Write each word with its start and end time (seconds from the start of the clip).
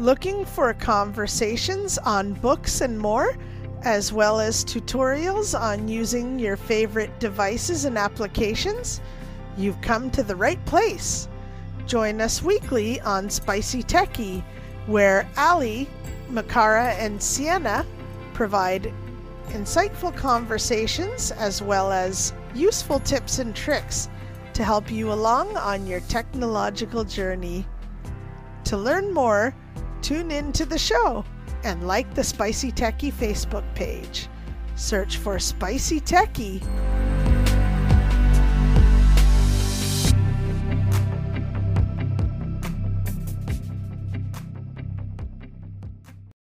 Looking 0.00 0.46
for 0.46 0.72
conversations 0.72 1.98
on 1.98 2.32
books 2.32 2.80
and 2.80 2.98
more, 2.98 3.36
as 3.82 4.14
well 4.14 4.40
as 4.40 4.64
tutorials 4.64 5.54
on 5.54 5.88
using 5.88 6.38
your 6.38 6.56
favorite 6.56 7.20
devices 7.20 7.84
and 7.84 7.98
applications? 7.98 9.02
You've 9.58 9.78
come 9.82 10.10
to 10.12 10.22
the 10.22 10.34
right 10.34 10.64
place. 10.64 11.28
Join 11.86 12.22
us 12.22 12.42
weekly 12.42 12.98
on 13.02 13.28
Spicy 13.28 13.82
Techie, 13.82 14.42
where 14.86 15.28
Ali, 15.36 15.86
Makara, 16.30 16.98
and 16.98 17.22
Sienna 17.22 17.84
provide 18.32 18.94
insightful 19.48 20.16
conversations 20.16 21.30
as 21.32 21.60
well 21.60 21.92
as 21.92 22.32
useful 22.54 23.00
tips 23.00 23.38
and 23.38 23.54
tricks 23.54 24.08
to 24.54 24.64
help 24.64 24.90
you 24.90 25.12
along 25.12 25.58
on 25.58 25.86
your 25.86 26.00
technological 26.00 27.04
journey. 27.04 27.66
To 28.64 28.78
learn 28.78 29.12
more, 29.12 29.54
tune 30.02 30.30
in 30.30 30.52
to 30.52 30.64
the 30.64 30.78
show 30.78 31.24
and 31.64 31.86
like 31.86 32.12
the 32.14 32.24
Spicy 32.24 32.72
Techie 32.72 33.12
Facebook 33.12 33.64
page. 33.74 34.28
Search 34.76 35.18
for 35.18 35.38
Spicy 35.38 36.00
Techie. 36.00 36.62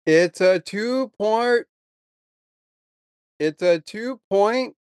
It's 0.06 0.40
a 0.40 0.60
two 0.60 1.12
point. 1.20 1.66
It's 3.40 3.62
a 3.62 3.82
two 3.82 4.22
point 4.30 4.76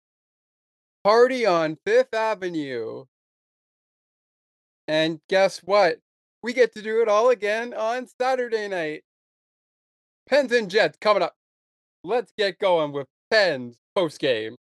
party 1.04 1.46
on 1.46 1.78
Fifth 1.86 2.14
Avenue. 2.14 3.06
And 4.88 5.20
guess 5.28 5.60
what? 5.60 6.00
We 6.44 6.54
get 6.54 6.74
to 6.74 6.82
do 6.82 7.02
it 7.02 7.10
all 7.10 7.30
again 7.30 7.74
on 7.74 8.08
Saturday 8.20 8.68
night. 8.68 9.04
Pens 10.30 10.52
and 10.52 10.70
Jets 10.70 10.98
coming 11.00 11.24
up. 11.24 11.36
Let's 12.04 12.32
get 12.38 12.60
going 12.60 12.92
with 12.92 13.08
Pens 13.32 13.78
post 13.96 14.20
game. 14.20 14.56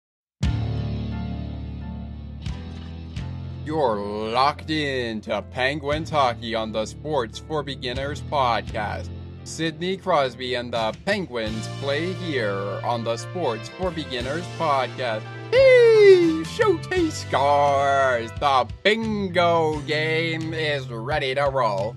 You're 3.64 3.96
locked 3.96 4.70
in 4.70 5.20
to 5.22 5.42
Penguins 5.42 6.08
hockey 6.08 6.54
on 6.54 6.70
the 6.70 6.86
Sports 6.86 7.40
for 7.40 7.64
Beginners 7.64 8.22
podcast. 8.30 9.08
Sidney 9.42 9.96
Crosby 9.96 10.54
and 10.54 10.72
the 10.72 10.94
Penguins 11.04 11.66
play 11.80 12.12
here 12.12 12.80
on 12.84 13.04
the 13.04 13.16
Sports 13.16 13.68
for 13.70 13.90
Beginners 13.90 14.44
podcast. 14.56 15.22
Hey, 15.50 16.42
Showcase 16.44 17.24
scores! 17.26 18.30
The 18.40 18.68
bingo 18.82 19.78
game 19.80 20.52
is 20.52 20.88
ready 20.88 21.34
to 21.34 21.44
roll. 21.44 21.94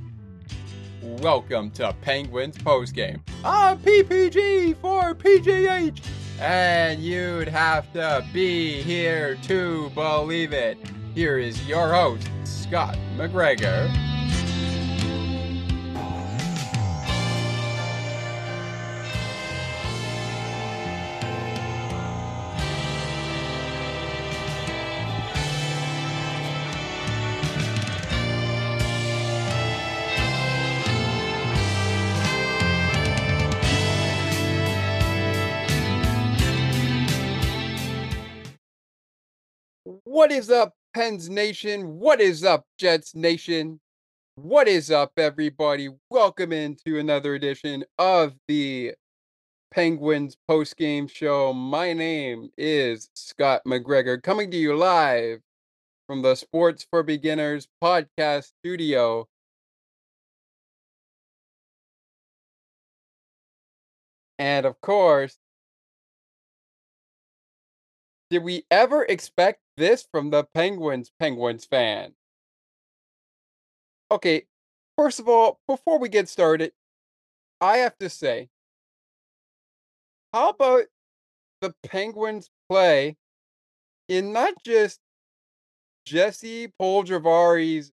Welcome 1.01 1.71
to 1.71 1.95
Penguins 2.01 2.57
postgame. 2.57 3.21
A 3.43 3.75
PPG 3.75 4.75
for 4.77 5.15
PGH! 5.15 5.99
And 6.39 7.01
you'd 7.01 7.47
have 7.47 7.91
to 7.93 8.25
be 8.31 8.81
here 8.81 9.35
to 9.43 9.89
believe 9.95 10.53
it. 10.53 10.77
Here 11.15 11.37
is 11.39 11.67
your 11.67 11.93
host, 11.93 12.29
Scott 12.43 12.97
McGregor. 13.17 13.89
What 40.19 40.33
is 40.33 40.51
up, 40.51 40.73
Pens 40.93 41.29
Nation? 41.29 41.97
What 41.97 42.19
is 42.19 42.43
up, 42.43 42.65
Jets 42.77 43.15
Nation? 43.15 43.79
What 44.35 44.67
is 44.67 44.91
up, 44.91 45.13
everybody? 45.15 45.87
Welcome 46.09 46.51
into 46.51 46.99
another 46.99 47.35
edition 47.35 47.85
of 47.97 48.35
the 48.49 48.95
Penguins 49.71 50.35
post 50.45 50.75
game 50.75 51.07
show. 51.07 51.53
My 51.53 51.93
name 51.93 52.49
is 52.57 53.09
Scott 53.13 53.61
McGregor, 53.65 54.21
coming 54.21 54.51
to 54.51 54.57
you 54.57 54.75
live 54.75 55.39
from 56.05 56.21
the 56.21 56.35
Sports 56.35 56.85
for 56.91 57.01
Beginners 57.01 57.69
podcast 57.81 58.51
studio. 58.59 59.25
And 64.37 64.65
of 64.65 64.81
course, 64.81 65.37
did 68.29 68.43
we 68.43 68.65
ever 68.69 69.05
expect 69.05 69.61
this 69.79 70.07
from 70.11 70.29
the 70.29 70.43
Penguins 70.53 71.11
Penguins 71.19 71.65
fan? 71.65 72.13
Okay, 74.11 74.45
first 74.97 75.19
of 75.19 75.27
all, 75.27 75.59
before 75.67 75.97
we 75.97 76.09
get 76.09 76.29
started, 76.29 76.73
I 77.61 77.77
have 77.77 77.97
to 77.99 78.09
say, 78.09 78.49
how 80.33 80.49
about 80.49 80.83
the 81.61 81.73
Penguins 81.83 82.49
play 82.69 83.17
in 84.07 84.33
not 84.33 84.53
just 84.63 84.99
Jesse 86.05 86.73
Puljujarvi's 86.81 87.91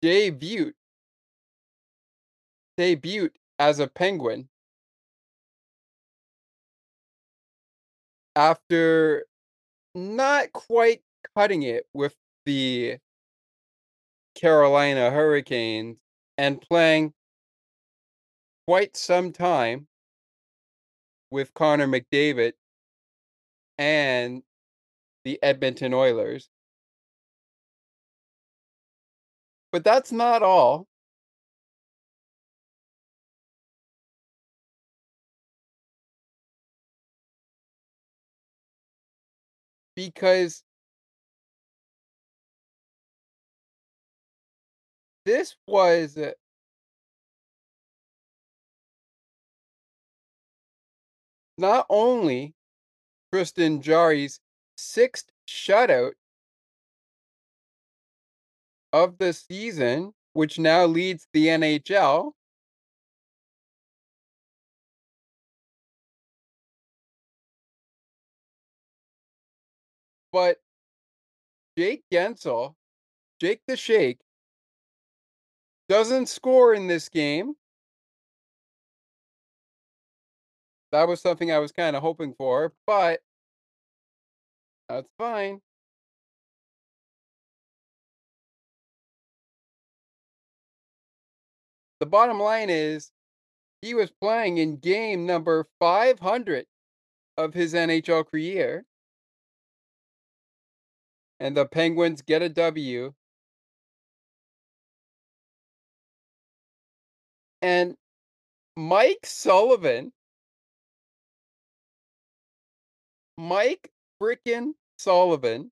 debut 0.00 0.72
debut 2.76 3.30
as 3.58 3.80
a 3.80 3.88
Penguin 3.88 4.48
after 8.36 9.26
not 9.94 10.52
quite 10.52 11.02
cutting 11.36 11.62
it 11.62 11.86
with 11.92 12.14
the 12.46 12.98
Carolina 14.34 15.10
Hurricanes 15.10 15.98
and 16.36 16.60
playing 16.60 17.12
quite 18.66 18.96
some 18.96 19.32
time 19.32 19.88
with 21.30 21.52
Connor 21.54 21.86
McDavid 21.86 22.52
and 23.76 24.42
the 25.24 25.38
Edmonton 25.42 25.92
Oilers. 25.92 26.48
But 29.72 29.84
that's 29.84 30.12
not 30.12 30.42
all. 30.42 30.86
Because 39.98 40.62
this 45.24 45.56
was 45.66 46.16
not 51.58 51.84
only 51.90 52.54
Tristan 53.32 53.82
Jarry's 53.82 54.38
sixth 54.76 55.30
shutout 55.48 56.12
of 58.92 59.18
the 59.18 59.32
season, 59.32 60.12
which 60.32 60.60
now 60.60 60.84
leads 60.84 61.26
the 61.32 61.48
NHL. 61.48 62.34
But 70.38 70.58
Jake 71.76 72.04
Guentzel, 72.12 72.76
Jake 73.40 73.60
the 73.66 73.76
Shake, 73.76 74.20
doesn't 75.88 76.28
score 76.28 76.72
in 76.74 76.86
this 76.86 77.08
game. 77.08 77.56
That 80.92 81.08
was 81.08 81.20
something 81.20 81.50
I 81.50 81.58
was 81.58 81.72
kind 81.72 81.96
of 81.96 82.02
hoping 82.02 82.34
for, 82.38 82.72
but 82.86 83.18
that's 84.88 85.10
fine. 85.18 85.60
The 91.98 92.06
bottom 92.06 92.38
line 92.38 92.70
is 92.70 93.10
he 93.82 93.92
was 93.92 94.12
playing 94.20 94.58
in 94.58 94.76
game 94.76 95.26
number 95.26 95.66
500 95.80 96.66
of 97.36 97.54
his 97.54 97.74
NHL 97.74 98.24
career 98.30 98.84
and 101.40 101.56
the 101.56 101.66
Penguins 101.66 102.22
get 102.22 102.42
a 102.42 102.48
W. 102.48 103.14
And 107.62 107.96
Mike 108.76 109.24
Sullivan, 109.24 110.12
Mike 113.36 113.90
freaking 114.20 114.72
Sullivan. 114.98 115.70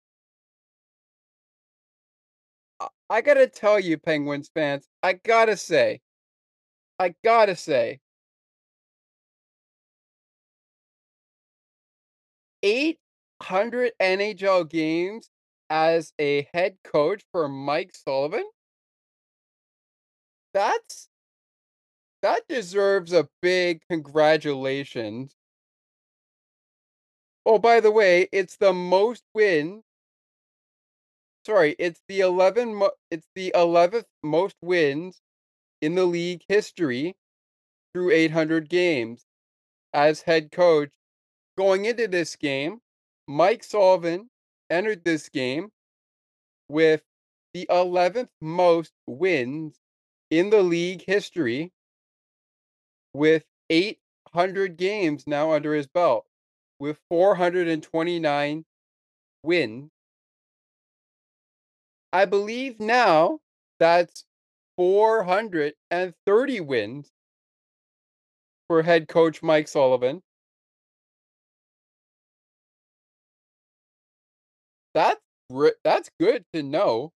I 3.08 3.20
gotta 3.20 3.46
tell 3.46 3.78
you, 3.78 3.98
Penguins 3.98 4.50
fans, 4.52 4.88
I 5.02 5.14
gotta 5.14 5.56
say, 5.56 6.00
I 6.98 7.14
gotta 7.22 7.54
say, 7.56 8.00
800 12.62 13.92
NHL 14.00 14.68
games 14.68 15.30
as 15.70 16.12
a 16.18 16.48
head 16.54 16.78
coach 16.84 17.24
for 17.32 17.48
Mike 17.48 17.94
Sullivan? 17.94 18.44
That's 20.52 21.08
that 22.20 22.46
deserves 22.48 23.12
a 23.12 23.28
big 23.40 23.80
congratulations. 23.88 25.34
Oh, 27.46 27.58
by 27.58 27.80
the 27.80 27.90
way, 27.90 28.28
it's 28.30 28.56
the 28.58 28.74
most 28.74 29.24
win 29.32 29.82
Sorry, 31.46 31.74
it's 31.78 32.02
the 32.08 32.20
11 32.20 32.74
mo 32.74 32.90
it's 33.10 33.28
the 33.34 33.50
11th 33.54 34.08
most 34.22 34.56
wins 34.60 35.22
in 35.80 35.94
the 35.94 36.06
league 36.06 36.44
history 36.48 37.16
through 37.94 38.12
800 38.12 38.68
games 38.68 39.26
as 39.92 40.22
head 40.22 40.52
coach. 40.52 40.92
Going 41.58 41.86
into 41.86 42.08
this 42.08 42.36
game, 42.36 42.82
Mike 43.28 43.64
Sullivan 43.64 44.30
entered 44.70 45.04
this 45.04 45.28
game 45.28 45.70
with 46.68 47.02
the 47.54 47.66
11th 47.70 48.30
most 48.40 48.92
wins 49.06 49.80
in 50.30 50.50
the 50.50 50.62
league 50.62 51.04
history 51.06 51.72
with 53.14 53.44
800 53.70 54.76
games 54.76 55.26
now 55.26 55.52
under 55.52 55.74
his 55.74 55.86
belt 55.86 56.26
with 56.78 56.98
429 57.08 58.64
wins. 59.42 59.90
I 62.12 62.24
believe 62.24 62.80
now 62.80 63.40
that's 63.78 64.24
430 64.76 66.60
wins 66.60 67.12
for 68.68 68.82
head 68.82 69.08
coach 69.08 69.42
Mike 69.42 69.68
Sullivan. 69.68 70.22
That's 74.96 75.20
that's 75.84 76.10
good 76.18 76.46
to 76.54 76.62
know. 76.62 77.12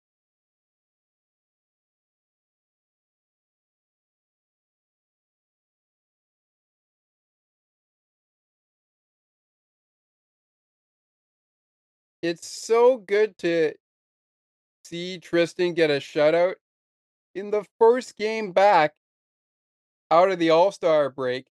It's 12.23 12.46
so 12.49 12.96
good 12.99 13.38
to 13.38 13.75
see 14.84 15.19
Tristan 15.19 15.75
get 15.75 15.90
a 15.90 15.94
shutout 15.94 16.55
in 17.34 17.50
the 17.50 17.64
first 17.78 18.17
game 18.17 18.52
back 18.52 18.94
out 20.11 20.31
of 20.31 20.38
the 20.38 20.50
All-Star 20.50 21.11
break. 21.11 21.46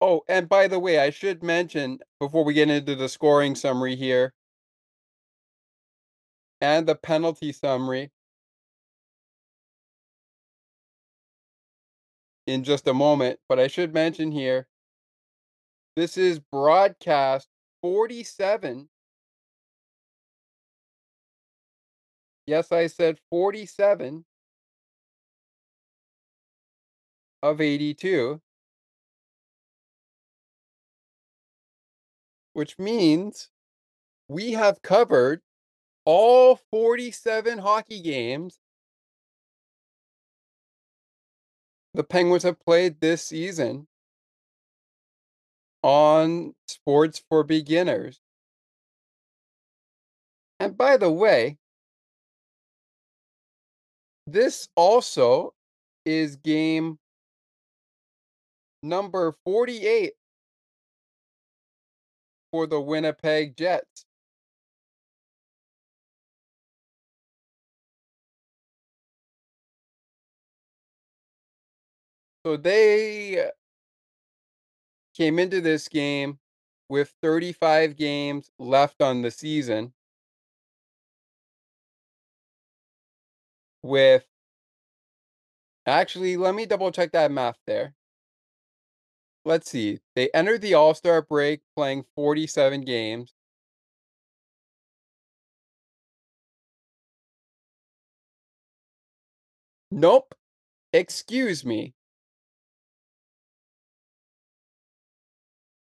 Oh, 0.00 0.22
and 0.28 0.48
by 0.48 0.68
the 0.68 0.78
way, 0.78 0.98
I 0.98 1.10
should 1.10 1.42
mention 1.42 1.98
before 2.20 2.44
we 2.44 2.54
get 2.54 2.70
into 2.70 2.94
the 2.94 3.08
scoring 3.08 3.54
summary 3.54 3.96
here 3.96 4.34
and 6.60 6.86
the 6.86 6.94
penalty 6.94 7.52
summary 7.52 8.10
in 12.46 12.64
just 12.64 12.86
a 12.86 12.94
moment, 12.94 13.40
but 13.48 13.58
I 13.58 13.66
should 13.66 13.92
mention 13.92 14.32
here 14.32 14.66
this 15.96 16.16
is 16.16 16.38
broadcast 16.38 17.48
47 17.82 18.88
Yes, 22.46 22.70
I 22.70 22.86
said 22.86 23.18
47 23.30 24.24
of 27.42 27.60
82. 27.60 28.40
Which 32.52 32.78
means 32.78 33.50
we 34.28 34.52
have 34.52 34.80
covered 34.82 35.42
all 36.06 36.58
47 36.70 37.58
hockey 37.58 38.00
games 38.00 38.58
the 41.92 42.04
Penguins 42.04 42.42
have 42.42 42.60
played 42.60 43.00
this 43.00 43.24
season 43.24 43.86
on 45.82 46.54
Sports 46.68 47.22
for 47.28 47.42
Beginners. 47.42 48.20
And 50.60 50.76
by 50.76 50.96
the 50.96 51.10
way, 51.10 51.58
this 54.26 54.68
also 54.74 55.54
is 56.04 56.36
game 56.36 56.98
number 58.82 59.34
48 59.44 60.12
for 62.50 62.66
the 62.66 62.80
Winnipeg 62.80 63.56
Jets. 63.56 64.05
So 72.46 72.56
they 72.56 73.50
came 75.16 75.40
into 75.40 75.60
this 75.60 75.88
game 75.88 76.38
with 76.88 77.12
35 77.20 77.96
games 77.96 78.52
left 78.60 79.02
on 79.02 79.22
the 79.22 79.32
season. 79.32 79.92
with 83.82 84.26
actually, 85.86 86.36
let 86.36 86.54
me 86.54 86.66
double 86.66 86.92
check 86.92 87.10
that 87.10 87.32
math 87.32 87.58
there. 87.66 87.94
Let's 89.44 89.68
see. 89.68 89.98
They 90.14 90.30
entered 90.32 90.60
the 90.60 90.74
All 90.74 90.94
Star 90.94 91.22
break 91.22 91.62
playing 91.74 92.04
47 92.14 92.82
games. 92.82 93.34
Nope. 99.90 100.32
Excuse 100.92 101.64
me. 101.64 101.94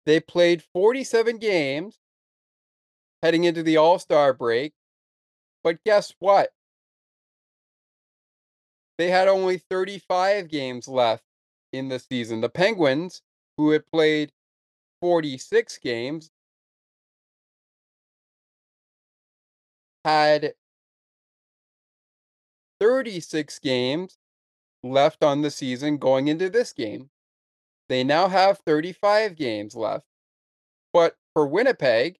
They 0.05 0.19
played 0.19 0.63
47 0.73 1.37
games 1.37 1.99
heading 3.21 3.43
into 3.43 3.63
the 3.63 3.77
All 3.77 3.99
Star 3.99 4.33
break. 4.33 4.73
But 5.63 5.83
guess 5.83 6.13
what? 6.19 6.51
they 8.97 9.09
had 9.09 9.27
only 9.27 9.57
35 9.57 10.47
games 10.47 10.87
left 10.87 11.23
in 11.73 11.89
the 11.89 11.99
season. 11.99 12.41
The 12.41 12.49
Penguins, 12.49 13.21
who 13.57 13.71
had 13.71 13.85
played 13.91 14.31
46 15.01 15.77
games, 15.79 16.31
had 20.05 20.53
36 22.79 23.59
games 23.59 24.17
left 24.83 25.23
on 25.23 25.41
the 25.41 25.51
season 25.51 25.97
going 25.97 26.27
into 26.27 26.49
this 26.49 26.71
game. 26.71 27.09
They 27.89 28.03
now 28.03 28.27
have 28.27 28.59
35 28.65 29.35
games 29.35 29.75
left. 29.75 30.05
But 30.93 31.15
for 31.33 31.47
Winnipeg, 31.47 32.17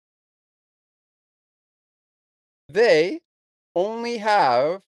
they 2.70 3.22
only 3.76 4.18
have 4.18 4.82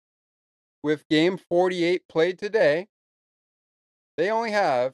with 0.83 1.07
game 1.09 1.37
48 1.37 2.07
played 2.07 2.39
today, 2.39 2.87
they 4.17 4.29
only 4.31 4.51
have 4.51 4.93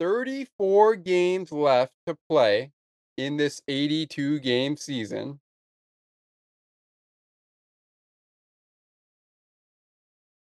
34 0.00 0.96
games 0.96 1.52
left 1.52 1.92
to 2.06 2.16
play 2.28 2.72
in 3.16 3.36
this 3.36 3.62
82 3.68 4.40
game 4.40 4.76
season. 4.76 5.40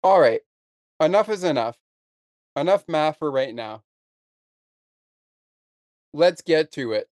All 0.03 0.19
right, 0.21 0.41
enough 1.01 1.29
is 1.29 1.43
enough. 1.43 1.77
Enough 2.55 2.85
math 2.87 3.17
for 3.19 3.29
right 3.29 3.53
now. 3.53 3.83
Let's 6.13 6.41
get 6.41 6.71
to 6.73 6.93
it. 6.93 7.09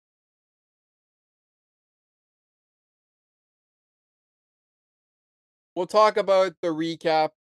We'll 5.75 5.88
talk 5.88 6.17
about 6.17 6.53
the 6.62 6.67
recap 6.67 7.31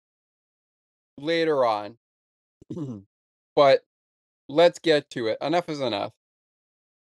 later 1.17 1.63
on. 1.65 1.97
but 3.55 3.81
let's 4.49 4.79
get 4.79 5.09
to 5.11 5.27
it. 5.27 5.37
Enough 5.41 5.69
is 5.69 5.81
enough. 5.81 6.13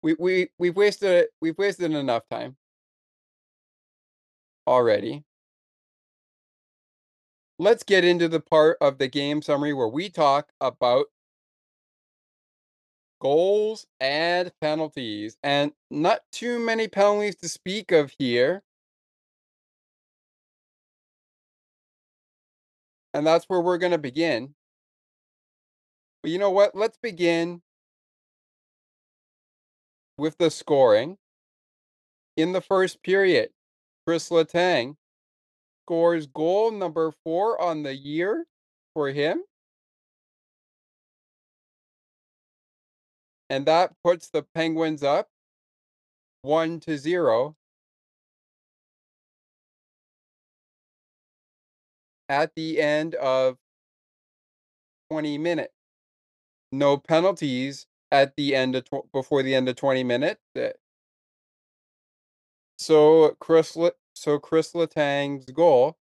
We 0.02 0.16
we 0.18 0.48
we've 0.58 0.76
wasted 0.76 1.28
we've 1.40 1.56
wasted 1.58 1.92
enough 1.92 2.24
time 2.30 2.56
already. 4.66 5.24
Let's 7.58 7.82
get 7.82 8.04
into 8.04 8.28
the 8.28 8.40
part 8.40 8.76
of 8.80 8.98
the 8.98 9.08
game 9.08 9.42
summary 9.42 9.72
where 9.72 9.88
we 9.88 10.08
talk 10.08 10.52
about 10.60 11.06
goals 13.20 13.86
and 14.00 14.50
penalties. 14.60 15.36
And 15.42 15.72
not 15.90 16.22
too 16.32 16.58
many 16.58 16.88
penalties 16.88 17.36
to 17.36 17.48
speak 17.48 17.92
of 17.92 18.12
here. 18.18 18.62
And 23.14 23.26
that's 23.26 23.44
where 23.44 23.60
we're 23.60 23.78
going 23.78 23.92
to 23.92 23.98
begin. 23.98 24.54
But 26.22 26.32
you 26.32 26.38
know 26.38 26.50
what? 26.50 26.74
Let's 26.74 26.98
begin 26.98 27.62
with 30.18 30.38
the 30.38 30.50
scoring. 30.50 31.18
In 32.36 32.52
the 32.52 32.62
first 32.62 33.02
period, 33.02 33.50
Chris 34.06 34.30
Letang 34.30 34.96
scores 35.84 36.26
goal 36.26 36.70
number 36.70 37.12
four 37.24 37.60
on 37.60 37.82
the 37.82 37.94
year 37.94 38.46
for 38.94 39.08
him. 39.08 39.42
And 43.50 43.66
that 43.66 43.92
puts 44.02 44.30
the 44.30 44.42
Penguins 44.54 45.02
up 45.02 45.28
one 46.42 46.80
to 46.80 46.98
zero. 46.98 47.56
At 52.28 52.54
the 52.54 52.80
end 52.80 53.14
of 53.16 53.58
20 55.10 55.38
minutes. 55.38 55.72
No 56.72 56.96
penalties 56.96 57.86
at 58.10 58.34
the 58.36 58.54
end 58.56 58.74
of 58.74 58.84
tw- 58.84 59.10
before 59.12 59.42
the 59.42 59.54
end 59.54 59.68
of 59.68 59.76
20 59.76 60.02
minutes. 60.02 60.40
Uh, 60.56 60.70
So 62.78 63.36
Chris 63.40 63.76
so 64.14 64.38
Chris 64.38 64.74
Letang's 64.74 65.46
goal 65.46 65.96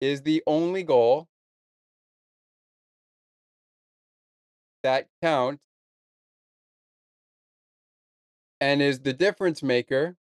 is 0.00 0.22
the 0.22 0.42
only 0.46 0.82
goal 0.82 1.28
that 4.82 5.08
counts 5.22 5.62
and 8.60 8.80
is 8.80 9.00
the 9.00 9.12
difference 9.12 9.62
maker 9.62 10.16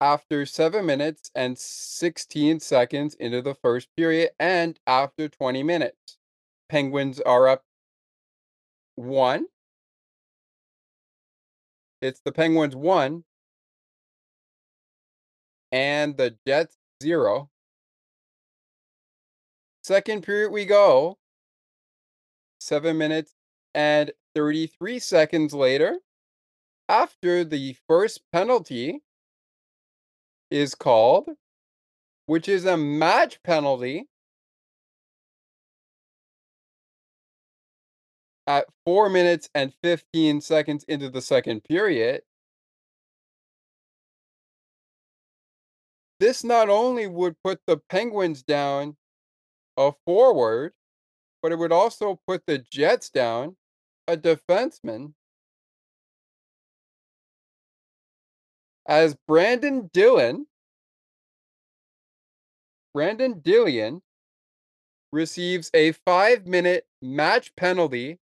after 0.00 0.46
7 0.46 0.84
minutes 0.84 1.30
and 1.34 1.58
16 1.58 2.60
seconds 2.60 3.14
into 3.14 3.42
the 3.42 3.54
first 3.54 3.88
period 3.96 4.30
and 4.38 4.78
after 4.86 5.28
20 5.28 5.62
minutes. 5.62 6.18
Penguins 6.68 7.20
are 7.20 7.48
up 7.48 7.64
1. 8.94 9.46
It's 12.00 12.20
the 12.20 12.32
Penguins 12.32 12.74
1 12.74 13.24
and 15.72 16.16
the 16.16 16.36
Jets 16.46 16.76
0. 17.02 17.50
Second 19.82 20.22
period 20.22 20.50
we 20.52 20.64
go. 20.64 21.18
7 22.60 22.96
minutes 22.96 23.34
and 23.74 24.12
33 24.34 24.98
seconds 24.98 25.54
later 25.54 25.96
after 26.88 27.44
the 27.44 27.76
first 27.88 28.20
penalty 28.32 29.02
is 30.50 30.74
called, 30.74 31.28
which 32.26 32.48
is 32.48 32.64
a 32.64 32.76
match 32.76 33.42
penalty 33.42 34.08
at 38.46 38.66
4 38.84 39.08
minutes 39.08 39.48
and 39.54 39.72
15 39.82 40.40
seconds 40.40 40.84
into 40.84 41.08
the 41.08 41.22
second 41.22 41.62
period. 41.64 42.22
This 46.20 46.44
not 46.44 46.68
only 46.68 47.06
would 47.06 47.34
put 47.42 47.60
the 47.66 47.78
Penguins 47.88 48.42
down 48.42 48.98
a 49.78 49.92
forward, 50.04 50.74
but 51.42 51.50
it 51.50 51.58
would 51.58 51.72
also 51.72 52.20
put 52.26 52.42
the 52.46 52.58
Jets 52.58 53.08
down 53.08 53.56
a 54.06 54.18
defenseman. 54.18 55.14
As 58.86 59.16
Brenden 59.26 59.90
Dillon, 59.92 60.46
Brenden 62.94 63.40
Dillion 63.40 64.02
receives 65.12 65.70
a 65.72 65.92
five 65.92 66.46
minute 66.46 66.86
match 67.00 67.56
penalty 67.56 68.18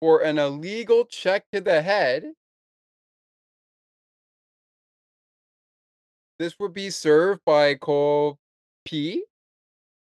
for 0.00 0.22
an 0.22 0.38
illegal 0.38 1.04
check 1.04 1.44
to 1.52 1.60
the 1.60 1.82
head. 1.82 2.32
This 6.42 6.58
would 6.58 6.74
be 6.74 6.90
served 6.90 7.42
by 7.46 7.76
Cole 7.76 8.36
P. 8.84 9.22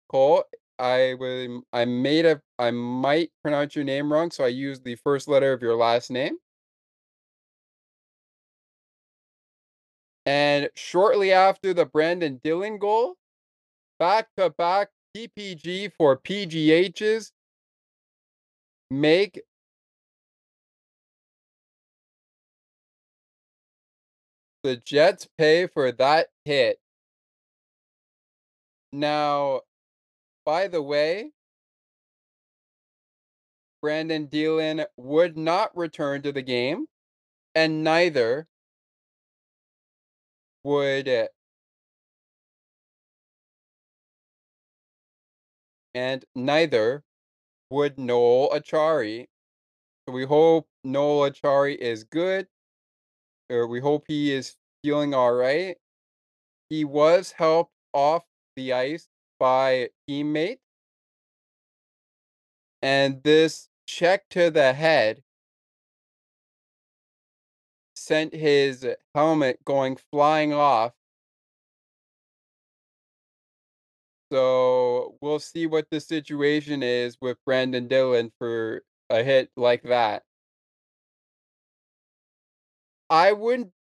Cole, 0.10 0.44
I 0.78 1.16
would 1.18 1.46
um, 1.46 1.64
I 1.72 1.86
made 1.86 2.26
a 2.26 2.42
I 2.60 2.70
might 2.70 3.32
pronounce 3.42 3.78
your 3.78 3.86
name 3.86 4.12
wrong, 4.12 4.30
so 4.32 4.44
I 4.44 4.50
used 4.50 4.84
the 4.84 4.96
first 4.96 5.30
letter 5.30 5.54
of 5.54 5.62
your 5.62 5.78
last 5.78 6.12
name. 6.12 6.36
And 10.26 10.70
shortly 10.76 11.32
after 11.32 11.74
the 11.74 11.86
Brenden 11.86 12.42
Dillon 12.44 12.78
goal, 12.78 13.16
back 13.98 14.28
to 14.36 14.50
back 14.50 14.90
PPG 15.16 15.94
for 15.98 16.18
PGHs 16.18 17.32
make 18.92 19.44
the 24.68 24.76
Jets 24.76 25.30
pay 25.38 25.66
for 25.66 25.94
that 25.94 26.28
hit. 26.44 26.78
Now, 28.92 29.62
by 30.46 30.68
the 30.68 30.82
way, 30.82 31.32
Brenden 33.82 34.30
Dillon 34.30 34.84
would 34.98 35.38
not 35.38 35.76
return 35.78 36.22
to 36.24 36.34
the 36.34 36.42
game, 36.42 36.88
and 37.56 37.82
neither 37.86 38.46
would 40.66 41.08
uh, 41.08 41.28
and 45.96 46.26
neither 46.36 47.04
would 47.70 47.98
Noel 47.98 48.50
Acciari. 48.50 49.28
We 50.10 50.26
hope 50.26 50.68
Noel 50.84 51.32
Acciari 51.32 51.78
is 51.78 52.04
good, 52.04 52.48
or 53.50 53.68
we 53.68 53.80
hope 53.80 54.06
he 54.08 54.32
is 54.32 54.56
feeling 54.84 55.14
all 55.14 55.34
right. 55.34 55.78
He 56.70 56.86
was 56.86 57.34
helped 57.34 57.74
off 57.94 58.26
the 58.56 58.74
ice 58.74 59.10
by 59.40 59.90
teammate, 60.10 60.60
and 62.82 63.24
this 63.24 63.70
check 63.86 64.28
to 64.30 64.50
the 64.50 64.74
head 64.74 65.24
sent 67.96 68.34
his 68.34 68.88
helmet 69.16 69.64
going 69.66 69.98
flying 70.12 70.54
off. 70.54 70.94
So 74.32 75.18
we'll 75.22 75.40
see 75.40 75.68
what 75.68 75.90
the 75.90 76.00
situation 76.00 76.84
is 76.84 77.18
with 77.22 77.38
Brenden 77.48 77.88
Dillon 77.88 78.32
for 78.40 78.84
a 79.10 79.24
hit 79.24 79.52
like 79.56 79.84
that. 79.84 80.24
I 83.10 83.32
wouldn't 83.34 83.72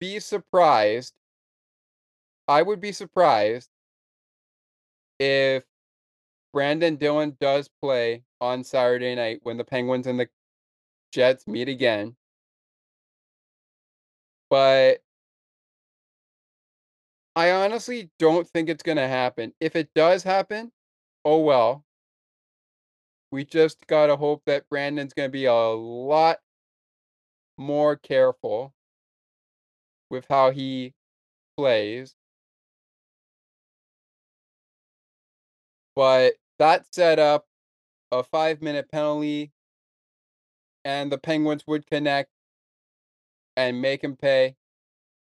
be 0.00 0.20
surprised. 0.20 1.14
I 2.46 2.62
would 2.62 2.80
be 2.80 2.92
surprised 2.92 3.70
if 5.18 5.64
Brenden 6.54 6.98
Dillon 6.98 7.36
does 7.40 7.68
play 7.82 8.24
on 8.40 8.64
Saturday 8.64 9.14
night 9.14 9.40
when 9.42 9.56
the 9.56 9.64
Penguins 9.64 10.06
and 10.06 10.18
the 10.18 10.28
Jets 11.12 11.46
meet 11.46 11.68
again. 11.68 12.16
But 14.50 15.02
I 17.36 17.50
honestly 17.52 18.10
don't 18.18 18.48
think 18.48 18.68
it's 18.68 18.82
going 18.82 18.96
to 18.96 19.06
happen. 19.06 19.52
If 19.60 19.76
it 19.76 19.90
does 19.94 20.22
happen, 20.22 20.72
oh 21.24 21.40
well. 21.40 21.84
We 23.30 23.44
just 23.44 23.86
got 23.86 24.06
to 24.06 24.16
hope 24.16 24.42
that 24.46 24.68
Brenden's 24.70 25.12
going 25.12 25.28
to 25.28 25.32
be 25.32 25.44
a 25.44 25.52
lot 25.52 26.38
more 27.58 27.96
careful 27.96 28.72
with 30.10 30.26
how 30.28 30.50
he 30.50 30.94
plays. 31.56 32.14
But 35.94 36.34
that 36.58 36.86
set 36.94 37.18
up 37.18 37.46
a 38.12 38.22
five 38.22 38.62
minute 38.62 38.90
penalty, 38.90 39.52
and 40.84 41.10
the 41.10 41.18
Penguins 41.18 41.66
would 41.66 41.86
connect 41.86 42.30
and 43.56 43.82
make 43.82 44.02
him 44.02 44.16
pay. 44.16 44.56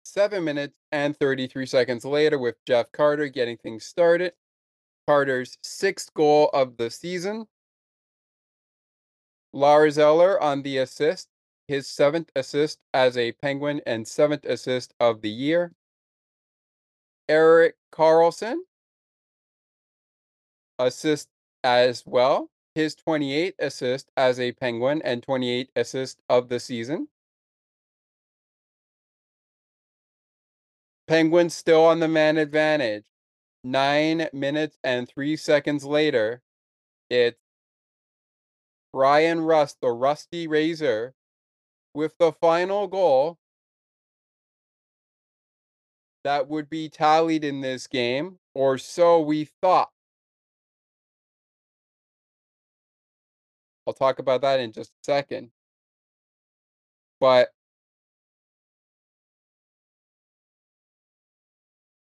Seven 0.04 0.45
minutes 0.45 0.78
and 0.92 1.16
33 1.16 1.66
seconds 1.66 2.04
later, 2.04 2.38
with 2.38 2.56
Jeff 2.66 2.92
Carter 2.92 3.28
getting 3.28 3.56
things 3.56 3.85
started. 3.85 4.33
Carter's 5.06 5.56
sixth 5.62 6.12
goal 6.14 6.50
of 6.52 6.76
the 6.76 6.90
season. 6.90 7.47
Lars 9.52 9.99
Eller 9.99 10.40
on 10.42 10.62
the 10.62 10.78
assist, 10.78 11.28
his 11.69 11.89
seventh 11.89 12.31
assist 12.37 12.79
as 12.95 13.17
a 13.17 13.33
Penguin 13.33 13.81
and 13.87 14.07
seventh 14.07 14.45
assist 14.45 14.95
of 15.01 15.21
the 15.21 15.31
year. 15.31 15.73
Erik 17.29 17.77
Karlsson, 17.93 18.59
assist 20.79 21.29
as 21.65 22.05
well, 22.07 22.51
his 22.75 22.95
28th 22.95 23.55
assist 23.59 24.11
as 24.17 24.39
a 24.39 24.53
Penguin 24.53 25.03
and 25.03 25.27
28th 25.27 25.69
assist 25.77 26.21
of 26.29 26.49
the 26.49 26.61
season. 26.61 27.09
Penguins 31.09 31.55
still 31.55 31.85
on 31.85 32.01
the 32.01 32.09
man 32.09 32.37
advantage. 32.37 33.07
nine 33.65 34.29
minutes 34.33 34.79
and 34.85 35.09
three 35.09 35.37
seconds 35.37 35.85
later, 35.85 36.43
it's 37.11 37.41
Bryan 38.93 39.41
Rust, 39.41 39.79
the 39.81 39.91
Rusty 39.91 40.47
Razor, 40.47 41.15
with 41.97 42.17
the 42.19 42.31
final 42.31 42.87
goal 42.87 43.38
that 46.25 46.47
would 46.47 46.69
be 46.69 46.91
tallied 46.91 47.43
in 47.43 47.62
this 47.62 47.87
game, 47.87 48.38
or 48.55 48.76
so 48.76 49.21
we 49.21 49.49
thought. 49.62 49.91
I'll 53.87 53.95
talk 53.95 54.19
about 54.19 54.43
that 54.43 54.61
in 54.61 54.73
just 54.73 54.91
a 54.91 55.05
second. 55.05 55.50
But 57.19 57.49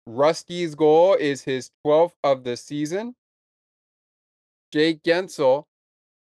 Rusty's 0.07 0.73
goal 0.73 1.13
is 1.13 1.43
his 1.43 1.69
12th 1.85 2.15
of 2.23 2.43
the 2.43 2.57
season. 2.57 3.13
Jake 4.71 5.03
Guentzel, 5.03 5.65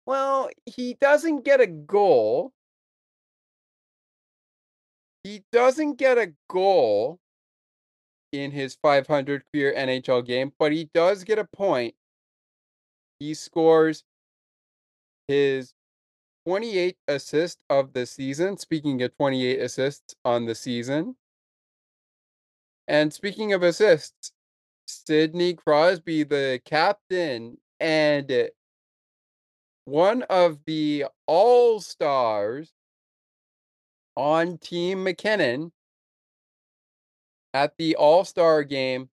well, 0.08 0.50
he 0.66 0.96
doesn't 1.00 1.46
get 1.46 1.62
a 1.62 1.68
goal. 1.68 2.54
He 5.28 5.44
doesn't 5.52 5.96
get 5.96 6.18
a 6.18 6.32
goal 6.50 7.20
in 8.32 8.52
his 8.52 8.78
500 8.82 9.44
career 9.52 9.74
NHL 9.76 10.26
game, 10.26 10.54
but 10.58 10.72
he 10.72 10.90
does 10.94 11.26
get 11.26 11.38
a 11.38 11.44
point. 11.44 11.96
He 13.20 13.34
scores 13.34 14.06
his 15.28 15.74
28th 16.48 16.96
assist 17.10 17.58
of 17.70 17.92
the 17.92 18.06
season. 18.06 18.56
Speaking 18.56 19.02
of 19.02 19.18
28 19.18 19.60
assists 19.60 20.16
on 20.24 20.46
the 20.46 20.56
season. 20.56 21.18
And 22.88 23.12
speaking 23.12 23.52
of 23.52 23.64
assists, 23.64 24.32
Sidney 24.88 25.56
Crosby, 25.56 26.24
the 26.24 26.62
captain 26.64 27.58
and 27.82 28.50
one 29.84 30.24
of 30.30 30.60
the 30.66 31.08
all 31.26 31.82
stars 31.82 32.72
on 34.18 34.58
Team 34.58 35.06
McKinnon 35.06 35.72
at 37.54 37.78
the 37.78 37.96
All 37.96 38.26
Star 38.26 38.64
game 38.64 39.10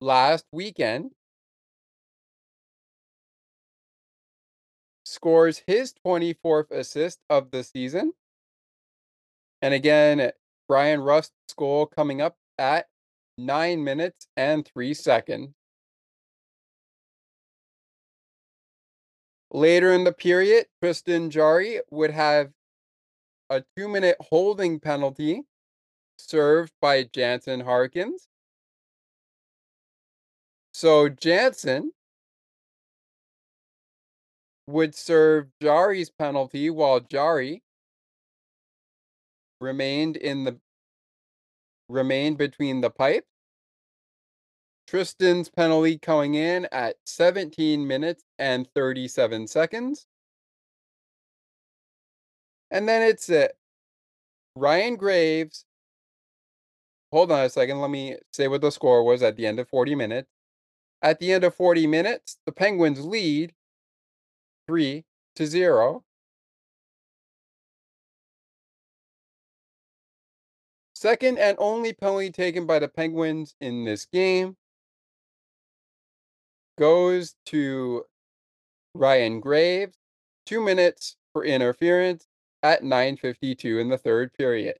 last 0.00 0.44
weekend, 0.52 1.12
scores 5.04 5.62
his 5.66 5.94
24th 6.04 6.72
assist 6.72 7.20
of 7.30 7.52
the 7.52 7.62
season. 7.62 8.12
And 9.62 9.72
again, 9.72 10.32
Bryan 10.68 11.00
Rust's 11.00 11.54
goal 11.56 11.86
coming 11.86 12.20
up 12.20 12.34
at 12.58 12.86
9 13.38 13.84
minutes 13.84 14.26
and 14.36 14.66
3 14.66 14.94
seconds. 14.94 15.50
Later 19.52 19.92
in 19.92 20.04
the 20.04 20.12
period, 20.12 20.66
Tristan 20.82 21.30
Jarry 21.30 21.80
would 21.90 22.10
have 22.10 22.50
a 23.52 23.64
two 23.76 23.86
minute 23.86 24.16
holding 24.18 24.80
penalty 24.80 25.42
served 26.16 26.72
by 26.80 27.02
Jansen 27.04 27.60
Harkins. 27.60 28.26
So 30.72 31.10
Jansen 31.10 31.92
would 34.66 34.94
serve 34.94 35.48
Jarry's 35.60 36.10
penalty 36.10 36.70
while 36.70 37.00
Jarry 37.00 37.62
remained 39.60 40.16
in 40.16 40.44
the 40.44 40.58
remained 41.88 42.38
between 42.38 42.80
the 42.80 42.90
pipe. 42.90 43.26
Tristan's 44.86 45.50
penalty 45.50 45.98
coming 45.98 46.34
in 46.34 46.66
at 46.72 46.96
17 47.04 47.86
minutes 47.86 48.24
and 48.38 48.66
37 48.74 49.46
seconds. 49.46 50.06
And 52.72 52.88
then 52.88 53.02
it's 53.02 53.28
it. 53.28 53.54
Ryan 54.56 54.96
Graves. 54.96 55.66
Hold 57.12 57.30
on 57.30 57.44
a 57.44 57.50
second. 57.50 57.80
Let 57.80 57.90
me 57.90 58.16
say 58.32 58.48
what 58.48 58.62
the 58.62 58.72
score 58.72 59.04
was 59.04 59.22
at 59.22 59.36
the 59.36 59.46
end 59.46 59.60
of 59.60 59.68
40 59.68 59.94
minutes. 59.94 60.28
At 61.02 61.20
the 61.20 61.32
end 61.32 61.44
of 61.44 61.54
40 61.54 61.86
minutes, 61.86 62.38
the 62.46 62.52
Penguins 62.52 63.04
lead 63.04 63.52
3 64.66 65.04
to 65.36 65.46
0. 65.46 66.02
Second 70.94 71.38
and 71.38 71.58
only 71.60 71.92
penalty 71.92 72.30
taken 72.30 72.64
by 72.64 72.78
the 72.78 72.88
Penguins 72.88 73.54
in 73.60 73.84
this 73.84 74.06
game 74.06 74.56
goes 76.78 77.34
to 77.46 78.04
Ryan 78.94 79.40
Graves. 79.40 79.98
Two 80.46 80.62
minutes 80.62 81.16
for 81.34 81.44
interference 81.44 82.26
at 82.62 82.82
9.52 82.82 83.80
in 83.80 83.88
the 83.88 83.98
third 83.98 84.32
period. 84.34 84.76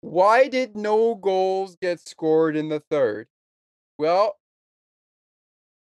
Why 0.00 0.48
did 0.48 0.76
no 0.76 1.14
goals 1.14 1.76
get 1.76 2.00
scored 2.00 2.56
in 2.56 2.68
the 2.68 2.80
third? 2.80 3.28
Well, 3.98 4.38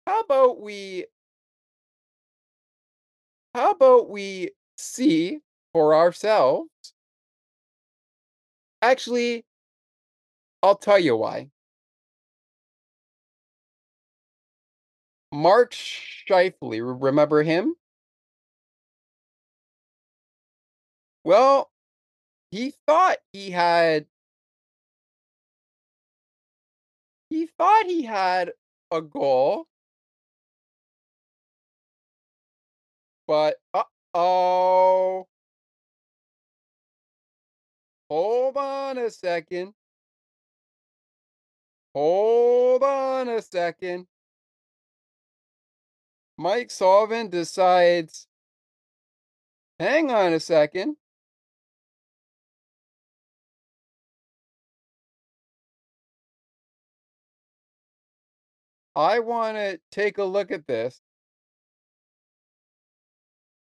how 0.05 0.19
about 0.21 0.59
we 0.61 1.05
how 3.53 3.71
about 3.71 4.09
we 4.09 4.51
see 4.77 5.41
for 5.73 5.93
ourselves? 5.95 6.69
Actually, 8.81 9.45
I'll 10.63 10.75
tell 10.77 10.97
you 10.99 11.17
why. 11.17 11.51
Mark 15.31 15.73
Scheifele, 15.73 16.81
remember 17.01 17.41
him? 17.43 17.75
Well, 21.29 21.69
he 22.49 22.73
thought 22.87 23.17
he 23.31 23.51
had 23.51 24.07
he 27.29 27.45
thought 27.45 27.85
he 27.85 28.01
had 28.01 28.53
a 28.89 28.99
goal. 28.99 29.67
But 33.27 33.57
uh-oh. 33.75 35.27
Hold 38.09 38.57
on 38.57 38.97
a 38.97 39.11
second. 39.11 39.75
Hold 41.93 42.81
on 42.81 43.29
a 43.29 43.43
second. 43.43 44.07
Mike 46.39 46.71
Sullivan 46.71 47.29
decides, 47.29 48.25
hang 49.77 50.09
on 50.09 50.33
a 50.33 50.39
second. 50.39 50.95
I 58.99 59.19
want 59.19 59.55
to 59.55 59.79
take 59.93 60.17
a 60.17 60.25
look 60.25 60.51
at 60.51 60.67
this. 60.67 60.99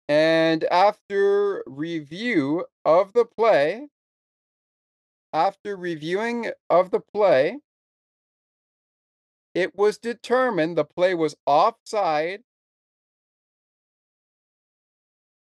And 0.08 0.62
after 0.62 1.64
review 1.66 2.66
of 2.84 3.14
the 3.14 3.24
play, 3.24 3.88
after 5.32 5.76
reviewing 5.76 6.52
of 6.70 6.92
the 6.92 7.00
play, 7.00 7.58
it 9.54 9.74
was 9.74 9.98
determined 9.98 10.78
the 10.78 10.84
play 10.84 11.14
was 11.14 11.34
offside 11.46 12.44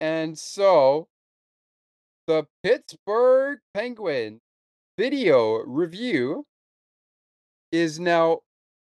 and 0.01 0.39
so 0.39 1.07
the 2.25 2.47
Pittsburgh 2.63 3.59
Penguin 3.75 4.41
video 4.97 5.57
review 5.57 6.45
is 7.71 7.99
now 7.99 8.39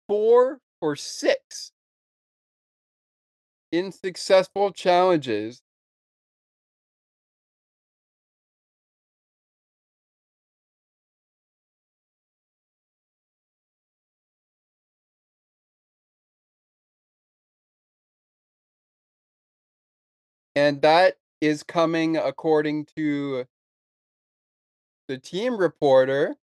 four 0.08 0.60
for 0.80 0.96
six 0.96 1.72
in 3.72 3.92
successful 3.92 4.72
challenges. 4.72 5.62
And 20.56 20.82
that 20.82 21.18
is 21.42 21.64
coming 21.64 22.16
according 22.18 22.86
to 22.96 23.46
the 25.08 25.18
team 25.18 25.58
reporter, 25.58 26.36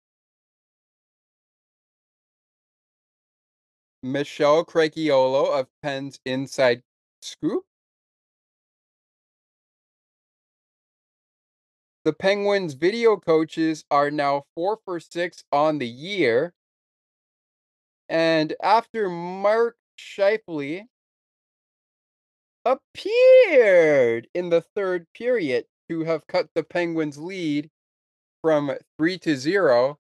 Michelle 4.02 4.64
Crechiolo 4.64 5.58
of 5.58 5.68
Pens 5.82 6.18
Inside 6.24 6.82
Scoop. 7.20 7.64
The 12.04 12.12
Penguins 12.12 12.74
video 12.74 13.16
coaches 13.16 13.84
are 13.90 14.10
now 14.10 14.44
four 14.56 14.78
for 14.84 14.98
six 14.98 15.44
on 15.52 15.78
the 15.78 15.86
year. 15.86 16.52
And 18.08 18.54
after 18.60 19.08
Mark 19.08 19.76
Scheifele 19.96 20.86
appeared 22.64 24.28
in 24.34 24.50
the 24.50 24.60
third 24.60 25.06
period 25.14 25.66
to 25.88 26.04
have 26.04 26.26
cut 26.26 26.48
the 26.54 26.64
Penguins' 26.64 27.18
lead 27.18 27.70
from 28.42 28.72
3 28.98 29.18
to 29.18 29.36
0 29.36 29.98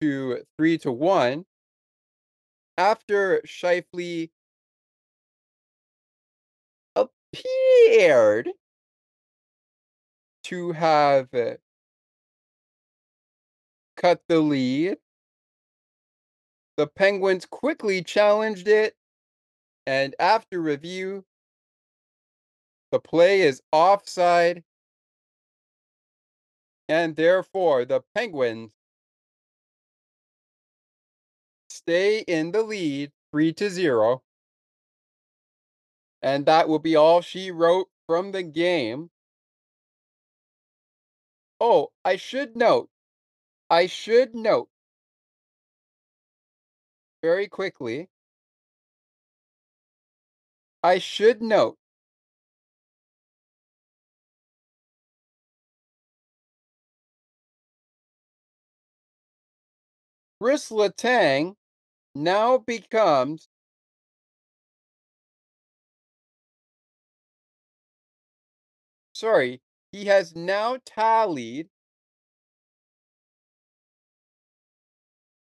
to 0.00 0.44
3 0.56 0.78
to 0.78 0.92
1, 0.92 1.44
after 2.78 3.42
Scheifele 3.44 4.30
appeared 6.94 8.50
to 10.44 10.72
have 10.72 11.28
cut 13.96 14.22
the 14.28 14.38
lead. 14.38 14.98
The 16.76 16.86
Penguins 16.86 17.44
quickly 17.44 18.04
challenged 18.04 18.68
it, 18.68 18.96
and 19.84 20.14
after 20.20 20.60
review, 20.60 21.24
the 22.92 23.00
play 23.00 23.40
is 23.40 23.60
offside, 23.72 24.62
and 26.88 27.16
therefore 27.16 27.84
the 27.84 28.02
Penguins 28.14 28.77
stay 31.88 32.18
in 32.28 32.52
the 32.52 32.62
lead 32.62 33.10
3 33.32 33.50
to 33.54 33.70
0. 33.70 34.22
And 36.20 36.44
that 36.44 36.68
will 36.68 36.78
be 36.78 36.94
all 36.94 37.22
she 37.22 37.50
wrote 37.50 37.88
from 38.06 38.32
the 38.32 38.42
game. 38.42 39.08
Oh, 41.58 41.88
I 42.04 42.16
should 42.16 42.56
note, 42.56 42.90
I 43.70 43.86
should 43.86 44.34
note 44.34 44.68
very 47.22 47.48
quickly, 47.48 48.10
I 50.82 50.98
should 50.98 51.40
note 51.40 51.78
Chris 60.38 60.68
Letang 60.70 61.56
now 62.18 62.58
becomes 62.58 63.48
sorry, 69.12 69.60
he 69.92 70.06
has 70.06 70.34
now 70.34 70.78
tallied 70.84 71.68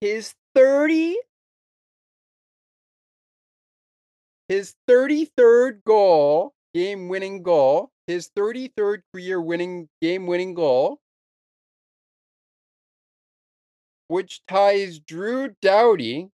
his 0.00 0.34
30 0.54 1.16
his 4.48 4.74
33rd 4.88 5.82
goal, 5.84 6.52
game-winning 6.74 7.42
goal, 7.42 7.90
his 8.06 8.30
33rd 8.36 9.02
career 9.12 9.40
winning 9.40 9.88
game-winning 10.00 10.54
goal, 10.54 11.00
which 14.08 14.40
ties 14.46 15.00
Drew 15.00 15.54
Doughty 15.60 16.30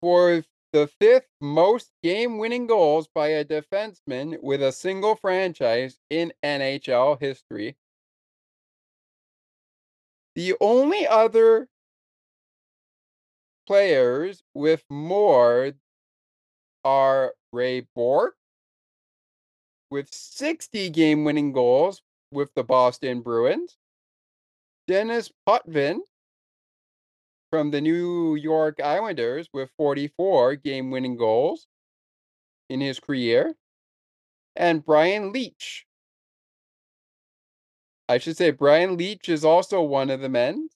for 0.00 0.44
the 0.72 0.88
fifth 1.00 1.28
most 1.40 1.90
game-winning 2.02 2.66
goals 2.66 3.08
by 3.12 3.28
a 3.28 3.44
defenseman 3.44 4.40
with 4.42 4.62
a 4.62 4.72
single 4.72 5.16
franchise 5.16 5.98
in 6.10 6.32
NHL 6.44 7.20
history. 7.20 7.76
The 10.36 10.54
only 10.60 11.06
other 11.06 11.68
players 13.66 14.42
with 14.54 14.84
more 14.88 15.72
are 16.84 17.34
Ray 17.52 17.86
Bourque 17.94 18.36
with 19.90 20.08
60 20.12 20.90
game 20.90 21.24
winning 21.24 21.52
goals 21.52 22.02
with 22.32 22.54
the 22.54 22.62
Boston 22.62 23.22
Bruins, 23.22 23.76
Denis 24.86 25.30
Potvin 25.46 26.00
from 27.50 27.72
the 27.72 27.80
New 27.80 28.36
York 28.36 28.80
Islanders 28.80 29.48
with 29.52 29.70
44 29.76 30.56
game 30.56 30.90
winning 30.90 31.16
goals 31.16 31.66
in 32.68 32.80
his 32.80 33.00
career, 33.00 33.54
and 34.54 34.84
Brian 34.84 35.32
Leetch. 35.32 35.84
I 38.08 38.18
should 38.18 38.36
say 38.36 38.50
Brian 38.50 38.96
Leetch 38.96 39.28
is 39.28 39.44
also 39.44 39.82
one 39.82 40.10
of 40.10 40.20
the 40.20 40.28
men 40.28 40.68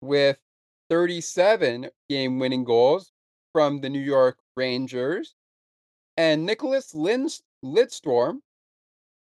with 0.00 0.38
37 0.90 1.90
game 2.08 2.38
winning 2.38 2.64
goals 2.64 3.12
from 3.52 3.80
the 3.80 3.88
New 3.88 4.00
York 4.00 4.38
Rangers, 4.56 5.34
and 6.16 6.48
Nicklas 6.48 6.94
Lind- 6.94 7.40
Lidstrom 7.64 8.40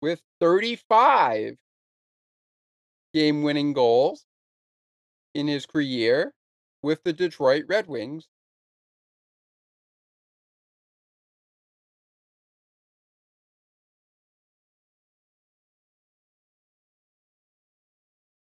with 0.01 0.23
35 0.41 1.57
game 3.13 3.43
winning 3.43 3.73
goals 3.75 4.25
in 5.35 5.49
his 5.49 5.67
career 5.67 6.33
with 6.83 7.03
the 7.05 7.13
Detroit 7.13 7.65
Red 7.69 7.87
Wings. 7.89 8.29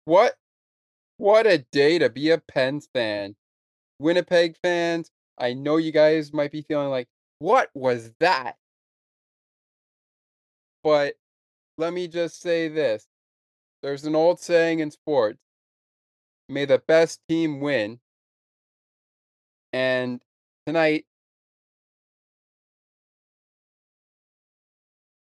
What 0.04 0.36
what 1.18 1.46
a 1.46 1.58
day 1.58 1.98
to 1.98 2.10
be 2.10 2.30
a 2.30 2.38
Pens 2.38 2.88
fan. 2.92 3.36
Winnipeg 4.00 4.56
fans, 4.58 5.10
I 5.38 5.54
know 5.54 5.78
you 5.78 5.92
guys 5.92 6.32
might 6.32 6.52
be 6.52 6.62
feeling 6.62 6.90
like, 6.90 7.08
what 7.40 7.70
was 7.74 8.12
that? 8.20 8.56
But 10.82 11.16
let 11.78 11.92
me 11.94 12.08
just 12.08 12.40
say 12.40 12.68
this 12.68 13.06
there's 13.82 14.04
an 14.04 14.16
old 14.16 14.40
saying 14.40 14.80
in 14.80 14.90
sports 14.90 15.40
may 16.50 16.64
the 16.64 16.78
best 16.78 17.20
team 17.28 17.60
win. 17.60 18.00
And 19.72 20.20
tonight, 20.66 21.06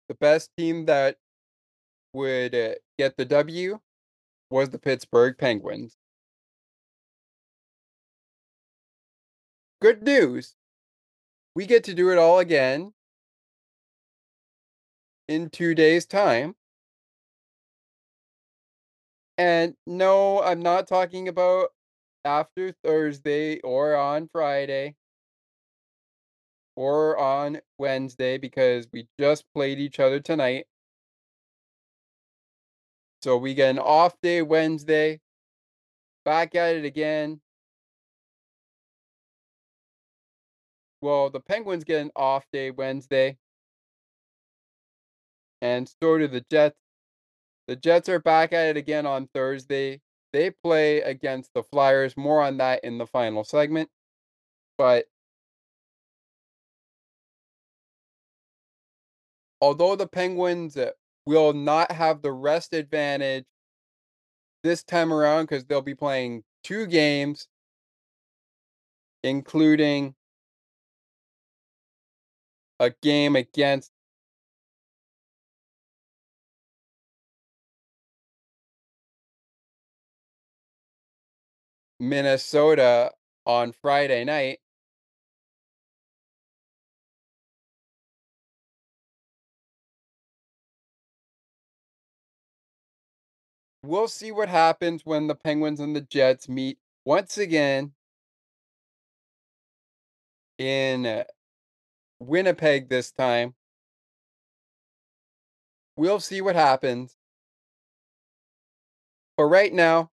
the 0.08 0.16
best 0.16 0.52
team 0.58 0.86
that 0.86 1.18
would 2.14 2.54
uh, 2.56 2.76
get 2.98 3.18
the 3.18 3.26
W 3.26 3.80
was 4.50 4.70
the 4.70 4.80
Pittsburgh 4.80 5.38
Penguins. 5.38 5.98
Good 9.82 10.04
news. 10.04 10.56
We 11.56 11.66
get 11.66 11.84
to 11.86 11.94
do 11.94 12.12
it 12.12 12.18
all 12.18 12.40
again 12.40 12.94
in 15.28 15.50
two 15.50 15.74
days' 15.74 16.06
time. 16.06 16.56
And 19.38 19.76
no, 19.86 20.42
I'm 20.42 20.62
not 20.62 20.88
talking 20.88 21.28
about 21.28 21.70
after 22.24 22.72
Thursday 22.84 23.60
or 23.62 23.96
on 23.96 24.30
Friday 24.32 24.96
or 26.76 27.18
on 27.18 27.60
Wednesday 27.78 28.38
because 28.38 28.88
we 28.94 29.08
just 29.20 29.46
played 29.54 29.80
each 29.80 30.00
other 30.00 30.20
tonight. 30.20 30.68
So 33.24 33.38
we 33.38 33.54
get 33.54 33.72
an 33.72 33.80
off 33.80 34.14
day 34.22 34.42
Wednesday, 34.42 35.20
back 36.24 36.56
at 36.56 36.76
it 36.76 36.86
again. 36.86 37.42
Well, 41.02 41.30
the 41.30 41.40
Penguins 41.40 41.84
get 41.84 42.02
an 42.02 42.12
off 42.16 42.46
day 42.52 42.72
Wednesday. 42.72 43.38
And 45.62 45.90
so 45.90 46.18
do 46.18 46.28
the 46.28 46.46
Jets. 46.52 46.85
The 47.68 47.76
Jets 47.76 48.10
are 48.10 48.20
back 48.20 48.54
at 48.54 48.68
it 48.68 48.78
again 48.78 49.06
on 49.06 49.28
Thursday. 49.34 50.02
They 50.34 50.52
play 50.52 51.02
against 51.02 51.54
the 51.54 51.64
Flyers. 51.64 52.16
More 52.16 52.42
on 52.42 52.58
that 52.58 52.84
in 52.84 52.98
the 52.98 53.08
final 53.08 53.44
segment. 53.44 53.90
But 54.78 55.06
although 59.62 59.96
the 59.96 60.08
Penguins 60.08 60.78
uh, 60.78 60.92
will 61.26 61.54
not 61.54 61.92
have 61.92 62.22
the 62.22 62.32
rest 62.32 62.74
advantage 62.74 63.46
this 64.64 64.84
time 64.84 65.12
around 65.14 65.44
because 65.44 65.66
they'll 65.66 65.82
be 65.82 65.96
playing 65.96 66.44
two 66.64 66.86
games, 66.86 67.48
including 69.24 70.16
a 72.80 72.92
game 73.02 73.36
against 73.36 73.92
Minnesota 82.10 83.12
on 83.46 83.72
Friday 83.72 84.24
night. 84.24 84.60
we'll 93.86 94.08
see 94.08 94.32
what 94.32 94.50
happens 94.50 95.06
when 95.06 95.28
the 95.28 95.36
Penguins 95.36 95.80
and 95.80 95.96
the 95.96 96.02
Jets 96.02 96.50
meet 96.50 96.78
once 97.06 97.38
again 97.38 97.94
in 100.58 101.24
Winnipeg 102.20 102.90
this 102.90 103.12
time. 103.12 103.56
We'll 105.98 106.20
see 106.20 106.42
what 106.42 106.56
happens. 106.56 107.16
But 109.38 109.46
right 109.46 109.74
now, 109.74 110.12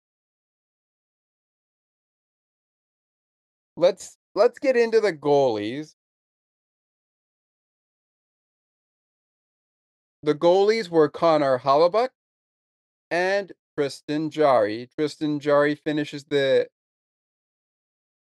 let's 3.82 4.15
let's 4.36 4.60
get 4.60 4.78
into 4.78 5.02
the 5.02 5.12
goalies. 5.12 5.96
The 10.24 10.36
goalies 10.36 10.88
were 10.88 11.10
Connor 11.10 11.58
Hellebuyck 11.58 12.10
and 13.10 13.52
Tristan 13.76 14.30
Jarry. 14.30 14.88
Tristan 14.96 15.39
Jarry 15.39 15.74
finishes 15.74 16.24
the 16.26 16.67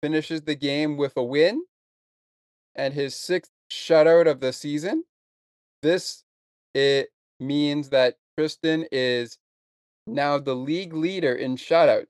finishes 0.03 0.43
the 0.43 0.55
game 0.55 0.95
with 0.95 1.13
a 1.17 1.23
win 1.23 1.63
and 2.75 2.93
his 2.93 3.15
sixth 3.15 3.51
shutout 3.71 4.29
of 4.29 4.39
the 4.39 4.53
season. 4.53 5.03
This 5.81 6.23
it 6.75 7.09
means 7.39 7.89
that 7.89 8.17
Tristan 8.37 8.85
is 8.91 9.39
now 10.05 10.37
the 10.37 10.55
league 10.55 10.93
leader 10.93 11.33
in 11.33 11.55
shutouts. 11.55 12.05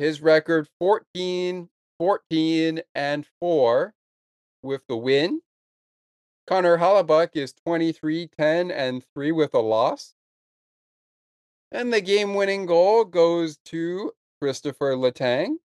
His 0.00 0.22
record 0.22 0.66
14, 0.78 1.68
14, 1.98 2.80
and 2.94 3.26
4 3.38 3.92
with 4.62 4.80
the 4.88 4.96
win. 4.96 5.42
Connor 6.46 6.78
Hellebuyck 6.78 7.32
is 7.34 7.52
23, 7.66 8.28
10, 8.28 8.70
and 8.70 9.04
3 9.12 9.32
with 9.32 9.52
a 9.52 9.58
loss. 9.58 10.14
And 11.70 11.92
the 11.92 12.00
game 12.00 12.34
winning 12.34 12.64
goal 12.64 13.04
goes 13.04 13.58
to 13.66 14.12
Kristopher 14.42 14.96
Letang. 14.96 15.56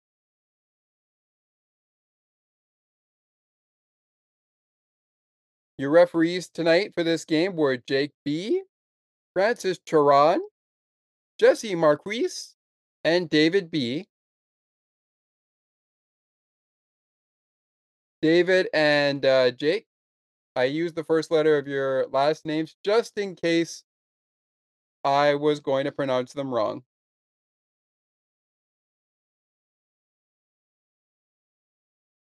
Your 5.79 5.91
referees 5.91 6.49
tonight 6.49 6.93
for 6.93 7.05
this 7.05 7.25
game 7.25 7.55
were 7.55 7.77
Jake 7.77 8.15
B., 8.25 8.63
Francis 9.33 9.79
Turan, 9.87 10.41
Jesse 11.39 11.77
Marquis, 11.77 12.31
and 13.05 13.31
David 13.31 13.71
B. 13.71 14.09
David 18.25 18.71
and 18.73 19.27
uh, 19.27 19.51
Jake, 19.51 19.85
I 20.57 20.65
used 20.65 20.95
the 20.95 21.05
first 21.05 21.31
letter 21.31 21.59
of 21.59 21.69
your 21.69 22.07
last 22.07 22.47
names 22.47 22.75
just 22.83 23.19
in 23.19 23.37
case 23.37 23.85
I 25.05 25.35
was 25.35 25.61
going 25.61 25.85
to 25.85 25.93
pronounce 25.93 26.33
them 26.33 26.49
wrong. 26.49 26.85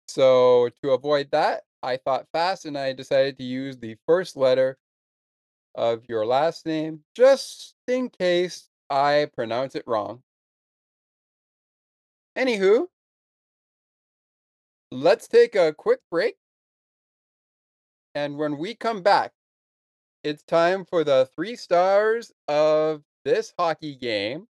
So 0.08 0.70
to 0.82 0.90
avoid 0.90 1.30
that, 1.30 1.62
I 1.84 1.98
thought 1.98 2.26
fast 2.32 2.66
and 2.66 2.76
I 2.76 2.94
decided 2.94 3.38
to 3.38 3.44
use 3.44 3.78
the 3.78 3.96
first 4.04 4.36
letter 4.36 4.78
of 5.76 6.02
your 6.08 6.26
last 6.26 6.66
name 6.66 7.04
just 7.14 7.76
in 7.86 8.08
case 8.08 8.68
I 8.90 9.28
pronounce 9.36 9.76
it 9.76 9.84
wrong. 9.86 10.24
Anywho, 12.36 12.88
let's 14.92 15.26
take 15.26 15.54
a 15.54 15.72
quick 15.72 16.00
break. 16.10 16.36
And 18.14 18.36
when 18.36 18.58
we 18.58 18.74
come 18.74 19.02
back, 19.02 19.32
it's 20.22 20.42
time 20.42 20.84
for 20.84 21.02
the 21.02 21.28
three 21.34 21.56
stars 21.56 22.30
of 22.46 23.02
this 23.24 23.54
hockey 23.58 23.96
game. 23.96 24.46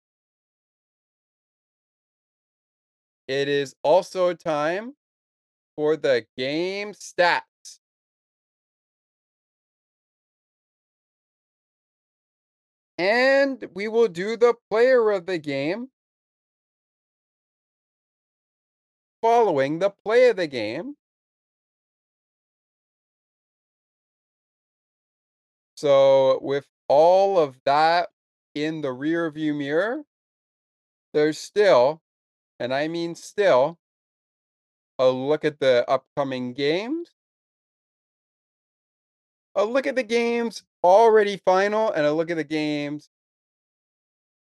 It 3.29 3.49
is 3.49 3.75
also 3.85 4.35
time 4.35 4.95
for 5.77 5.97
the 5.97 6.27
game 6.37 6.93
stats. 6.93 7.43
And 12.99 13.65
we 13.75 13.87
will 13.89 14.09
do 14.09 14.37
the 14.37 14.55
player 14.69 15.11
of 15.11 15.27
the 15.27 15.39
game 15.39 15.92
following 19.23 19.79
the 19.79 19.89
play 19.91 20.29
of 20.29 20.37
the 20.37 20.47
game. 20.47 20.97
So, 25.77 26.39
with 26.41 26.67
all 26.89 27.39
of 27.39 27.61
that 27.65 28.11
in 28.55 28.81
the 28.81 28.93
rear 28.93 29.31
view 29.31 29.55
mirror, 29.55 30.05
there's 31.15 31.39
still, 31.39 32.03
and 32.61 32.75
I 32.75 32.89
mean 32.89 33.15
still, 33.15 33.79
a 34.99 35.11
look 35.11 35.45
at 35.45 35.59
the 35.61 35.85
upcoming 35.89 36.55
games, 36.55 37.11
a 39.55 39.65
look 39.65 39.87
at 39.87 39.97
the 39.97 40.03
games 40.03 40.63
already 40.85 41.37
final, 41.45 41.91
and 41.93 42.07
a 42.07 42.13
look 42.13 42.31
at 42.31 42.37
the 42.37 42.45
games 42.45 43.09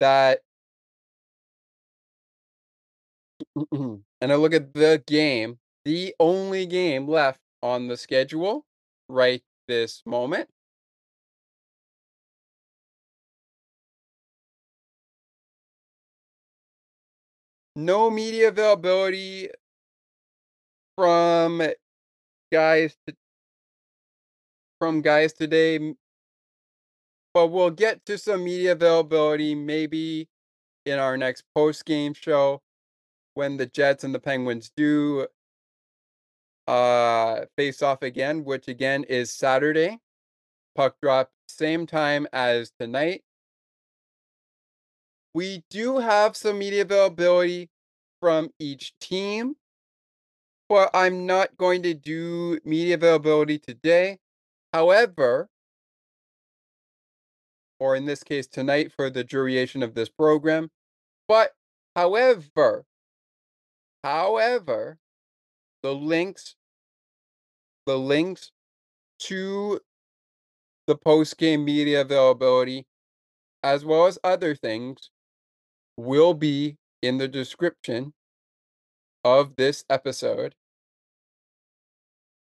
that 0.01 0.43
and 3.73 4.33
I 4.33 4.35
look 4.35 4.55
at 4.55 4.73
the 4.75 5.03
game, 5.07 5.59
the 5.85 6.15
only 6.21 6.67
game 6.67 7.09
left 7.09 7.41
on 7.63 7.89
the 7.89 7.97
schedule 7.97 8.65
right 9.09 9.43
this 9.69 10.03
moment. 10.07 10.49
No 17.75 18.11
media 18.11 18.49
availability 18.49 19.51
from 20.97 21.63
guys 22.53 22.97
to, 23.07 23.15
from 24.79 25.03
guys 25.03 25.33
today, 25.33 25.95
but 27.35 27.49
we'll 27.49 27.71
get 27.71 28.05
to 28.07 28.19
some 28.19 28.45
media 28.45 28.73
availability 28.73 29.55
maybe 29.55 30.29
in 30.87 30.99
our 30.99 31.17
next 31.17 31.45
post 31.55 31.85
game 31.85 32.15
show 32.15 32.61
when 33.35 33.57
the 33.57 33.67
Jets 33.67 34.05
and 34.05 34.15
the 34.15 34.19
Penguins 34.21 34.71
do 34.77 35.27
uh 36.67 37.47
face 37.57 37.83
off 37.83 38.03
again, 38.03 38.45
which 38.45 38.69
again 38.69 39.05
is 39.05 39.33
Saturday. 39.33 39.99
Puck 40.77 40.97
drop 41.03 41.31
same 41.49 41.87
time 41.87 42.27
as 42.33 42.73
tonight. 42.79 43.23
We 45.35 45.65
do 45.71 45.99
have 45.99 46.37
some 46.37 46.59
media 46.59 46.83
availability 46.83 47.71
from 48.21 48.51
each 48.59 48.93
team, 49.01 49.55
but 50.69 50.91
I'm 50.95 51.27
not 51.27 51.57
going 51.57 51.83
to 51.85 51.95
do 51.95 52.59
media 52.65 52.95
availability 52.95 53.59
today. 53.59 54.19
However, 54.73 55.49
or 57.79 57.97
in 57.97 58.05
this 58.05 58.23
case 58.23 58.47
tonight 58.47 58.93
for 58.93 59.11
the 59.11 59.25
duration 59.25 59.83
of 59.83 59.95
this 59.95 60.09
program, 60.09 60.71
but 61.27 61.53
however, 61.97 62.85
However, 64.03 64.99
the 65.83 65.95
links 65.95 66.57
the 67.87 67.99
links 67.99 68.53
to 69.19 69.81
the 70.87 70.97
post-game 70.97 71.65
media 71.65 72.03
availability 72.03 72.87
as 73.63 73.85
well 73.85 74.07
as 74.07 74.19
other 74.23 74.55
things 74.55 75.11
will 75.97 76.35
be 76.35 76.77
in 77.03 77.19
the 77.19 77.29
description 77.29 78.13
of 79.25 79.57
this 79.57 79.85
episode. 79.91 80.55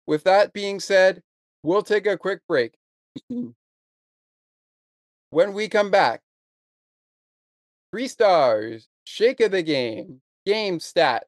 With 0.07 0.25
that 0.25 0.53
being 0.53 0.81
said, 0.81 1.23
we'll 1.63 1.83
take 1.83 2.07
a 2.07 2.17
quick 2.17 2.41
break. 2.49 2.75
when 5.31 5.53
we 5.53 5.69
come 5.69 5.91
back, 5.91 6.21
three 7.93 8.09
stars, 8.09 8.89
shake 9.05 9.41
of 9.41 9.53
the 9.53 9.63
game, 9.63 10.21
game 10.47 10.81
stat, 10.81 11.27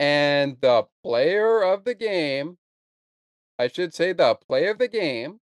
And 0.00 0.56
the 0.60 0.84
player 1.02 1.62
of 1.62 1.84
the 1.84 1.94
game, 1.94 2.58
I 3.58 3.68
should 3.68 3.94
say 3.94 4.12
the 4.12 4.36
play 4.36 4.68
of 4.68 4.78
the 4.78 4.88
game, 4.88 5.40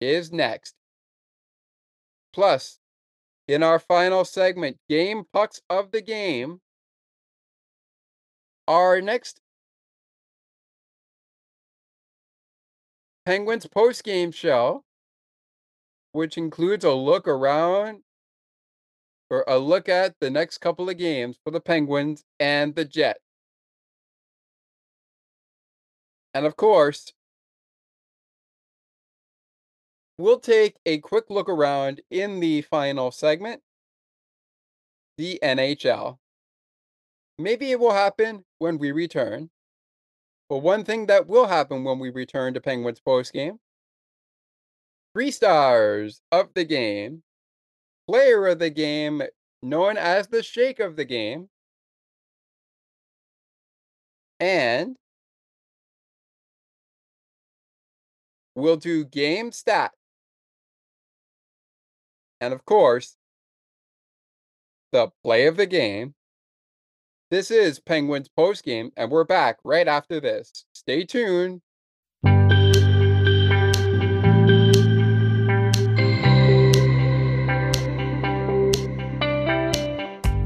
is 0.00 0.32
next. 0.32 0.74
Plus, 2.32 2.78
in 3.46 3.62
our 3.62 3.78
final 3.78 4.24
segment, 4.24 4.78
Game 4.88 5.24
Pucks 5.32 5.60
of 5.70 5.90
the 5.90 6.02
Game, 6.02 6.60
our 8.66 9.00
next 9.00 9.40
Penguins 13.24 13.66
post 13.66 14.04
game 14.04 14.32
show, 14.32 14.84
which 16.12 16.38
includes 16.38 16.84
a 16.84 16.92
look 16.92 17.28
around 17.28 18.02
for 19.28 19.44
a 19.46 19.58
look 19.58 19.88
at 19.88 20.14
the 20.20 20.30
next 20.30 20.58
couple 20.58 20.88
of 20.88 20.96
games 20.96 21.38
for 21.44 21.50
the 21.50 21.60
Penguins 21.60 22.24
and 22.40 22.74
the 22.74 22.84
Jets. 22.84 23.20
And 26.34 26.46
of 26.46 26.56
course, 26.56 27.12
we'll 30.16 30.40
take 30.40 30.76
a 30.86 30.98
quick 30.98 31.26
look 31.28 31.48
around 31.48 32.00
in 32.10 32.40
the 32.40 32.62
final 32.62 33.10
segment 33.10 33.62
the 35.16 35.38
NHL. 35.42 36.18
Maybe 37.38 37.70
it 37.70 37.80
will 37.80 37.92
happen 37.92 38.44
when 38.58 38.78
we 38.78 38.92
return. 38.92 39.50
But 40.48 40.58
one 40.58 40.84
thing 40.84 41.06
that 41.06 41.26
will 41.26 41.46
happen 41.46 41.84
when 41.84 41.98
we 41.98 42.10
return 42.10 42.54
to 42.54 42.60
Penguins 42.60 43.00
post 43.00 43.32
game 43.32 43.58
three 45.14 45.30
stars 45.30 46.22
of 46.30 46.54
the 46.54 46.64
game, 46.64 47.22
player 48.08 48.46
of 48.46 48.58
the 48.58 48.70
game, 48.70 49.22
known 49.62 49.96
as 49.96 50.28
the 50.28 50.42
shake 50.42 50.80
of 50.80 50.96
the 50.96 51.04
game, 51.04 51.48
and 54.40 54.96
we'll 58.54 58.76
do 58.76 59.04
game 59.04 59.52
stat. 59.52 59.92
And 62.40 62.54
of 62.54 62.64
course, 62.64 63.16
the 64.92 65.10
play 65.22 65.46
of 65.46 65.56
the 65.56 65.66
game. 65.66 66.14
This 67.30 67.50
is 67.50 67.78
Penguins 67.78 68.28
post 68.28 68.64
game, 68.64 68.90
and 68.96 69.10
we're 69.10 69.24
back 69.24 69.58
right 69.62 69.86
after 69.86 70.18
this. 70.18 70.64
Stay 70.72 71.04
tuned. 71.04 71.60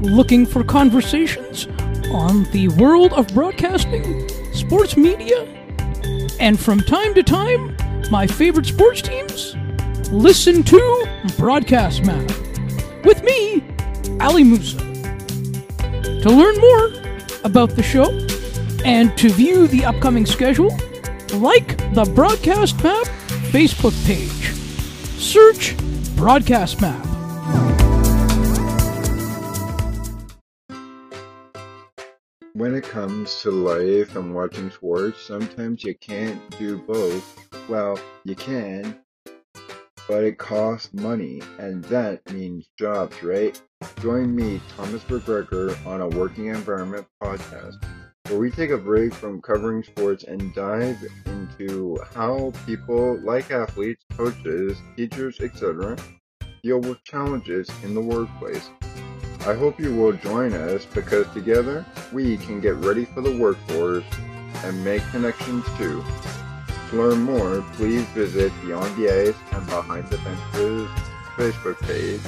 Looking 0.03 0.45
for 0.45 0.65
conversations 0.65 1.65
on 2.11 2.43
the 2.51 2.67
world 2.77 3.13
of 3.13 3.25
broadcasting, 3.29 4.27
sports 4.53 4.97
media, 4.97 5.43
and 6.41 6.59
from 6.59 6.81
time 6.81 7.13
to 7.13 7.23
time, 7.23 7.77
my 8.11 8.27
favorite 8.27 8.65
sports 8.65 9.01
teams? 9.01 9.55
Listen 10.11 10.61
to 10.63 11.07
Broadcast 11.37 12.03
Map 12.03 12.29
with 13.05 13.23
me, 13.23 13.63
Ali 14.19 14.43
Musa. 14.43 14.77
To 14.77 16.29
learn 16.29 16.57
more 16.57 16.87
about 17.45 17.69
the 17.69 17.81
show 17.81 18.11
and 18.83 19.17
to 19.17 19.29
view 19.29 19.67
the 19.67 19.85
upcoming 19.85 20.25
schedule, 20.25 20.77
like 21.33 21.77
the 21.93 22.03
Broadcast 22.13 22.83
Map 22.83 23.07
Facebook 23.53 23.95
page. 24.05 24.51
Search 25.17 25.77
Broadcast 26.17 26.81
Map. 26.81 27.92
When 32.55 32.75
it 32.75 32.83
comes 32.83 33.41
to 33.41 33.49
life 33.49 34.15
and 34.15 34.35
watching 34.35 34.69
sports, 34.69 35.19
sometimes 35.19 35.83
you 35.83 35.95
can't 35.95 36.39
do 36.59 36.77
both. 36.77 37.49
Well, 37.67 37.99
you 38.25 38.35
can, 38.35 38.99
but 40.07 40.23
it 40.23 40.37
costs 40.37 40.93
money, 40.93 41.41
and 41.57 41.83
that 41.85 42.31
means 42.31 42.69
jobs, 42.77 43.23
right? 43.23 43.59
Join 44.01 44.35
me, 44.35 44.61
Thomas 44.77 45.03
McGregor, 45.05 45.83
on 45.87 46.01
a 46.01 46.09
Working 46.09 46.45
Environment 46.45 47.07
podcast, 47.23 47.83
where 48.29 48.37
we 48.37 48.51
take 48.51 48.69
a 48.69 48.77
break 48.77 49.15
from 49.15 49.41
covering 49.41 49.81
sports 49.81 50.23
and 50.23 50.53
dive 50.53 51.03
into 51.25 51.97
how 52.13 52.53
people 52.67 53.19
like 53.21 53.49
athletes, 53.49 54.05
coaches, 54.15 54.77
teachers, 54.95 55.39
etc., 55.39 55.97
deal 56.61 56.81
with 56.81 57.03
challenges 57.03 57.67
in 57.81 57.95
the 57.95 58.01
workplace. 58.01 58.69
I 59.45 59.53
hope 59.55 59.77
you 59.77 59.93
will 59.93 60.13
join 60.13 60.53
us 60.53 60.85
because 60.85 61.27
together 61.33 61.85
we 62.13 62.37
can 62.37 62.61
get 62.61 62.75
ready 62.75 63.03
for 63.03 63.19
the 63.19 63.37
workforce 63.37 64.05
and 64.63 64.85
make 64.85 65.01
connections 65.11 65.65
too. 65.77 66.01
To 66.89 66.95
learn 66.95 67.23
more, 67.23 67.61
please 67.73 68.05
visit 68.11 68.53
Beyond 68.61 68.95
the 68.95 69.09
Ice 69.09 69.35
and 69.51 69.65
Behind 69.65 70.07
the 70.07 70.17
Fences 70.19 70.87
Facebook 71.35 71.77
page. 71.81 72.21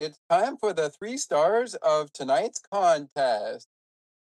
It's 0.00 0.18
time 0.28 0.56
for 0.56 0.72
the 0.72 0.90
three 0.90 1.16
stars 1.16 1.76
of 1.76 2.12
tonight's 2.12 2.60
contest. 2.72 3.68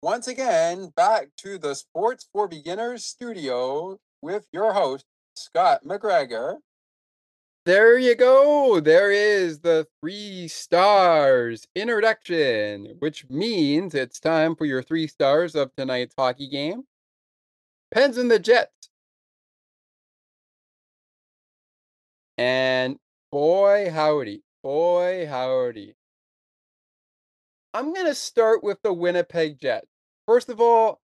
Once 0.01 0.27
again, 0.27 0.91
back 0.97 1.29
to 1.37 1.57
the 1.57 1.73
Sports 1.73 2.27
for 2.33 2.49
Beginners 2.49 3.05
studio 3.05 3.97
with 4.21 4.45
your 4.51 4.73
host, 4.73 5.05
Scott 5.37 5.85
McGregor. 5.85 6.57
There 7.65 7.95
you 7.99 8.15
go. 8.15 8.79
There 8.79 9.11
is 9.11 9.59
the 9.59 9.87
three 9.99 10.47
stars 10.47 11.67
introduction, 11.75 12.95
which 12.97 13.29
means 13.29 13.93
it's 13.93 14.19
time 14.19 14.55
for 14.55 14.65
your 14.65 14.81
three 14.81 15.05
stars 15.05 15.55
of 15.55 15.75
tonight's 15.75 16.15
hockey 16.17 16.49
game. 16.49 16.85
Pens 17.93 18.17
and 18.17 18.31
the 18.31 18.39
Jets. 18.39 18.89
And 22.39 22.97
boy, 23.31 23.91
howdy, 23.91 24.41
boy, 24.63 25.27
howdy. 25.29 25.95
I'm 27.75 27.93
going 27.93 28.07
to 28.07 28.15
start 28.15 28.63
with 28.63 28.81
the 28.81 28.91
Winnipeg 28.91 29.59
Jets. 29.59 29.87
First 30.27 30.49
of 30.49 30.59
all, 30.59 30.99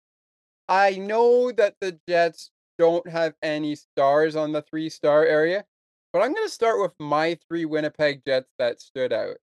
I 0.67 0.95
know 0.95 1.51
that 1.51 1.75
the 1.79 1.99
Jets 2.09 2.49
don't 2.79 3.07
have 3.07 3.35
any 3.43 3.75
stars 3.75 4.35
on 4.35 4.53
the 4.53 4.63
three 4.63 4.89
star 4.89 5.23
area, 5.23 5.65
but 6.17 6.23
I'm 6.23 6.33
going 6.33 6.47
to 6.47 6.51
start 6.51 6.81
with 6.81 6.93
my 6.99 7.37
three 7.47 7.65
Winnipeg 7.65 8.23
Jets 8.25 8.49
that 8.57 8.81
stood 8.81 9.13
out. 9.13 9.37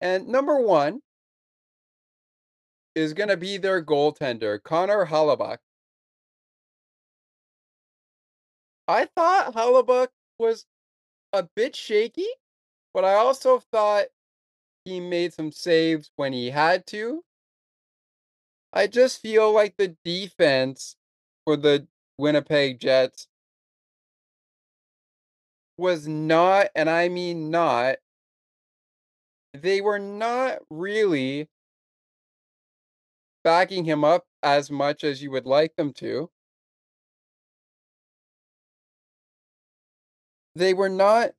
And 0.00 0.26
number 0.28 0.58
one 0.58 1.02
is 2.94 3.12
going 3.12 3.28
to 3.28 3.36
be 3.36 3.58
their 3.58 3.84
goaltender, 3.84 4.58
Connor 4.62 5.04
Hellebuyck. 5.04 5.58
I 8.88 9.04
thought 9.14 9.54
Hellebuyck 9.54 10.08
was 10.38 10.64
a 11.34 11.46
bit 11.54 11.76
shaky, 11.76 12.28
but 12.94 13.04
I 13.04 13.12
also 13.16 13.62
thought 13.70 14.06
he 14.86 14.98
made 14.98 15.34
some 15.34 15.52
saves 15.52 16.10
when 16.16 16.32
he 16.32 16.48
had 16.48 16.86
to. 16.86 17.22
I 18.72 18.86
just 18.86 19.20
feel 19.20 19.52
like 19.52 19.74
the 19.76 19.94
defense 20.06 20.96
for 21.44 21.58
the 21.58 21.86
Winnipeg 22.16 22.80
Jets 22.80 23.26
was 25.80 26.06
not, 26.08 26.68
and 26.76 26.88
I 26.90 27.08
mean 27.08 27.50
not, 27.50 27.98
they 29.52 29.80
were 29.80 29.98
not 29.98 30.58
really 30.70 31.48
backing 33.44 33.84
him 33.84 34.02
up 34.02 34.26
as 34.42 34.70
much 34.70 35.04
as 35.04 35.22
you 35.22 35.30
would 35.30 35.44
like 35.44 35.76
them 35.76 35.92
to. 35.92 36.30
They 40.54 40.74
were 40.74 40.88
not 40.88 41.32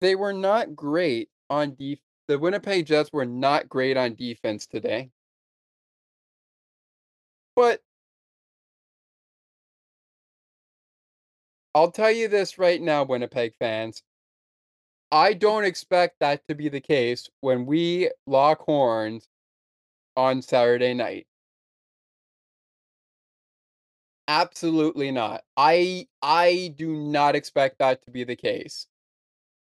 they 0.00 0.14
were 0.14 0.32
not 0.32 0.76
great 0.76 1.30
on 1.48 1.74
def- 1.74 2.00
the 2.28 2.38
Winnipeg 2.38 2.86
Jets 2.86 3.12
were 3.12 3.24
not 3.26 3.68
great 3.68 3.96
on 3.96 4.14
defense 4.14 4.66
today. 4.66 5.10
But 7.56 7.82
I'll 11.74 11.90
tell 11.92 12.10
you 12.10 12.26
this 12.28 12.58
right 12.58 12.80
now, 12.82 13.04
Winnipeg 13.04 13.54
fans. 13.56 14.02
I 15.12 15.32
don't 15.32 15.64
expect 15.64 16.18
that 16.20 16.46
to 16.48 16.54
be 16.54 16.68
the 16.68 16.80
case 16.82 17.30
when 17.40 17.64
we 17.64 18.10
lock 18.26 18.60
horns 18.66 19.28
on 20.16 20.42
Saturday 20.42 20.94
night. 20.94 21.26
Absolutely 24.28 25.10
not. 25.10 25.44
I 25.56 26.08
I 26.22 26.74
do 26.76 26.94
not 26.96 27.34
expect 27.36 27.78
that 27.78 28.02
to 28.02 28.10
be 28.10 28.24
the 28.24 28.36
case. 28.36 28.86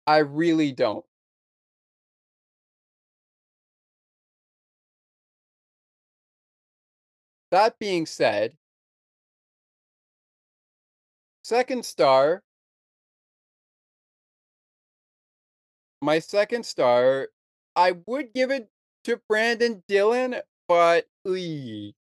I 0.07 0.19
really 0.19 0.71
don't. 0.71 1.05
That 7.51 7.77
being 7.77 8.07
said, 8.07 8.57
second 11.51 11.83
star 11.85 12.41
my 16.01 16.19
second 16.19 16.65
star, 16.65 17.27
I 17.75 17.93
would 18.05 18.33
give 18.33 18.51
it 18.51 18.69
to 19.03 19.19
Brenden 19.29 19.83
Dillon, 19.87 20.35
but 20.67 21.05
ee, 21.27 21.93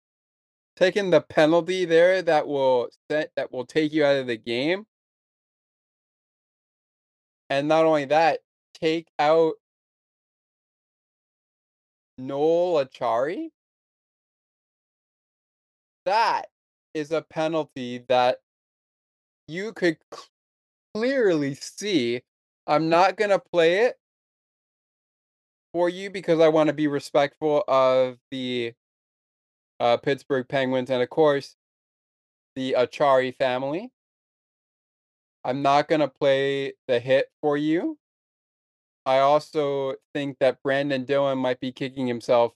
taking 0.76 1.10
the 1.10 1.20
penalty 1.20 1.84
there 1.84 2.22
that 2.22 2.46
will 2.46 2.88
set 3.10 3.32
that 3.36 3.52
will 3.52 3.66
take 3.66 3.92
you 3.92 4.04
out 4.04 4.16
of 4.16 4.26
the 4.28 4.36
game. 4.36 4.86
And 7.50 7.68
not 7.68 7.84
only 7.84 8.04
that, 8.06 8.40
take 8.74 9.08
out 9.18 9.54
Noel 12.16 12.84
Acciari. 12.84 13.48
That 16.06 16.46
is 16.94 17.12
a 17.12 17.22
penalty 17.22 18.04
that 18.08 18.38
you 19.50 19.72
could 19.72 19.98
clearly 20.94 21.54
see. 21.54 22.22
I'm 22.66 22.88
not 22.88 23.16
going 23.16 23.30
to 23.30 23.42
play 23.52 23.86
it 23.86 23.96
for 25.72 25.88
you 25.88 26.10
because 26.10 26.40
I 26.40 26.48
want 26.48 26.68
to 26.68 26.72
be 26.72 26.86
respectful 26.86 27.64
of 27.66 28.18
the 28.30 28.72
uh, 29.80 29.96
Pittsburgh 29.96 30.46
Penguins 30.48 30.90
and, 30.90 31.02
of 31.02 31.10
course, 31.10 31.56
the 32.54 32.76
Acciari 32.78 33.34
family. 33.34 33.90
I'm 35.44 35.62
not 35.62 35.88
going 35.88 36.00
to 36.00 36.08
play 36.08 36.74
the 36.86 37.00
hit 37.00 37.26
for 37.40 37.56
you. 37.56 37.96
I 39.06 39.20
also 39.20 39.94
think 40.14 40.36
that 40.40 40.62
Brenden 40.62 41.06
Dillon 41.06 41.38
might 41.38 41.58
be 41.58 41.72
kicking 41.72 42.06
himself 42.06 42.52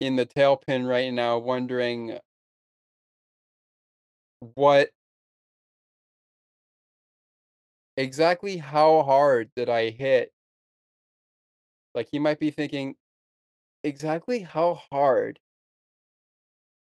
in 0.00 0.16
the 0.16 0.26
tailpin 0.26 0.88
right 0.88 1.12
now, 1.12 1.38
wondering 1.38 2.18
what 4.40 4.90
exactly 7.96 8.56
how 8.56 9.02
hard 9.02 9.50
did 9.54 9.68
I 9.68 9.90
hit? 9.90 10.32
Like 11.96 12.08
he 12.12 12.18
might 12.20 12.38
be 12.38 12.50
thinking, 12.52 12.96
exactly 13.84 14.40
how 14.40 14.74
hard 14.90 15.40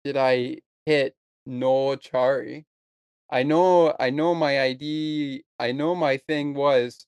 did 0.05 0.17
I 0.17 0.59
hit 0.87 1.17
Noel 1.47 1.97
Acciari? 1.97 2.65
I 3.31 3.43
know 3.45 3.95
I 4.01 4.11
know 4.11 4.35
my 4.35 4.63
ID 4.63 5.45
I 5.61 5.73
know 5.73 5.95
my 5.95 6.19
thing 6.19 6.55
was 6.55 7.07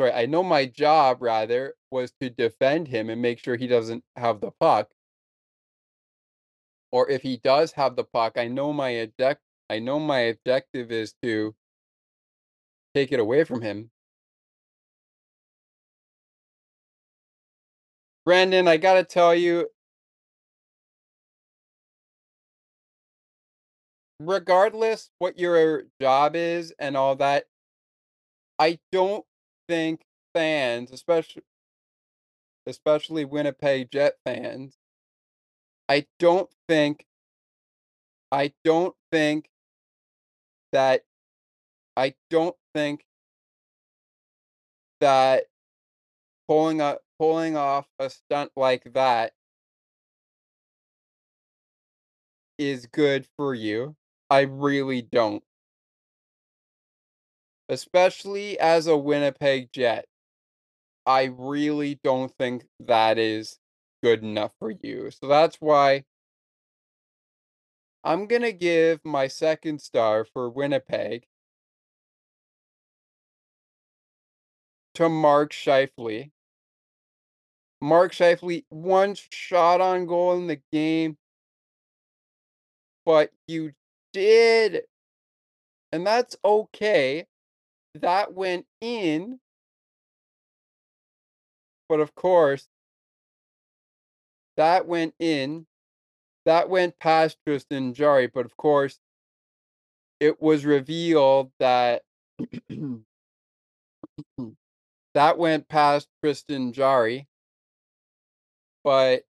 sorry, 0.00 0.12
I 0.12 0.26
know 0.26 0.42
my 0.42 0.66
job 0.66 1.22
rather 1.22 1.74
was 1.90 2.12
to 2.20 2.30
defend 2.30 2.88
him 2.88 3.10
and 3.10 3.20
make 3.20 3.38
sure 3.38 3.56
he 3.56 3.66
doesn't 3.66 4.04
have 4.16 4.40
the 4.40 4.50
puck. 4.58 4.90
Or 6.92 7.08
if 7.08 7.22
he 7.22 7.36
does 7.36 7.72
have 7.72 7.96
the 7.96 8.04
puck, 8.04 8.36
I 8.36 8.48
know 8.48 8.72
my 8.72 8.90
object 8.90 9.42
I 9.70 9.78
know 9.78 10.00
my 10.00 10.18
objective 10.20 10.90
is 10.90 11.14
to 11.22 11.54
take 12.94 13.12
it 13.12 13.20
away 13.20 13.44
from 13.44 13.62
him. 13.62 13.90
Brenden, 18.26 18.66
I 18.68 18.76
got 18.78 18.94
to 18.94 19.04
tell 19.04 19.34
you 19.34 19.68
regardless 24.20 25.10
what 25.18 25.38
your 25.38 25.84
job 26.00 26.36
is 26.36 26.72
and 26.78 26.96
all 26.96 27.16
that, 27.16 27.44
I 28.58 28.78
don't 28.92 29.24
think 29.68 30.02
fans, 30.34 30.92
especially 30.92 31.42
especially 32.66 33.24
Winnipeg 33.24 33.90
Jet 33.90 34.14
fans, 34.24 34.76
I 35.90 36.06
don't 36.20 36.48
think 36.68 37.04
I 38.30 38.52
don't 38.62 38.94
think 39.10 39.50
that 40.70 41.02
I 41.96 42.14
don't 42.30 42.56
think 42.74 43.04
that 45.00 45.46
pulling 46.46 46.80
up 46.80 47.00
pulling 47.18 47.56
off 47.56 47.88
a 47.98 48.08
stunt 48.08 48.52
like 48.56 48.92
that 48.94 49.32
is 52.58 52.86
good 52.86 53.26
for 53.36 53.54
you. 53.54 53.96
I 54.30 54.42
really 54.42 55.02
don't. 55.02 55.42
Especially 57.68 58.58
as 58.58 58.86
a 58.86 58.96
Winnipeg 58.96 59.72
Jet. 59.72 60.06
I 61.06 61.24
really 61.36 62.00
don't 62.04 62.32
think 62.38 62.66
that 62.80 63.18
is 63.18 63.59
good 64.02 64.22
enough 64.22 64.52
for 64.58 64.70
you. 64.70 65.10
So 65.10 65.28
that's 65.28 65.56
why 65.56 66.04
I'm 68.02 68.26
going 68.26 68.42
to 68.42 68.52
give 68.52 69.04
my 69.04 69.28
second 69.28 69.80
star 69.80 70.24
for 70.24 70.48
Winnipeg 70.48 71.26
to 74.94 75.08
Mark 75.08 75.52
Scheifele. 75.52 76.30
Mark 77.80 78.12
Scheifele, 78.12 78.64
one 78.68 79.14
shot 79.30 79.80
on 79.80 80.06
goal 80.06 80.36
in 80.36 80.46
the 80.46 80.60
game, 80.72 81.16
but 83.06 83.30
you 83.46 83.72
did. 84.12 84.82
And 85.92 86.06
that's 86.06 86.36
okay. 86.44 87.26
That 87.94 88.34
went 88.34 88.66
in. 88.80 89.40
But 91.88 92.00
of 92.00 92.14
course, 92.14 92.68
that 94.56 94.86
went 94.86 95.14
in. 95.18 95.66
That 96.46 96.68
went 96.70 96.98
past 96.98 97.38
Tristan 97.46 97.94
Jarry, 97.94 98.26
But 98.26 98.46
of 98.46 98.56
course, 98.56 99.00
it 100.20 100.40
was 100.40 100.64
revealed 100.64 101.50
that 101.58 102.02
that 105.14 105.38
went 105.38 105.68
past 105.68 106.08
Tristan 106.22 106.72
Jarry. 106.72 107.28
But 108.84 109.24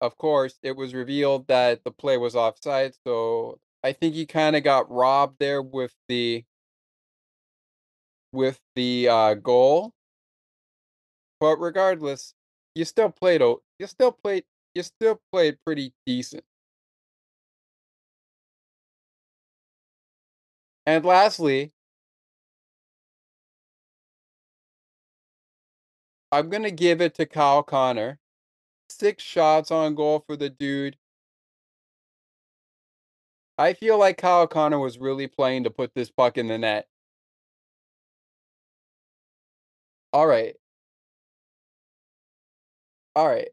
of 0.00 0.16
course, 0.18 0.58
it 0.62 0.76
was 0.76 0.94
revealed 0.94 1.46
that 1.48 1.84
the 1.84 1.90
play 1.90 2.16
was 2.18 2.36
offside. 2.36 2.94
So 3.06 3.60
I 3.82 3.92
think 3.92 4.14
he 4.14 4.26
kind 4.26 4.56
of 4.56 4.62
got 4.64 4.90
robbed 4.90 5.38
there 5.38 5.62
with 5.62 5.94
the 6.08 6.44
with 8.32 8.60
the 8.74 9.08
uh, 9.08 9.34
goal. 9.34 9.92
But 11.40 11.58
regardless, 11.58 12.34
you 12.74 12.84
still 12.84 13.10
played. 13.10 13.40
You 13.40 13.86
still 13.86 14.12
played. 14.12 14.44
You 14.74 14.82
still 14.84 15.20
played 15.32 15.58
pretty 15.64 15.92
decent. 16.06 16.44
And 20.86 21.04
lastly, 21.04 21.72
I'm 26.30 26.50
gonna 26.50 26.70
give 26.70 27.00
it 27.00 27.14
to 27.14 27.24
Kyle 27.26 27.62
Connor. 27.62 28.18
Six 28.90 29.22
shots 29.24 29.70
on 29.70 29.94
goal 29.94 30.20
for 30.26 30.36
the 30.36 30.50
dude. 30.50 30.98
I 33.58 33.72
feel 33.72 33.98
like 33.98 34.18
Kyle 34.18 34.46
Connor 34.46 34.78
was 34.78 34.98
really 34.98 35.26
playing 35.26 35.64
to 35.64 35.70
put 35.70 35.92
this 35.94 36.10
puck 36.10 36.38
in 36.38 36.46
the 36.48 36.58
net. 36.58 36.88
All 40.14 40.26
right. 40.26 40.56
All 43.16 43.28
right. 43.28 43.48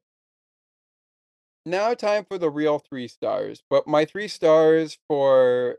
Now 1.66 1.93
time 1.93 2.26
for 2.26 2.38
the 2.38 2.49
real 2.49 2.80
three 2.80 3.07
stars. 3.07 3.62
But 3.70 3.88
my 3.88 4.05
three 4.05 4.28
stars 4.28 4.97
for 5.07 5.78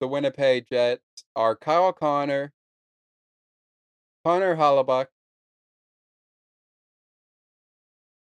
the 0.00 0.08
Winnipeg 0.08 0.66
Jets 0.70 1.02
are 1.34 1.56
Kyle 1.56 1.92
Connor, 1.92 2.52
Connor 4.24 4.56
Hellebuyck, 4.56 5.06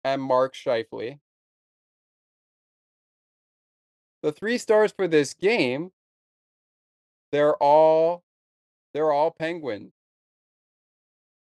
and 0.03 0.21
Mark 0.21 0.55
Scheifele. 0.55 1.19
The 4.23 4.31
three 4.31 4.57
stars 4.57 4.91
for 4.91 5.07
this 5.07 5.33
game, 5.33 5.91
they're 7.31 7.55
all 7.55 8.23
they're 8.93 9.11
all 9.11 9.31
penguins. 9.31 9.93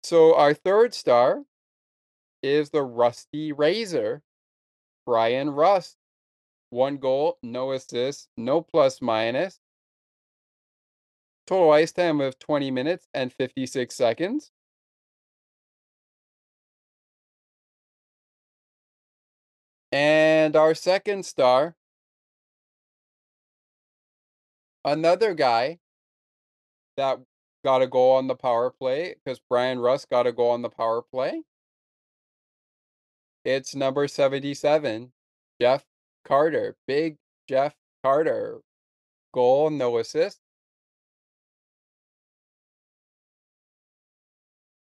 So 0.05 0.35
our 0.35 0.55
third 0.55 0.95
star 0.95 1.43
is 2.43 2.71
the 2.71 2.83
Rusty 2.83 3.53
Razor, 3.53 4.23
Bryan 5.07 5.51
Rust. 5.51 5.97
One 6.71 6.97
goal, 6.99 7.39
no 7.43 7.73
assists, 7.73 8.29
no 8.37 8.61
plus 8.61 9.01
minus. 9.01 9.61
Total 11.47 11.71
ice 11.73 11.93
time 11.93 12.21
of 12.21 12.39
20 12.39 12.71
minutes 12.71 13.07
and 13.15 13.33
56 13.33 13.95
seconds. 13.95 14.51
And 19.93 20.57
our 20.57 20.75
second 20.75 21.25
star, 21.25 21.77
another 24.85 25.35
guy 25.35 25.79
that 26.97 27.21
got 27.65 27.83
a 27.83 27.87
goal 27.87 28.17
on 28.17 28.27
the 28.27 28.35
power 28.35 28.71
play 28.71 29.15
because 29.25 29.41
Bryan 29.49 29.79
Rust 29.79 30.11
got 30.11 30.27
a 30.27 30.33
goal 30.33 30.51
on 30.51 30.63
the 30.63 30.69
power 30.69 31.03
play. 31.03 31.43
It's 33.45 33.75
number 33.75 34.09
77, 34.09 35.13
Jeff 35.61 35.85
Carter. 36.25 36.77
Big 36.87 37.17
Jeff 37.49 37.75
Carter. 38.03 38.61
Goal, 39.33 39.71
no 39.71 39.99
assist. 39.99 40.41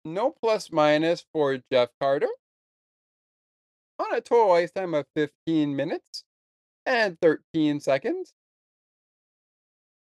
No 0.04 0.30
plus 0.30 0.70
minus 0.70 1.24
for 1.32 1.58
Jeff 1.72 1.88
Carter. 2.00 2.28
On 3.98 4.14
a 4.14 4.20
total 4.20 4.52
ice 4.52 4.70
time 4.70 4.94
of 4.94 5.06
15 5.16 5.74
minutes 5.74 6.24
and 6.84 7.18
13 7.20 7.80
seconds. 7.80 8.34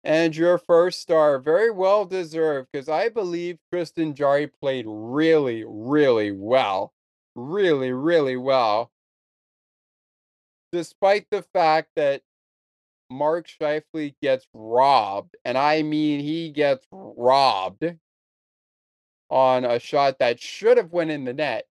And 0.03 0.36
your 0.36 0.57
first 0.57 1.01
star, 1.01 1.39
very 1.39 1.71
well 1.71 2.05
deserved, 2.05 2.69
because 2.71 2.89
I 2.89 3.09
believe 3.09 3.57
Tristan 3.71 4.13
Jarry 4.13 4.47
played 4.47 4.86
really, 4.88 5.63
really 5.65 6.31
well. 6.31 6.95
Really, 7.36 7.91
really 7.91 8.38
well. 8.38 8.91
Despite 10.71 11.27
the 11.29 11.41
fact 11.41 11.89
that 11.95 12.21
Mark 13.09 13.47
Scheifele 13.47 14.15
gets 14.21 14.47
robbed, 14.53 15.36
and 15.45 15.57
I 15.57 15.83
mean 15.83 16.19
he 16.21 16.49
gets 16.51 16.86
robbed. 16.91 17.86
on 19.29 19.65
a 19.65 19.79
shot 19.79 20.19
that 20.19 20.39
should 20.39 20.77
have 20.77 20.91
went 20.91 21.11
in 21.11 21.25
the 21.25 21.33
net. 21.33 21.67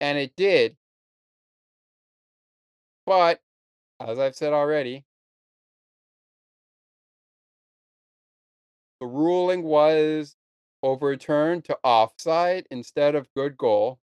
And 0.00 0.18
it 0.18 0.34
did. 0.36 0.76
But 3.06 3.40
as 4.00 4.18
I've 4.18 4.36
said 4.36 4.52
already, 4.52 5.04
the 9.00 9.06
ruling 9.06 9.62
was 9.62 10.36
overturned 10.84 11.64
to 11.64 11.78
offside 11.82 12.66
instead 12.70 13.14
of 13.14 13.26
good 13.34 13.56
goal. 13.56 13.98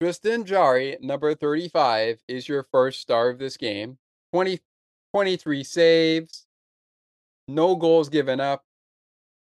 Tristan 0.00 0.44
Jarry, 0.44 0.96
number 1.00 1.34
35, 1.34 2.20
is 2.28 2.48
your 2.48 2.66
first 2.70 3.00
star 3.00 3.28
of 3.28 3.38
this 3.38 3.56
game. 3.56 3.98
20, 4.32 4.60
23 5.12 5.64
saves, 5.64 6.46
no 7.48 7.74
goals 7.74 8.08
given 8.08 8.38
up, 8.38 8.62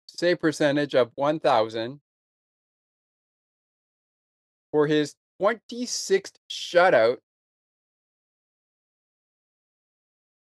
save 0.08 0.40
percentage 0.40 0.96
of 0.96 1.12
1,000. 1.16 2.00
For 4.72 4.88
his 4.88 5.14
26th 5.40 6.34
shutout, 6.50 7.18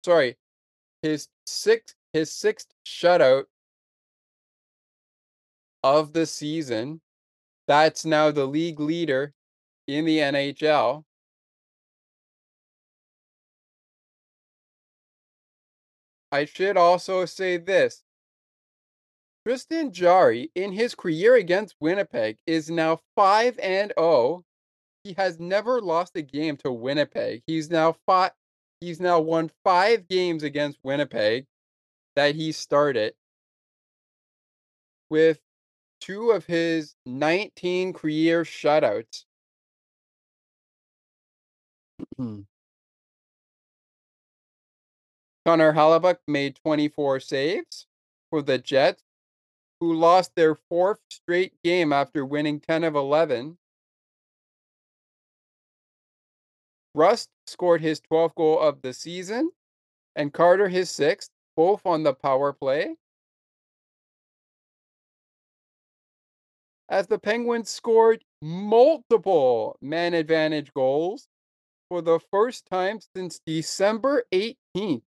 sorry, 0.05 0.37
his 1.03 1.27
sixth 1.47 1.97
his 2.13 2.33
sixth 2.33 2.69
shutout 2.87 3.45
of 5.83 6.13
the 6.13 6.27
season. 6.27 7.01
That's 7.67 8.05
now 8.05 8.31
the 8.31 8.47
league 8.47 8.81
leader 8.81 9.33
in 9.87 10.05
the 10.05 10.19
NHL. 10.19 11.05
I 16.33 16.45
should 16.45 16.77
also 16.77 17.25
say 17.25 17.57
this. 17.57 18.03
Tristan 19.47 19.93
Jarry, 19.93 20.51
in 20.55 20.73
his 20.73 20.95
career 20.95 21.37
against 21.37 21.75
Winnipeg, 21.81 22.37
is 22.47 22.71
now 22.71 23.01
5 23.17 23.59
and 23.59 23.93
0. 23.99 24.45
He 25.03 25.15
has 25.15 25.41
never 25.41 25.81
lost 25.81 26.15
a 26.15 26.23
game 26.23 26.57
to 26.59 26.71
Winnipeg. 26.71 27.43
He's 27.47 27.71
now 27.71 27.97
five 28.07 28.33
he's 28.81 29.01
now 29.01 29.21
won 29.21 29.51
5 29.65 30.09
games 30.09 30.43
against 30.43 30.79
Winnipeg 30.83 31.47
that 32.17 32.35
he 32.35 32.53
started 32.53 33.15
with 35.09 35.41
two 36.01 36.31
of 36.31 36.47
his 36.47 36.95
19 37.07 37.93
career 37.93 38.45
shutouts. 38.45 39.25
Mm. 42.19 42.47
Connor 45.45 45.73
Hellebuyck 45.73 46.19
made 46.27 46.57
24 46.65 47.21
saves 47.21 47.87
for 48.31 48.43
the 48.43 48.59
Jets, 48.59 49.03
who 49.81 49.95
lost 49.95 50.35
their 50.37 50.55
fourth 50.55 50.99
straight 51.11 51.55
game 51.65 51.93
after 51.93 52.25
winning 52.25 52.61
10 52.61 52.85
of 52.85 52.95
11. 52.95 53.59
Rust 56.95 57.29
scored 57.47 57.81
his 57.81 58.01
12th 58.01 58.35
goal 58.35 58.59
of 58.59 58.83
the 58.83 58.93
season, 58.93 59.51
and 60.15 60.33
Carter 60.33 60.69
his 60.69 60.91
sixth, 60.91 61.31
both 61.57 61.85
on 61.85 62.03
the 62.03 62.15
power 62.15 62.53
play. 62.53 62.97
As 66.89 67.07
the 67.07 67.19
Penguins 67.19 67.71
scored 67.71 68.25
multiple 68.43 69.77
man 69.81 70.15
advantage 70.15 70.73
goals 70.75 71.29
for 71.89 72.01
the 72.03 72.21
first 72.31 72.67
time 72.67 73.01
since 73.15 73.41
December 73.47 74.25
18th. 74.33 75.03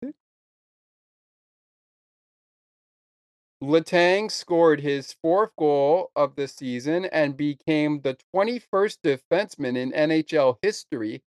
Letang 3.62 4.30
scored 4.30 4.80
his 4.80 5.14
fourth 5.20 5.50
goal 5.58 6.12
of 6.14 6.36
the 6.36 6.46
season 6.46 7.06
and 7.06 7.36
became 7.36 8.00
the 8.00 8.16
21st 8.34 8.98
defenseman 9.04 9.76
in 9.76 9.90
NHL 9.90 10.58
history 10.62 11.22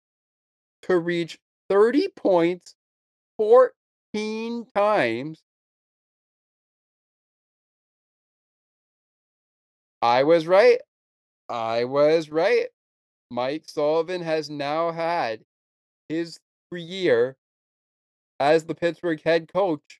to 0.81 0.99
reach 0.99 1.39
30 1.69 2.09
points 2.09 2.75
14 3.37 3.76
times. 4.75 5.43
I 10.01 10.23
was 10.23 10.47
right. 10.47 10.79
I 11.49 11.85
was 11.85 12.29
right. 12.29 12.67
Mike 13.31 13.63
Sullivan 13.67 14.21
has 14.21 14.49
now 14.49 14.91
had 14.91 15.43
his 16.09 16.39
year 16.71 17.35
as 18.39 18.65
the 18.65 18.75
Pittsburgh 18.75 19.21
head 19.23 19.51
coach 19.51 19.99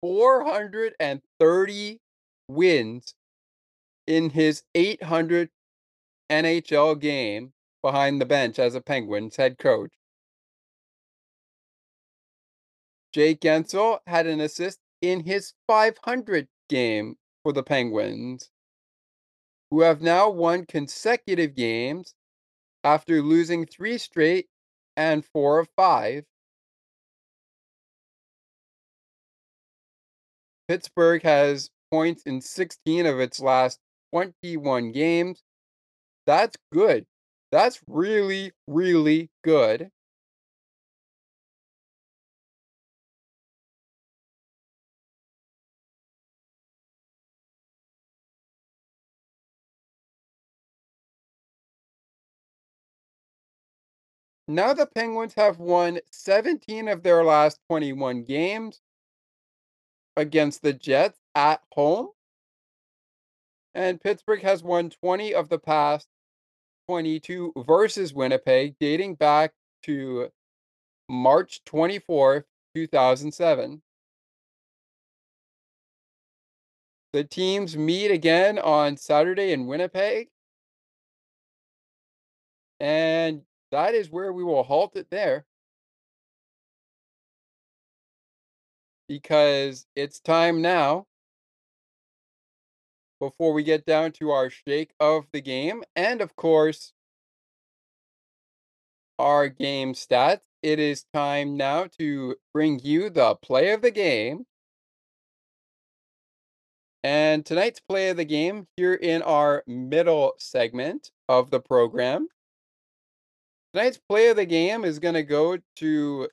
430 0.00 2.00
wins 2.48 3.14
in 4.06 4.30
his 4.30 4.62
800 4.74 5.50
NHL 6.30 6.98
game 6.98 7.52
behind 7.82 8.20
the 8.20 8.26
bench 8.26 8.58
as 8.58 8.74
a 8.74 8.80
Penguins 8.80 9.36
head 9.36 9.58
coach. 9.58 9.92
Jake 13.12 13.40
Guentzel 13.40 13.98
had 14.06 14.26
an 14.26 14.40
assist 14.40 14.78
in 15.00 15.24
his 15.24 15.54
500 15.66 16.48
game 16.68 17.16
for 17.42 17.52
the 17.52 17.62
Penguins 17.62 18.50
who 19.70 19.82
have 19.82 20.02
now 20.02 20.28
won 20.28 20.66
consecutive 20.66 21.54
games 21.54 22.14
after 22.82 23.22
losing 23.22 23.66
three 23.66 23.98
straight 23.98 24.48
and 24.96 25.24
four 25.24 25.58
of 25.58 25.68
five. 25.76 26.24
Pittsburgh 30.68 31.22
has 31.22 31.70
points 31.90 32.22
in 32.24 32.40
16 32.40 33.06
of 33.06 33.18
its 33.18 33.40
last 33.40 33.78
21 34.12 34.92
games. 34.92 35.42
That's 36.26 36.56
good. 36.72 37.06
That's 37.50 37.80
really, 37.88 38.52
really 38.68 39.30
good. 39.42 39.90
Now 54.50 54.72
the 54.72 54.86
Penguins 54.86 55.34
have 55.34 55.60
won 55.60 56.00
17 56.10 56.88
of 56.88 57.04
their 57.04 57.22
last 57.22 57.60
21 57.68 58.24
games 58.24 58.80
against 60.16 60.62
the 60.62 60.72
Jets 60.72 61.20
at 61.36 61.62
home. 61.72 62.08
And 63.74 64.00
Pittsburgh 64.00 64.42
has 64.42 64.64
won 64.64 64.90
20 64.90 65.36
of 65.36 65.50
the 65.50 65.60
past 65.60 66.08
22 66.88 67.52
versus 67.58 68.12
Winnipeg, 68.12 68.74
dating 68.80 69.14
back 69.14 69.52
to 69.84 70.30
March 71.08 71.60
24th, 71.64 72.42
2007. 72.74 73.82
The 77.12 77.22
teams 77.22 77.76
meet 77.76 78.10
again 78.10 78.58
on 78.58 78.96
Saturday 78.96 79.52
in 79.52 79.68
Winnipeg. 79.68 80.26
And 82.80 83.42
that 83.70 83.94
is 83.94 84.10
where 84.10 84.32
we 84.32 84.44
will 84.44 84.62
halt 84.62 84.96
it 84.96 85.08
there. 85.10 85.44
Because 89.08 89.86
it's 89.96 90.20
time 90.20 90.62
now, 90.62 91.06
before 93.18 93.52
we 93.52 93.62
get 93.62 93.84
down 93.84 94.12
to 94.12 94.30
our 94.30 94.50
shake 94.50 94.92
of 95.00 95.26
the 95.32 95.40
game, 95.40 95.82
and 95.96 96.20
of 96.20 96.36
course, 96.36 96.92
our 99.20 99.48
game 99.48 99.92
stats. 99.92 100.40
It 100.62 100.78
is 100.78 101.04
time 101.12 101.56
now 101.56 101.86
to 101.98 102.36
bring 102.52 102.80
you 102.80 103.10
the 103.10 103.34
play 103.36 103.72
of 103.72 103.82
the 103.82 103.90
game. 103.90 104.46
And 107.02 107.46
tonight's 107.46 107.80
play 107.80 108.10
of 108.10 108.16
the 108.16 108.24
game 108.24 108.66
here 108.76 108.94
in 108.94 109.22
our 109.22 109.62
middle 109.66 110.34
segment 110.38 111.10
of 111.28 111.50
the 111.50 111.60
program 111.60 112.28
Tonight's 113.72 113.98
play 113.98 114.28
of 114.28 114.36
the 114.36 114.46
game 114.46 114.84
is 114.84 114.98
going 114.98 115.14
to 115.14 115.22
go 115.22 115.58
to 115.76 116.28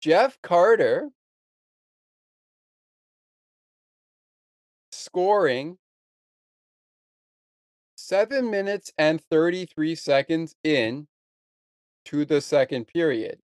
Jeff 0.00 0.38
Carter 0.42 1.10
scoring 4.92 5.78
7 7.96 8.50
minutes 8.50 8.92
and 8.98 9.22
33 9.30 9.94
seconds 9.94 10.54
in 10.62 11.06
to 12.04 12.24
the 12.24 12.40
second 12.40 12.86
period. 12.86 13.38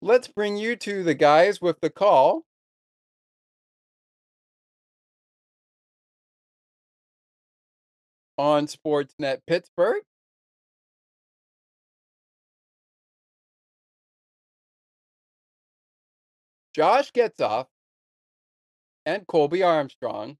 Let's 0.00 0.28
bring 0.28 0.56
you 0.56 0.76
to 0.76 1.02
the 1.02 1.14
guys 1.14 1.60
with 1.60 1.80
the 1.80 1.90
call. 1.90 2.44
on 8.38 8.66
Sportsnet 8.66 9.38
Pittsburgh. 9.46 10.02
Josh 16.74 17.12
Getzoff 17.12 17.66
and 19.06 19.26
Colby 19.26 19.62
Armstrong. 19.62 20.36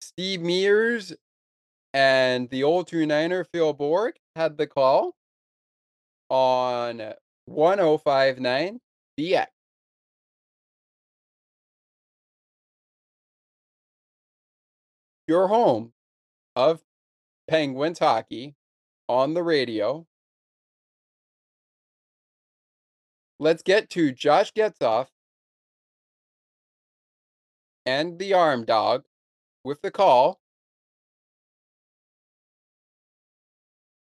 Steve 0.00 0.40
Mears 0.40 1.12
and 1.94 2.50
the 2.50 2.64
old 2.64 2.88
29er 2.88 3.46
Phil 3.52 3.72
Bourque 3.72 4.16
had 4.34 4.56
the 4.58 4.66
call 4.66 5.14
on 6.28 7.14
1059 7.46 8.80
BX. 9.18 9.46
Your 15.26 15.48
home 15.48 15.92
of 16.56 16.82
Penguins 17.48 17.98
hockey 17.98 18.56
on 19.08 19.34
the 19.34 19.42
radio. 19.42 20.06
Let's 23.38 23.62
get 23.62 23.90
to 23.90 24.12
Josh 24.12 24.52
Getzoff 24.52 25.08
and 27.84 28.18
the 28.18 28.34
arm 28.34 28.64
dog 28.64 29.04
with 29.64 29.82
the 29.82 29.90
call 29.90 30.40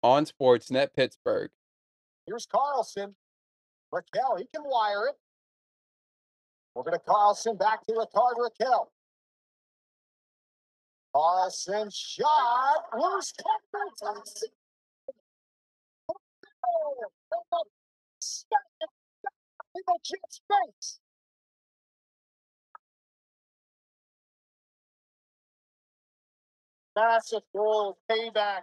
on 0.04 0.26
Sportsnet 0.26 0.94
Pittsburgh. 0.96 1.50
Here's 2.26 2.48
Karlsson. 2.48 3.16
Rakell, 3.94 4.38
he 4.38 4.48
can 4.54 4.64
wire 4.66 5.08
it. 5.08 5.16
We're 6.76 6.84
going 6.84 6.98
to 6.98 7.06
Karlsson, 7.06 7.58
back 7.58 7.86
to 7.88 7.94
Rickard 7.98 8.38
Rakell. 8.38 8.88
Karlsson 11.18 11.92
shot. 11.94 12.84
Where's 12.94 13.34
Karlsson? 13.74 14.22
In 19.76 19.82
the 19.88 20.00
Jets' 20.04 20.42
face. 20.48 21.00
Massive 26.96 27.44
goal, 27.56 27.98
payback 28.12 28.62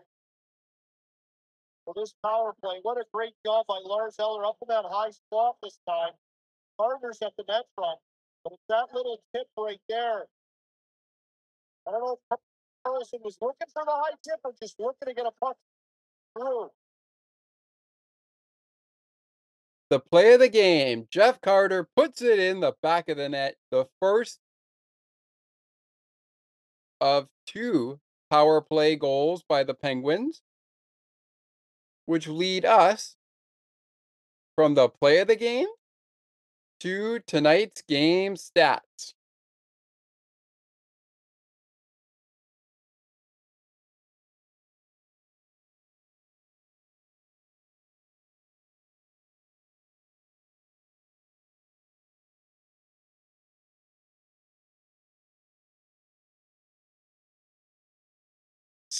for 1.84 1.94
this 1.96 2.14
power 2.24 2.54
play. 2.62 2.78
What 2.82 2.98
a 2.98 3.04
great 3.12 3.34
job 3.44 3.66
by 3.68 3.78
Lars 3.84 4.16
Eller 4.18 4.44
up 4.44 4.56
in 4.62 4.68
that 4.68 4.84
high 4.88 5.10
spot 5.10 5.56
this 5.62 5.78
time. 5.88 6.12
Partners 6.78 7.18
at 7.22 7.32
the 7.36 7.44
net 7.48 7.64
front. 7.74 7.98
But 8.42 8.54
it's 8.54 8.62
that 8.68 8.86
little 8.92 9.20
tip 9.34 9.46
right 9.56 9.80
there. 9.88 10.26
I 11.86 11.90
don't 11.90 12.00
know 12.00 12.18
if 12.30 12.38
Karlsson 12.86 13.22
was 13.22 13.36
looking 13.40 13.68
for 13.72 13.84
the 13.84 13.92
high 13.92 14.12
tip 14.22 14.40
or 14.44 14.52
just 14.60 14.78
looking 14.78 15.08
to 15.08 15.14
get 15.14 15.26
a 15.26 15.32
puck 15.42 15.56
through. 16.36 16.70
The 19.90 20.00
play 20.00 20.34
of 20.34 20.40
the 20.40 20.48
game, 20.48 21.06
Jeff 21.10 21.40
Carter 21.40 21.88
puts 21.96 22.22
it 22.22 22.38
in 22.38 22.60
the 22.60 22.72
back 22.82 23.08
of 23.08 23.16
the 23.16 23.28
net. 23.28 23.56
The 23.70 23.86
first 24.00 24.40
of 27.00 27.28
two 27.46 28.00
power 28.30 28.60
play 28.60 28.96
goals 28.96 29.44
by 29.46 29.62
the 29.62 29.74
Penguins, 29.74 30.42
which 32.06 32.26
lead 32.26 32.64
us 32.64 33.16
from 34.56 34.74
the 34.74 34.88
play 34.88 35.18
of 35.18 35.28
the 35.28 35.36
game 35.36 35.68
to 36.80 37.20
tonight's 37.26 37.82
game 37.82 38.36
stats. 38.36 39.14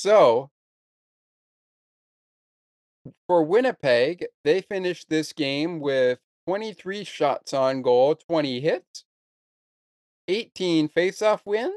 So, 0.05 0.51
for 3.27 3.43
Winnipeg, 3.43 4.27
they 4.45 4.61
finished 4.61 5.09
this 5.09 5.33
game 5.33 5.81
with 5.81 6.19
23 6.47 7.05
shots 7.05 7.55
on 7.55 7.81
goal, 7.81 8.15
20 8.15 8.61
hits, 8.61 9.07
18 10.29 10.91
faceoff 10.91 11.41
wins, 11.47 11.73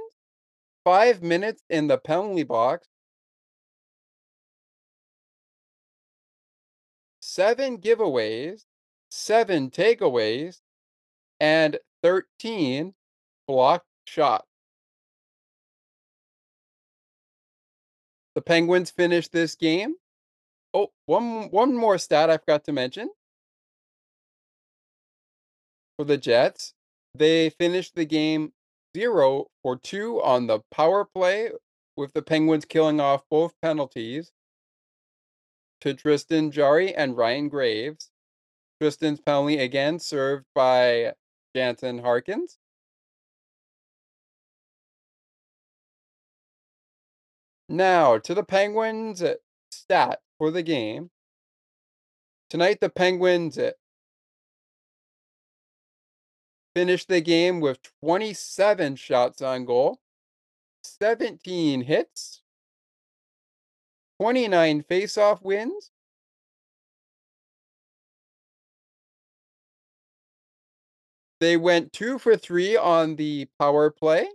5 0.84 1.24
minutes 1.24 1.64
in 1.70 1.88
the 1.88 1.98
penalty 1.98 2.44
box, 2.44 2.90
7 7.22 7.78
giveaways, 7.78 8.66
7 9.10 9.72
takeaways, 9.72 10.60
and 11.40 11.80
13 12.04 12.94
blocked 13.48 13.88
shots. 14.04 14.47
The 18.38 18.44
Penguins 18.44 18.92
finished 18.92 19.32
this 19.32 19.56
game. 19.56 19.96
Oh, 20.72 20.92
one 21.08 21.50
one 21.50 21.76
more 21.76 21.98
stat 21.98 22.30
I 22.30 22.38
forgot 22.38 22.66
to 22.66 22.72
mention. 22.72 23.10
For 25.96 26.06
the 26.06 26.20
Jets, 26.20 26.76
they 27.16 27.50
finished 27.50 27.96
the 27.96 28.06
game 28.06 28.54
0 28.96 29.48
for 29.64 29.76
2 29.76 30.22
on 30.22 30.46
the 30.46 30.60
power 30.70 31.04
play 31.04 31.50
with 31.96 32.14
the 32.14 32.22
Penguins 32.22 32.66
killing 32.66 33.00
off 33.00 33.24
both 33.32 33.60
penalties 33.60 34.34
to 35.82 35.96
Tristan 35.96 36.52
Jarry 36.52 36.94
and 36.94 37.18
Ryan 37.18 37.50
Graves. 37.50 38.12
Tristan's 38.80 39.20
penalty 39.20 39.58
again 39.58 39.98
served 39.98 40.46
by 40.54 41.14
Jansen 41.56 41.98
Harkins. 41.98 42.60
Now, 47.70 48.18
to 48.18 48.34
the 48.34 48.44
Penguins 48.44 49.24
stat 49.72 50.22
for 50.38 50.52
the 50.52 50.64
game. 50.64 51.12
Tonight, 52.50 52.80
the 52.80 52.90
Penguins 52.90 53.60
finished 56.76 57.10
the 57.10 57.22
game 57.22 57.60
with 57.60 57.80
27 58.02 58.96
shots 58.96 59.42
on 59.42 59.66
goal, 59.66 60.00
17 60.84 61.82
hits, 61.82 62.42
29 64.20 64.84
faceoff 64.84 65.42
wins, 65.42 65.92
They 71.40 71.56
went 71.56 71.94
two 71.94 72.18
for 72.18 72.36
three 72.36 72.76
on 72.76 73.16
the 73.16 73.48
power 73.60 73.92
play. 73.92 74.28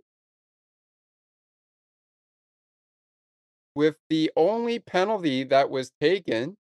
With 3.74 3.96
the 4.10 4.30
only 4.36 4.78
penalty 4.78 5.44
that 5.44 5.70
was 5.70 5.92
taken 6.00 6.56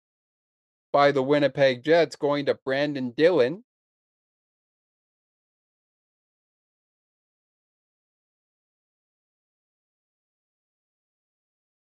by 0.91 1.12
the 1.12 1.24
Winnipeg 1.24 1.84
Jets 1.84 2.16
going 2.16 2.45
to 2.45 2.55
Brenden 2.55 3.16
Dillon. 3.16 3.64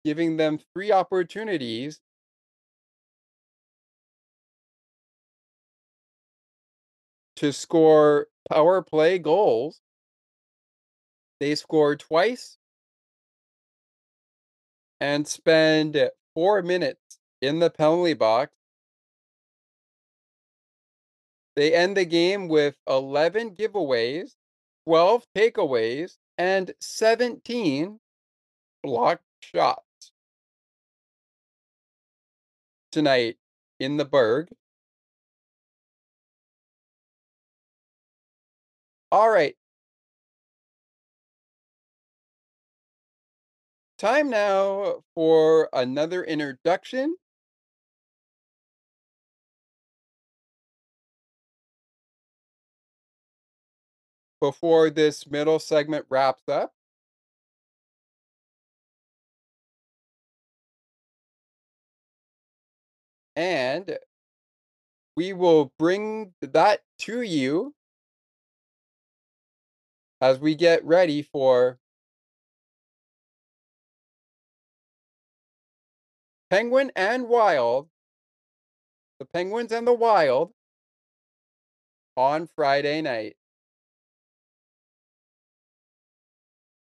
Giving 0.05 0.37
them 0.37 0.59
three 0.73 0.91
opportunities 0.91 1.99
to 7.35 7.51
score 7.53 8.27
power 8.49 8.81
play 8.81 9.19
goals. 9.19 9.81
They 11.39 11.55
scored 11.55 11.99
twice 11.99 12.57
and 14.99 15.27
spend 15.27 16.09
four 16.33 16.61
minutes 16.61 17.19
in 17.41 17.59
the 17.59 17.69
penalty 17.69 18.13
box. 18.13 18.51
They 21.55 21.73
end 21.73 21.97
the 21.97 22.05
game 22.05 22.47
with 22.47 22.77
11 22.87 23.55
giveaways, 23.55 24.35
12 24.85 25.25
takeaways, 25.35 26.17
and 26.37 26.73
17 26.79 27.99
blocked 28.83 29.23
shots. 29.41 30.11
Tonight 32.91 33.37
in 33.79 33.97
the 33.97 34.05
Burgh. 34.05 34.49
All 39.11 39.29
right, 39.29 39.55
Time 43.99 44.29
now 44.29 45.03
for 45.13 45.67
another 45.73 46.23
introduction. 46.23 47.17
Before 54.39 54.89
this 54.89 55.27
middle 55.27 55.59
segment 55.59 56.05
wraps 56.09 56.43
up. 56.47 56.73
And 63.35 63.99
we 65.17 65.33
will 65.33 65.73
bring 65.77 66.33
that 66.41 66.83
to 66.99 67.21
you 67.21 67.75
as 70.21 70.39
we 70.39 70.55
get 70.55 70.85
ready 70.85 71.21
for 71.21 71.79
Penguin 76.49 76.91
and 76.95 77.27
Wild, 77.27 77.89
the 79.19 79.25
Penguins 79.25 79.71
and 79.71 79.85
the 79.85 79.93
Wild 79.93 80.51
on 82.17 82.47
Friday 82.47 83.01
night. 83.01 83.35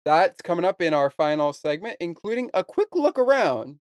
That's 0.05 0.41
coming 0.41 0.63
up 0.63 0.81
in 0.81 0.93
our 0.93 1.09
final 1.09 1.51
segment, 1.53 1.97
including 1.99 2.49
a 2.53 2.63
quick 2.63 2.89
look 2.93 3.19
around 3.19 3.79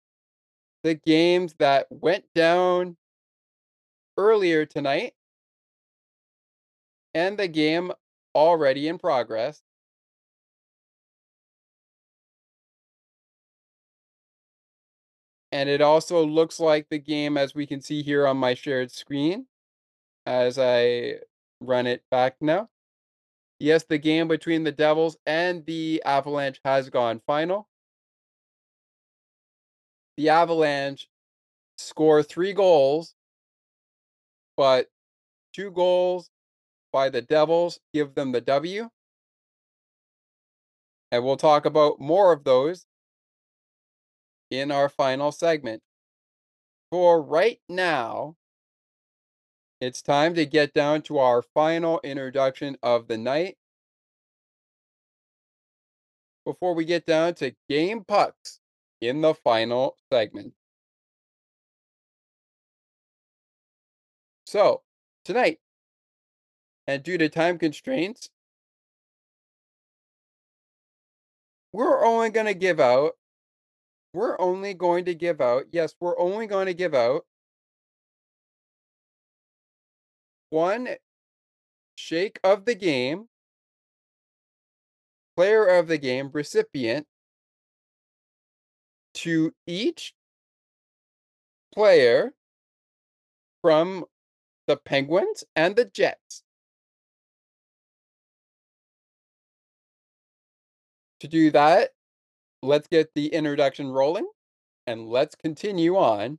the 0.82 0.94
games 0.94 1.54
that 1.58 1.86
went 1.90 2.24
down 2.34 2.96
earlier 4.16 4.66
tonight 4.66 5.14
and 7.14 7.38
the 7.38 7.48
game 7.48 7.92
already 8.34 8.88
in 8.88 8.98
progress. 8.98 9.62
And 15.52 15.68
it 15.68 15.80
also 15.80 16.24
looks 16.24 16.60
like 16.60 16.88
the 16.88 16.98
game, 16.98 17.36
as 17.36 17.54
we 17.54 17.66
can 17.66 17.80
see 17.80 18.02
here 18.02 18.26
on 18.26 18.36
my 18.36 18.54
shared 18.54 18.92
screen, 18.92 19.46
as 20.26 20.58
I 20.58 21.16
run 21.60 21.86
it 21.86 22.02
back 22.10 22.36
now. 22.40 22.68
Yes, 23.58 23.84
the 23.84 23.98
game 23.98 24.28
between 24.28 24.64
the 24.64 24.72
Devils 24.72 25.16
and 25.26 25.66
the 25.66 26.02
Avalanche 26.04 26.60
has 26.64 26.88
gone 26.88 27.20
final. 27.26 27.68
The 30.16 30.28
Avalanche 30.28 31.08
score 31.76 32.22
three 32.22 32.52
goals, 32.52 33.14
but 34.56 34.88
two 35.52 35.70
goals 35.70 36.30
by 36.92 37.08
the 37.08 37.22
Devils 37.22 37.80
give 37.92 38.14
them 38.14 38.32
the 38.32 38.40
W. 38.40 38.88
And 41.12 41.24
we'll 41.24 41.36
talk 41.36 41.66
about 41.66 42.00
more 42.00 42.32
of 42.32 42.44
those 42.44 42.86
in 44.50 44.70
our 44.70 44.88
final 44.88 45.32
segment. 45.32 45.82
For 46.90 47.22
right 47.22 47.60
now, 47.68 48.36
it's 49.80 50.02
time 50.02 50.34
to 50.34 50.44
get 50.44 50.74
down 50.74 51.02
to 51.02 51.18
our 51.18 51.42
final 51.42 52.00
introduction 52.04 52.76
of 52.82 53.08
the 53.08 53.16
night. 53.16 53.56
Before 56.44 56.74
we 56.74 56.84
get 56.84 57.06
down 57.06 57.34
to 57.36 57.54
game 57.68 58.04
pucks 58.04 58.60
in 59.00 59.20
the 59.20 59.34
final 59.34 59.96
segment. 60.12 60.54
So, 64.44 64.82
tonight, 65.24 65.60
and 66.86 67.02
due 67.02 67.16
to 67.18 67.28
time 67.28 67.58
constraints, 67.58 68.30
we're 71.72 72.04
only 72.04 72.30
going 72.30 72.46
to 72.46 72.54
give 72.54 72.80
out 72.80 73.12
we're 74.12 74.40
only 74.40 74.74
going 74.74 75.04
to 75.04 75.14
give 75.14 75.40
out, 75.40 75.64
yes, 75.72 75.94
we're 76.00 76.18
only 76.18 76.46
going 76.46 76.66
to 76.66 76.74
give 76.74 76.94
out 76.94 77.24
one 80.50 80.88
shake 81.96 82.40
of 82.42 82.64
the 82.64 82.74
game, 82.74 83.28
player 85.36 85.64
of 85.66 85.86
the 85.86 85.98
game 85.98 86.30
recipient 86.32 87.06
to 89.14 89.52
each 89.66 90.12
player 91.72 92.32
from 93.62 94.04
the 94.66 94.76
Penguins 94.76 95.44
and 95.54 95.76
the 95.76 95.84
Jets. 95.84 96.42
To 101.20 101.28
do 101.28 101.50
that, 101.50 101.90
let's 102.62 102.88
get 102.88 103.10
the 103.14 103.28
introduction 103.28 103.88
rolling 103.88 104.28
and 104.86 105.08
let's 105.08 105.34
continue 105.34 105.96
on. 105.96 106.38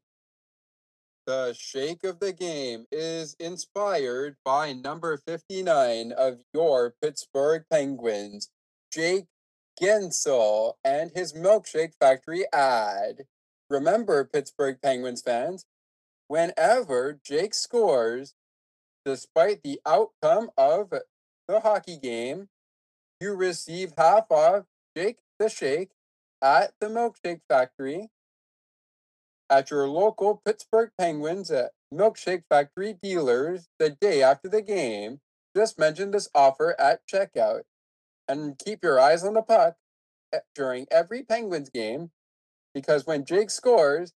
The 1.27 1.53
shake 1.57 2.03
of 2.03 2.19
the 2.19 2.33
game 2.33 2.85
is 2.91 3.35
inspired 3.39 4.35
by 4.43 4.73
number 4.73 5.17
59 5.17 6.11
of 6.11 6.39
your 6.53 6.95
Pittsburgh 7.01 7.63
Penguins, 7.71 8.49
Jake 8.91 9.25
Guentzel, 9.81 10.73
and 10.83 11.11
his 11.15 11.33
Milkshake 11.33 11.93
Factory 11.99 12.45
ad. 12.51 13.23
Remember, 13.69 14.25
Pittsburgh 14.25 14.77
Penguins 14.81 15.21
fans, 15.21 15.65
whenever 16.27 17.19
Jake 17.23 17.53
scores, 17.53 18.33
despite 19.05 19.61
the 19.63 19.79
outcome 19.85 20.49
of 20.57 20.91
the 21.47 21.59
hockey 21.61 21.97
game, 21.97 22.49
you 23.21 23.33
receive 23.33 23.93
half 23.97 24.25
off 24.31 24.65
Jake 24.97 25.19
the 25.39 25.49
Shake 25.49 25.91
at 26.41 26.73
the 26.79 26.87
Milkshake 26.87 27.41
Factory 27.49 28.09
at 29.49 29.69
your 29.69 29.87
local 29.87 30.41
Pittsburgh 30.45 30.91
Penguins 30.97 31.51
at 31.51 31.71
Milkshake 31.93 32.43
Factory 32.49 32.95
dealers 33.01 33.67
the 33.79 33.89
day 33.89 34.23
after 34.23 34.47
the 34.47 34.61
game. 34.61 35.19
Just 35.55 35.77
mention 35.77 36.11
this 36.11 36.29
offer 36.33 36.79
at 36.79 37.01
checkout 37.05 37.63
and 38.27 38.57
keep 38.57 38.83
your 38.83 38.99
eyes 38.99 39.25
on 39.25 39.33
the 39.33 39.41
puck 39.41 39.75
eh, 40.33 40.39
during 40.55 40.87
every 40.89 41.23
Penguins 41.23 41.69
game 41.69 42.11
because 42.73 43.05
when 43.05 43.25
Jake 43.25 43.49
scores, 43.49 44.13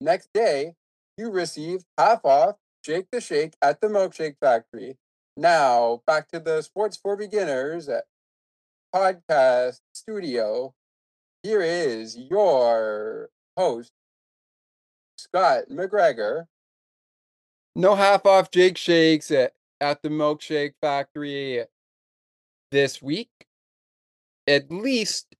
next 0.00 0.30
day 0.32 0.74
you 1.18 1.30
receive 1.30 1.84
half 1.98 2.24
off 2.24 2.56
Jake 2.82 3.08
the 3.12 3.20
Shake 3.20 3.54
at 3.60 3.82
the 3.82 3.88
Milkshake 3.88 4.36
Factory. 4.40 4.96
Now, 5.36 6.02
back 6.06 6.28
to 6.28 6.40
the 6.40 6.62
Sports 6.62 6.96
for 6.96 7.16
Beginners 7.16 7.88
eh, 7.90 8.00
podcast 8.94 9.80
studio 9.92 10.74
here 11.42 11.62
is 11.62 12.16
your 12.16 13.30
host, 13.56 13.92
Scott 15.16 15.64
McGregor. 15.70 16.44
No 17.76 17.94
half 17.94 18.26
off 18.26 18.50
Jake 18.50 18.76
Shakes 18.76 19.30
at, 19.30 19.52
at 19.80 20.02
the 20.02 20.08
Milkshake 20.08 20.74
Factory 20.80 21.64
this 22.70 23.00
week, 23.00 23.30
at 24.46 24.70
least 24.70 25.34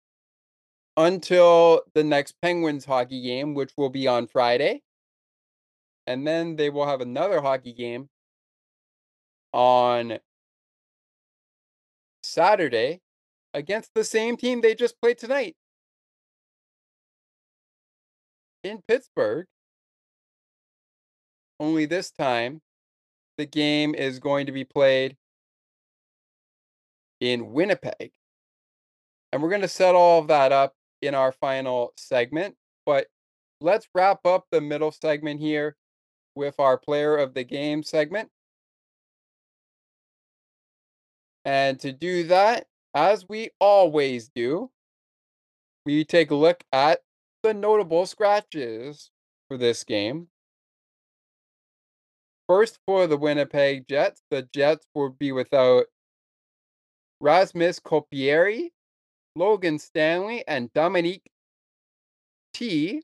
until 0.96 1.82
the 1.94 2.04
next 2.04 2.34
Penguins 2.42 2.84
hockey 2.84 3.22
game, 3.22 3.54
which 3.54 3.72
will 3.76 3.90
be 3.90 4.06
on 4.06 4.26
Friday. 4.26 4.82
And 6.06 6.26
then 6.26 6.56
they 6.56 6.70
will 6.70 6.86
have 6.86 7.00
another 7.00 7.40
hockey 7.40 7.72
game 7.72 8.08
on 9.52 10.18
Saturday 12.22 13.00
against 13.54 13.90
the 13.94 14.04
same 14.04 14.36
team 14.36 14.60
they 14.60 14.74
just 14.74 15.00
played 15.00 15.18
tonight, 15.18 15.56
in 18.62 18.82
Pittsburgh. 18.86 19.46
Only 21.58 21.86
this 21.86 22.10
time, 22.10 22.60
the 23.36 23.46
game 23.46 23.94
is 23.94 24.18
going 24.18 24.46
to 24.46 24.52
be 24.52 24.64
played 24.64 25.16
in 27.20 27.52
Winnipeg. 27.52 28.12
And 29.32 29.42
we're 29.42 29.50
going 29.50 29.60
to 29.62 29.68
set 29.68 29.94
all 29.94 30.20
of 30.20 30.28
that 30.28 30.52
up 30.52 30.74
in 31.02 31.14
our 31.14 31.32
final 31.32 31.92
segment. 31.96 32.56
But 32.86 33.06
let's 33.60 33.88
wrap 33.94 34.26
up 34.26 34.46
the 34.50 34.60
middle 34.60 34.90
segment 34.90 35.40
here 35.40 35.76
with 36.34 36.58
our 36.58 36.78
player 36.78 37.16
of 37.16 37.34
the 37.34 37.44
game 37.44 37.82
segment. 37.82 38.30
And 41.44 41.78
to 41.80 41.92
do 41.92 42.24
that, 42.24 42.66
as 42.94 43.28
we 43.28 43.50
always 43.60 44.30
do, 44.34 44.70
we 45.86 46.04
take 46.04 46.30
a 46.30 46.34
look 46.34 46.62
at 46.72 47.00
the 47.42 47.54
notable 47.54 48.06
scratches 48.06 49.10
for 49.48 49.56
this 49.56 49.84
game. 49.84 50.28
First, 52.48 52.78
for 52.86 53.06
the 53.06 53.16
Winnipeg 53.16 53.86
Jets, 53.88 54.22
the 54.30 54.42
Jets 54.52 54.86
will 54.94 55.10
be 55.10 55.32
without 55.32 55.86
Rasmus 57.20 57.78
Kupari, 57.80 58.70
Logan 59.36 59.78
Stanley, 59.78 60.44
and 60.48 60.72
Dominique 60.72 61.30
T. 62.52 63.02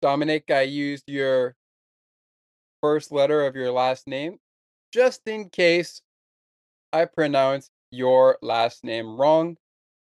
Dominic, 0.00 0.50
I 0.50 0.62
used 0.62 1.04
your 1.08 1.56
first 2.80 3.10
letter 3.10 3.46
of 3.46 3.56
your 3.56 3.72
last 3.72 4.06
name 4.06 4.38
just 4.92 5.26
in 5.26 5.48
case 5.48 6.02
I 6.92 7.04
pronounce 7.06 7.70
your 7.90 8.38
last 8.42 8.84
name 8.84 9.20
wrong. 9.20 9.56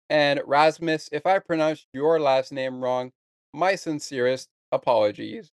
And 0.09 0.41
Rasmus, 0.47 1.09
if 1.13 1.27
I 1.27 1.39
pronounced 1.39 1.87
your 1.93 2.21
last 2.21 2.53
name 2.53 2.83
wrong, 2.83 3.13
my 3.53 3.75
sincerest 3.75 4.49
apologies. 4.73 5.51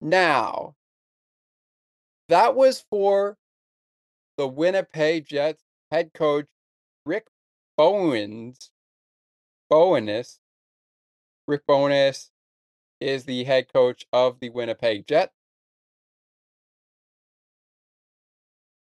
Now, 0.00 0.76
that 2.28 2.54
was 2.54 2.84
for 2.88 3.36
the 4.36 4.46
Winnipeg 4.46 5.26
Jets 5.26 5.64
head 5.90 6.12
coach 6.14 6.46
Rick 7.04 7.26
Bowens 7.76 8.70
Bowness. 9.68 10.38
Rick 11.46 11.66
Bowness 11.66 12.30
is 13.00 13.24
the 13.24 13.44
head 13.44 13.72
coach 13.72 14.06
of 14.12 14.38
the 14.40 14.50
Winnipeg 14.50 15.06
Jets. 15.06 15.39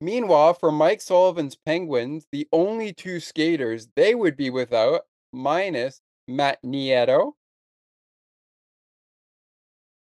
Meanwhile, 0.03 0.55
for 0.55 0.73
Mike 0.73 1.01
Sullivan's 1.01 1.55
Penguins, 1.55 2.27
the 2.33 2.49
only 2.51 2.93
two 2.93 3.21
skaters 3.21 3.87
they 3.95 4.17
would 4.17 4.37
be 4.37 4.51
without, 4.51 5.03
minus 5.33 6.01
Matt 6.27 6.61
Nieto, 6.65 7.35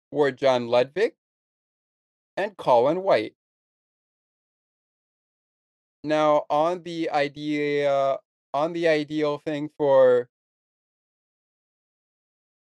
were 0.09 0.31
John 0.31 0.69
Ludvig 0.69 1.15
and 2.37 2.55
Colin 2.55 3.03
White. 3.03 3.35
Now, 6.05 6.45
on 6.49 6.83
the 6.83 7.09
idea, 7.09 8.19
on 8.53 8.71
the 8.71 8.87
ideal 8.87 9.37
thing 9.37 9.69
for, 9.77 10.29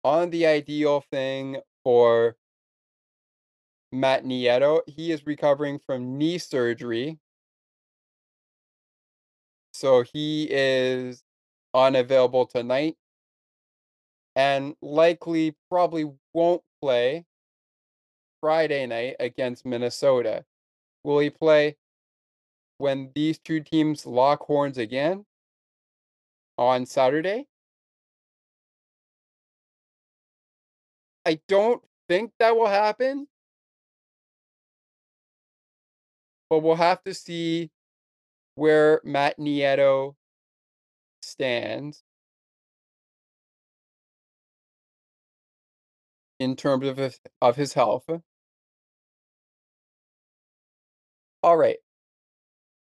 on 0.03 0.31
the 0.31 0.47
ideal 0.47 1.01
thing 1.11 1.57
for 1.83 2.37
Matt 3.93 4.25
Nieto. 4.25 4.81
He 4.87 5.11
is 5.11 5.25
recovering 5.27 5.79
from 5.79 6.17
knee 6.17 6.39
surgery. 6.39 7.19
So 9.71 10.01
he 10.01 10.47
is 10.49 11.23
unavailable 11.73 12.47
tonight 12.47 12.95
and 14.35 14.75
likely 14.81 15.55
probably 15.69 16.11
won't 16.33 16.63
play 16.81 17.25
Friday 18.41 18.87
night 18.87 19.15
against 19.19 19.65
Minnesota. 19.65 20.43
Will 21.03 21.19
he 21.19 21.29
play 21.29 21.77
when 22.79 23.11
these 23.13 23.37
two 23.37 23.59
teams 23.59 24.07
lock 24.07 24.41
horns 24.43 24.79
again 24.79 25.23
on 26.57 26.87
Saturday? 26.87 27.45
I 31.25 31.39
don't 31.47 31.81
think 32.09 32.31
that 32.39 32.55
will 32.55 32.67
happen. 32.67 33.27
But 36.53 36.59
we'll 36.59 36.75
have 36.75 37.03
to 37.03 37.15
see 37.15 37.71
where 38.53 39.01
Matt 39.03 39.39
Nieto 39.39 40.13
stands 41.23 42.03
in 46.39 46.55
terms 46.55 46.87
of 46.87 46.97
his, 46.97 47.19
of 47.41 47.55
his 47.55 47.73
health. 47.73 48.07
All 51.41 51.57
right. 51.57 51.77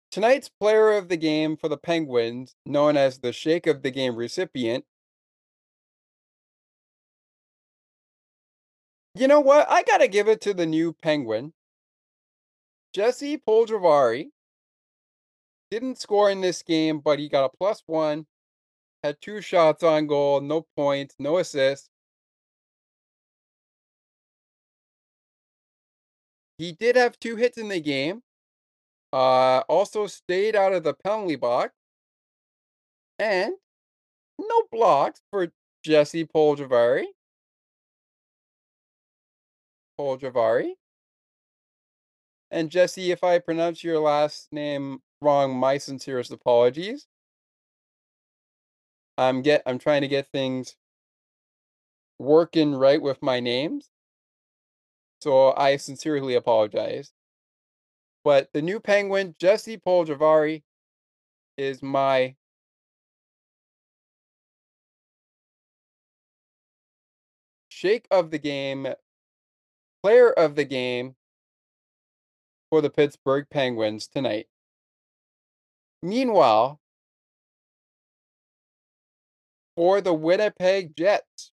Tonight's 0.09 0.49
player 0.49 0.93
of 0.93 1.09
the 1.09 1.17
game 1.17 1.55
for 1.55 1.69
the 1.69 1.77
Penguins, 1.77 2.55
known 2.65 2.97
as 2.97 3.19
the 3.19 3.31
Shake 3.31 3.67
of 3.67 3.83
the 3.83 3.91
Game 3.91 4.15
recipient. 4.15 4.83
You 9.13 9.27
know 9.27 9.41
what? 9.41 9.69
I 9.69 9.83
got 9.83 9.99
to 9.99 10.07
give 10.07 10.27
it 10.27 10.41
to 10.41 10.55
the 10.55 10.65
new 10.65 10.91
Penguin. 10.91 11.53
Jesse 12.93 13.37
Puljujarvi 13.37 14.29
didn't 15.71 15.99
score 15.99 16.29
in 16.29 16.41
this 16.41 16.61
game, 16.61 16.99
but 16.99 17.17
he 17.17 17.27
got 17.27 17.45
a 17.45 17.57
plus 17.57 17.81
one, 17.87 18.27
had 19.03 19.17
two 19.19 19.41
shots 19.41 19.81
on 19.81 20.05
goal, 20.05 20.39
no 20.41 20.67
points, 20.77 21.15
no 21.17 21.39
assists. 21.39 21.89
He 26.59 26.71
did 26.71 26.95
have 26.95 27.19
two 27.19 27.35
hits 27.35 27.57
in 27.57 27.67
the 27.67 27.81
game. 27.81 28.21
Uh, 29.11 29.59
also 29.67 30.07
stayed 30.07 30.55
out 30.55 30.73
of 30.73 30.83
the 30.83 30.93
penalty 30.93 31.35
box. 31.35 31.73
And 33.17 33.53
no 34.39 34.63
blocks 34.71 35.19
for 35.31 35.51
Jesse 35.83 36.25
Puljujarvi. 36.25 37.05
Puljujarvi. 39.99 40.73
And 42.53 42.69
Jesse, 42.69 43.11
if 43.11 43.23
I 43.23 43.39
pronounce 43.39 43.83
your 43.83 43.99
last 43.99 44.53
name 44.53 45.01
wrong, 45.21 45.57
my 45.57 45.79
sincerest 45.79 46.31
apologies. 46.31 47.07
I'm 49.17 49.41
get 49.41 49.63
I'm 49.65 49.79
trying 49.79 50.01
to 50.01 50.07
get 50.07 50.27
things 50.27 50.75
working 52.19 52.75
right 52.75 53.01
with 53.01 53.23
my 53.23 53.39
names. 53.39 53.89
So 55.21 55.55
I 55.55 55.77
sincerely 55.77 56.35
apologize. 56.35 57.11
But 58.23 58.53
the 58.53 58.61
new 58.61 58.79
penguin, 58.79 59.35
Jesse 59.39 59.77
Puljujarvi, 59.77 60.61
is 61.57 61.81
my 61.81 62.35
shake 67.69 68.05
of 68.11 68.29
the 68.29 68.39
game, 68.39 68.93
player 70.03 70.31
of 70.31 70.55
the 70.55 70.65
game, 70.65 71.15
for 72.73 72.81
the 72.81 72.89
Pittsburgh 72.89 73.45
Penguins 73.51 74.07
tonight. 74.07 74.47
Meanwhile, 76.01 76.79
for 79.75 80.01
the 80.01 80.11
Winnipeg 80.11 80.97
Jets, 80.97 81.51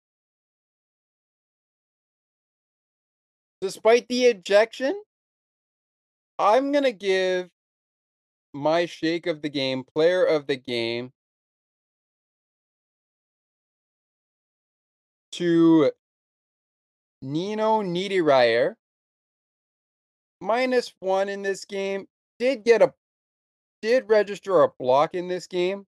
despite 3.61 4.09
the 4.09 4.25
ejection, 4.25 4.99
I'm 6.39 6.73
going 6.73 6.85
to 6.85 6.93
give 6.93 7.51
my 8.55 8.87
shake 8.87 9.27
of 9.27 9.43
the 9.43 9.51
game, 9.51 9.85
player 9.85 10.25
of 10.25 10.47
the 10.47 10.57
game, 10.57 11.13
to 15.33 15.93
Nino 17.21 17.83
Niederreiter 17.83 18.77
minus 20.41 20.95
one 21.01 21.29
in 21.29 21.43
this 21.43 21.65
game. 21.65 22.09
Did 22.39 22.65
get 22.65 22.83
a 22.83 22.95
did 23.83 24.09
register 24.09 24.63
a 24.63 24.69
block 24.79 25.15
in 25.15 25.29
this 25.29 25.47
game. 25.47 25.87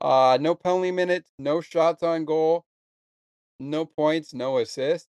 Uh 0.00 0.38
no 0.40 0.54
penalty 0.54 0.90
minutes, 0.92 1.32
no 1.38 1.60
shots 1.60 2.02
on 2.02 2.24
goal, 2.24 2.64
no 3.60 3.84
points, 3.86 4.34
no 4.34 4.58
assists, 4.58 5.08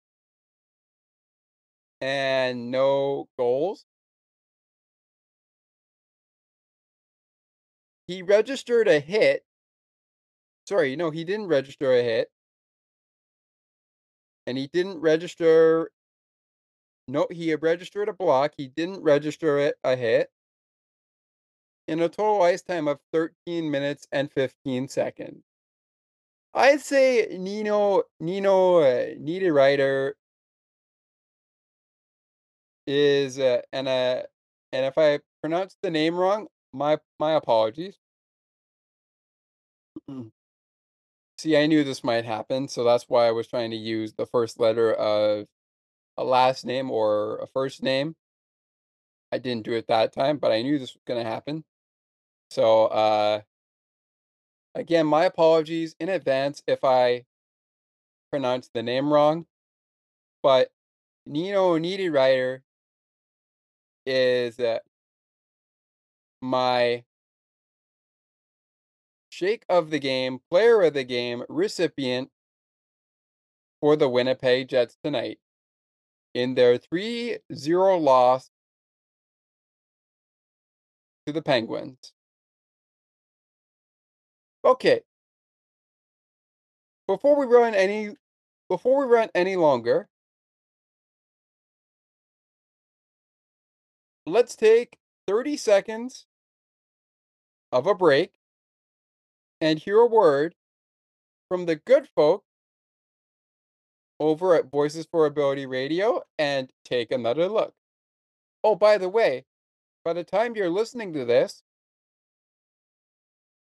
and 2.01 2.71
no 2.71 3.27
goals. 3.38 3.86
He 8.07 8.21
registered 8.21 8.88
a 8.88 8.99
hit. 8.99 9.43
Sorry, 10.67 10.95
no, 10.95 11.11
he 11.11 11.23
didn't 11.23 11.47
register 11.47 11.91
a 11.93 12.01
hit. 12.03 12.32
And 14.47 14.57
he 14.57 14.67
didn't 14.67 14.99
register 14.99 15.91
no, 17.12 17.28
he 17.30 17.53
registered 17.55 18.09
a 18.09 18.14
block. 18.14 18.53
He 18.57 18.68
didn't 18.68 19.01
register 19.03 19.57
it 19.57 19.76
a 19.84 19.95
hit. 19.95 20.32
In 21.88 21.99
a 22.01 22.09
total 22.09 22.41
ice 22.41 22.62
time 22.62 22.88
of 22.88 22.99
13 23.12 23.70
minutes 23.70 24.07
and 24.12 24.32
15 24.32 24.88
seconds. 24.88 25.43
I'd 26.53 26.82
say 26.82 27.28
Nino 27.39 28.03
Nino 28.20 28.80
uh, 28.80 29.16
Niederreiter 29.16 30.14
is 32.88 33.39
uh, 33.39 33.62
and 33.72 33.88
uh 33.88 34.24
and 34.74 34.86
if 34.86 34.97
I 34.97 35.20
pronounce 35.41 35.78
the 35.82 35.89
name 35.91 36.16
wrong, 36.16 36.47
my 36.74 36.97
my 37.20 37.34
apologies. 37.34 37.97
See, 41.38 41.57
I 41.57 41.66
knew 41.66 41.84
this 41.84 42.03
might 42.03 42.24
happen, 42.26 42.68
so 42.68 42.84
that's 42.84 43.05
why 43.09 43.28
I 43.28 43.32
was 43.32 43.47
trying 43.47 43.72
to 43.72 43.78
use 43.78 44.14
the 44.14 44.26
first 44.26 44.59
letter 44.59 44.93
of 44.93 45.47
a 46.18 46.24
last 46.24 46.66
name 46.66 46.91
or 46.91 47.38
a 47.38 47.47
first 47.47 47.84
name. 47.84 48.16
I 49.32 49.38
didn't 49.38 49.66
do 49.66 49.74
it 49.74 49.88
that 49.88 50.14
time, 50.14 50.38
but 50.38 50.51
I 50.51 50.62
knew 50.62 50.78
this 50.78 50.93
was 50.93 51.03
going 51.05 51.24
to 51.24 51.30
happen. 51.30 51.64
So, 52.49 52.88
uh, 52.88 53.41
again, 54.76 55.07
my 55.07 55.26
apologies 55.26 55.95
in 55.99 56.09
advance 56.09 56.62
if 56.68 56.84
I 56.84 57.26
pronounce 58.30 58.70
the 58.74 58.84
name 58.84 59.12
wrong. 59.12 59.45
But 60.43 60.72
Nino 61.26 61.78
Niederreiter 61.78 62.62
is 64.05 64.59
uh, 64.59 64.80
my 66.41 67.03
shake 69.30 69.64
of 69.70 69.91
the 69.91 69.99
game, 69.99 70.39
player 70.49 70.82
of 70.82 70.93
the 70.93 71.03
game, 71.03 71.43
recipient 71.47 72.30
for 73.80 73.95
the 73.95 74.09
Winnipeg 74.09 74.68
Jets 74.68 74.97
tonight 75.03 75.39
in 76.34 76.55
their 76.55 76.77
3 76.77 77.38
0 77.53 77.97
loss 77.97 78.49
to 81.25 81.34
the 81.34 81.41
Penguins. 81.41 82.13
Okay. 84.63 85.01
Before 87.07 87.36
we 87.36 87.45
run 87.45 87.73
any 87.73 88.15
before 88.69 89.05
we 89.05 89.13
run 89.13 89.29
any 89.36 89.55
longer, 89.57 90.07
let's 94.25 94.55
take 94.55 94.97
30 95.27 95.57
seconds 95.57 96.25
of 97.71 97.88
a 97.88 97.95
break 97.95 98.32
and 99.59 99.79
hear 99.79 99.99
a 99.99 100.05
word 100.05 100.55
from 101.49 101.65
the 101.65 101.75
good 101.75 102.07
folk 102.15 102.43
over 104.22 104.53
at 104.53 104.69
Voices 104.69 105.07
for 105.09 105.26
Ability 105.26 105.65
Radio 105.65 106.22
and 106.38 106.69
take 106.86 107.11
another 107.11 107.49
look. 107.49 107.74
Oh, 108.63 108.76
by 108.76 108.99
the 108.99 109.09
way, 109.09 109.45
by 110.05 110.13
the 110.13 110.24
time 110.24 110.55
you're 110.55 110.69
listening 110.69 111.11
to 111.13 111.26
this, 111.26 111.63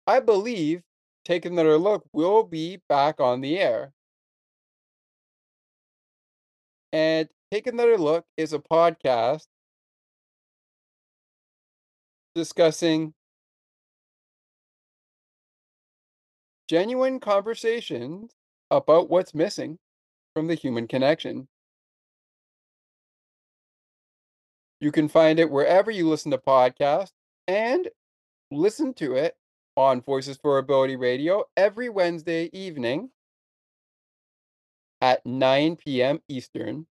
I 0.08 0.18
believe 0.18 0.82
Take 1.24 1.44
Another 1.44 1.78
Look 1.78 2.04
will 2.12 2.42
be 2.42 2.80
back 2.88 3.20
on 3.20 3.40
the 3.40 3.60
air. 3.60 3.92
And 6.92 7.28
Take 7.52 7.68
Another 7.68 7.96
Look 7.96 8.24
is 8.36 8.52
a 8.52 8.58
podcast 8.58 9.46
discussing 12.34 13.14
genuine 16.66 17.20
conversations 17.20 18.32
about 18.72 19.08
what's 19.08 19.34
missing 19.34 19.78
from 20.34 20.46
the 20.46 20.54
human 20.54 20.86
connection. 20.86 21.48
You 24.80 24.92
can 24.92 25.08
find 25.08 25.40
it 25.40 25.50
wherever 25.50 25.90
you 25.90 26.08
listen 26.08 26.30
to 26.30 26.38
podcasts 26.38 27.12
and 27.48 27.88
listen 28.50 28.94
to 28.94 29.14
it 29.14 29.36
on 29.76 30.00
Voices 30.00 30.38
for 30.40 30.58
Ability 30.58 30.96
Radio 30.96 31.44
every 31.56 31.88
Wednesday 31.88 32.48
evening 32.52 33.10
at 35.00 35.24
9 35.24 35.76
p.m. 35.76 36.20
Eastern. 36.28 36.86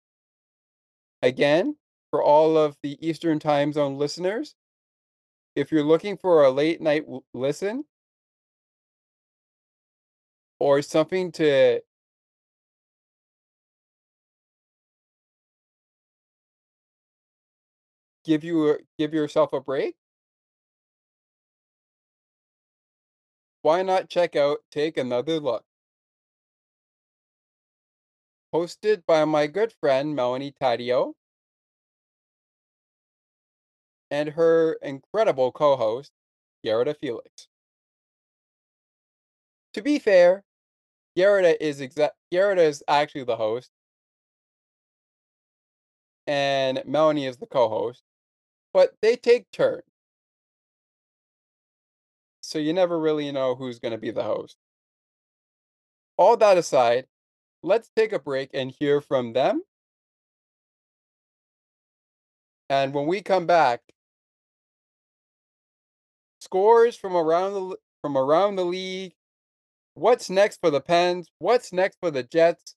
Again, 1.22 1.76
for 2.12 2.24
all 2.24 2.58
of 2.58 2.78
the 2.84 2.98
Eastern 3.06 3.40
time 3.40 3.74
zone 3.74 3.98
listeners, 3.98 4.56
if 5.56 5.72
you're 5.72 5.84
looking 5.84 6.18
for 6.18 6.44
a 6.44 6.52
late 6.52 6.82
night 6.82 7.02
w- 7.02 7.22
listen 7.34 7.86
or 10.60 10.82
something 10.82 11.32
to 11.34 11.82
give 18.26 18.44
you 18.44 18.80
give 18.98 19.14
yourself 19.14 19.54
a 19.54 19.62
break, 19.62 19.96
why 23.64 23.82
not 23.82 24.10
check 24.10 24.36
out 24.36 24.60
Take 24.72 24.98
Another 24.98 25.40
Look? 25.42 25.66
Hosted 28.52 29.06
by 29.06 29.24
my 29.26 29.46
good 29.46 29.72
friend 29.72 30.16
Melanie 30.16 30.52
Taddeo 30.52 31.14
and 34.10 34.30
her 34.30 34.74
incredible 34.82 35.52
co 35.52 35.76
host, 35.76 36.12
Gerda 36.64 36.96
Felix. 36.96 37.48
To 39.74 39.82
be 39.84 40.00
fair, 40.00 40.44
Gerda 41.18 41.64
is 41.64 41.82
exa- 41.82 42.12
Gerda 42.32 42.64
is 42.64 42.84
actually 42.88 43.26
the 43.26 43.38
host, 43.38 43.72
and 46.28 46.82
Melanie 46.86 47.26
is 47.26 47.38
the 47.38 47.48
co-host, 47.48 48.04
but 48.76 48.92
they 49.02 49.16
take 49.16 49.50
turns. 49.52 49.84
So 52.42 52.60
you 52.60 52.74
never 52.74 53.00
really 53.00 53.32
know 53.32 53.56
who's 53.56 53.80
going 53.80 53.94
to 53.94 53.98
be 53.98 54.12
the 54.12 54.24
host. 54.24 54.58
All 56.18 56.36
that 56.36 56.58
aside, 56.58 57.06
let's 57.64 57.90
take 57.96 58.12
a 58.12 58.20
break 58.20 58.50
and 58.54 58.70
hear 58.78 59.00
from 59.00 59.32
them. 59.32 59.62
And 62.70 62.94
when 62.94 63.08
we 63.08 63.22
come 63.22 63.46
back, 63.46 63.80
scores 66.42 66.98
from 66.98 67.16
around 67.16 67.54
the 67.54 67.78
from 68.02 68.18
around 68.18 68.58
the 68.58 68.66
league, 68.66 69.14
what's 69.94 70.30
next 70.30 70.60
for 70.60 70.70
the 70.70 70.82
Pens, 70.82 71.30
what's 71.40 71.72
next 71.72 71.98
for 72.02 72.12
the 72.12 72.24
Jets 72.24 72.76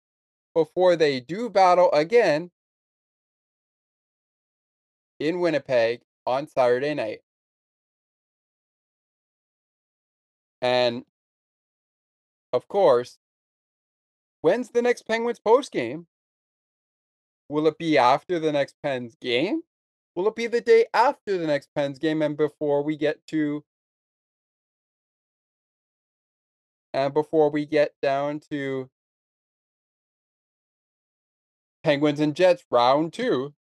before 0.55 0.94
they 0.94 1.18
do 1.18 1.51
battle 1.51 1.90
again 1.92 2.53
in 5.19 5.41
Winnipeg 5.41 6.01
on 6.27 6.47
Saturday 6.47 6.95
night. 6.95 7.21
And 10.61 11.05
of 12.53 12.69
course, 12.69 13.19
when's 14.41 14.71
the 14.71 14.83
next 14.83 15.03
Penguins 15.03 15.39
post 15.39 15.73
game? 15.73 16.07
Will 17.49 17.66
it 17.66 17.79
be 17.79 17.97
after 17.97 18.39
the 18.39 18.53
next 18.53 18.75
Pens 18.83 19.16
game? 19.21 19.62
Will 20.14 20.29
it 20.29 20.37
be 20.37 20.47
the 20.47 20.61
day 20.61 20.87
after 20.93 21.39
the 21.39 21.47
next 21.47 21.69
Pens 21.75 21.99
game 21.99 22.23
and 22.23 22.37
before 22.37 22.83
we 22.83 22.97
get 22.97 23.27
to 23.29 23.64
and 26.93 27.14
before 27.14 27.51
we 27.51 27.64
get 27.64 27.93
down 28.03 28.41
to 28.51 28.91
Penguins 31.85 32.21
and 32.21 32.35
Jets 32.35 32.64
round 32.71 33.12
2? 33.12 33.55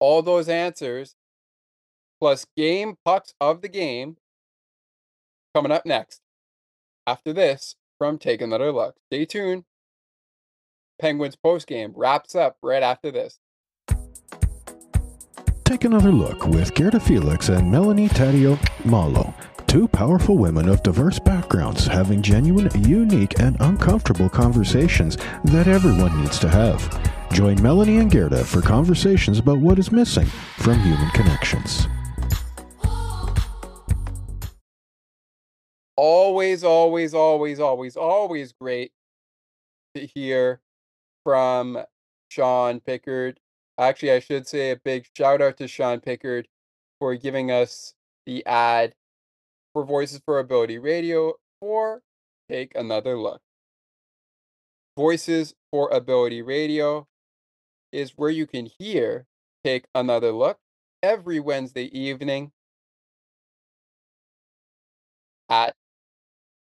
All 0.00 0.22
those 0.22 0.48
answers 0.48 1.14
plus 2.20 2.46
game 2.56 2.96
pucks 3.04 3.34
of 3.40 3.62
the 3.62 3.68
game 3.68 4.16
coming 5.54 5.72
up 5.72 5.86
next. 5.86 6.20
After 7.06 7.32
this, 7.32 7.76
from 7.98 8.18
Take 8.18 8.40
Another 8.40 8.72
Look. 8.72 8.96
Stay 9.12 9.24
tuned. 9.26 9.64
Penguins 10.98 11.36
post 11.36 11.66
game 11.66 11.92
wraps 11.94 12.34
up 12.34 12.56
right 12.62 12.82
after 12.82 13.10
this. 13.10 13.38
Take 15.64 15.84
another 15.84 16.10
look 16.10 16.46
with 16.46 16.74
Gerda 16.74 16.98
Felix 16.98 17.48
and 17.48 17.70
Melanie 17.70 18.08
Taddeo 18.08 18.58
Malo, 18.84 19.32
two 19.66 19.86
powerful 19.86 20.36
women 20.36 20.68
of 20.68 20.82
diverse 20.82 21.18
backgrounds 21.18 21.86
having 21.86 22.22
genuine, 22.22 22.68
unique, 22.82 23.38
and 23.38 23.56
uncomfortable 23.60 24.28
conversations 24.28 25.16
that 25.44 25.68
everyone 25.68 26.20
needs 26.22 26.38
to 26.40 26.48
have. 26.48 26.82
Join 27.32 27.62
Melanie 27.62 27.98
and 27.98 28.10
Gerda 28.10 28.44
for 28.44 28.60
conversations 28.60 29.38
about 29.38 29.58
what 29.58 29.78
is 29.78 29.92
missing 29.92 30.26
from 30.58 30.78
human 30.80 31.08
connections. 31.10 31.86
Always, 35.96 36.64
always, 36.64 37.14
always, 37.14 37.60
always, 37.60 37.96
always 37.96 38.52
great 38.52 38.92
to 39.94 40.06
hear 40.06 40.60
from 41.24 41.78
Sean 42.30 42.80
Pickard. 42.80 43.38
Actually, 43.78 44.12
I 44.12 44.18
should 44.18 44.48
say 44.48 44.72
a 44.72 44.76
big 44.76 45.06
shout 45.16 45.40
out 45.40 45.56
to 45.58 45.68
Sean 45.68 46.00
Pickard 46.00 46.48
for 46.98 47.14
giving 47.14 47.50
us 47.50 47.94
the 48.26 48.44
ad 48.44 48.94
for 49.72 49.84
Voices 49.84 50.20
for 50.24 50.40
Ability 50.40 50.78
Radio 50.78 51.34
for 51.60 52.02
Take 52.50 52.74
Another 52.74 53.16
Look. 53.16 53.40
Voices 54.96 55.54
for 55.70 55.88
Ability 55.90 56.42
Radio 56.42 57.06
is 57.92 58.12
where 58.16 58.30
you 58.30 58.46
can 58.46 58.66
hear 58.66 59.26
Take 59.64 59.86
Another 59.94 60.32
Look 60.32 60.58
every 61.02 61.40
Wednesday 61.40 61.86
evening 61.96 62.52
at 65.48 65.74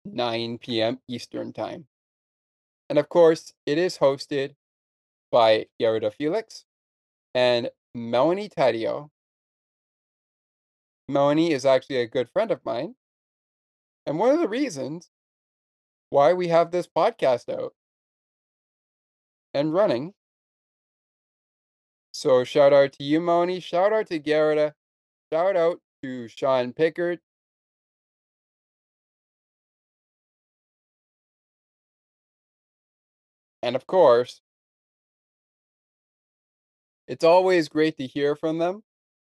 9 0.05 0.59
p.m. 0.59 0.99
Eastern 1.09 1.53
Time. 1.53 1.87
And 2.89 2.99
of 2.99 3.09
course, 3.09 3.53
it 3.67 3.79
is 3.79 3.99
hosted 3.99 4.55
by 5.31 5.67
Gerda 5.79 6.11
Felix 6.11 6.65
and 7.35 7.71
Melanie 7.95 8.49
Taddeo. 8.49 9.11
Melanie 11.09 11.53
is 11.53 11.67
actually 11.67 12.01
a 12.01 12.07
good 12.07 12.29
friend 12.31 12.51
of 12.51 12.65
mine. 12.65 12.95
And 14.07 14.19
one 14.19 14.31
of 14.31 14.41
the 14.41 14.49
reasons 14.49 15.11
why 16.11 16.33
we 16.33 16.49
have 16.49 16.71
this 16.71 16.87
podcast 16.87 17.53
out 17.53 17.75
and 19.55 19.73
running. 19.73 20.15
So 22.19 22.43
shout 22.43 22.73
out 22.73 22.95
to 22.95 23.05
you, 23.05 23.21
Melanie. 23.21 23.61
Shout 23.61 23.93
out 23.93 24.09
to 24.09 24.19
Gerda. 24.19 24.75
Shout 25.33 25.57
out 25.57 25.81
to 26.03 26.27
Sean 26.27 26.73
Pickard. 26.73 27.21
And 33.63 33.77
of 33.77 33.87
course, 33.87 34.41
it's 37.07 37.23
always 37.23 37.69
great 37.69 37.97
to 37.99 38.07
hear 38.09 38.35
from 38.35 38.59
them. 38.59 38.83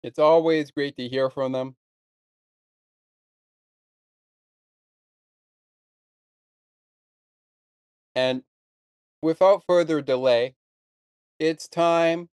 It's 0.03 0.18
always 0.18 0.72
great 0.72 0.97
to 0.97 1.09
hear 1.09 1.30
from 1.30 1.53
them. 1.53 1.76
And 8.16 8.43
without 9.22 9.62
further 9.68 10.03
delay, 10.03 10.57
it's 11.39 11.68
time 11.68 12.28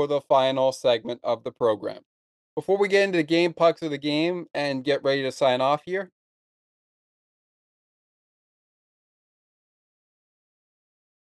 for 0.00 0.06
the 0.06 0.22
final 0.22 0.72
segment 0.72 1.20
of 1.22 1.44
the 1.44 1.52
program. 1.52 2.00
Before 2.54 2.78
we 2.78 2.88
get 2.88 3.04
into 3.04 3.18
the 3.18 3.22
game 3.22 3.52
pucks 3.52 3.82
of 3.82 3.90
the 3.90 3.98
game 3.98 4.46
and 4.54 4.82
get 4.82 5.04
ready 5.04 5.22
to 5.24 5.30
sign 5.30 5.60
off 5.60 5.82
here, 5.84 6.10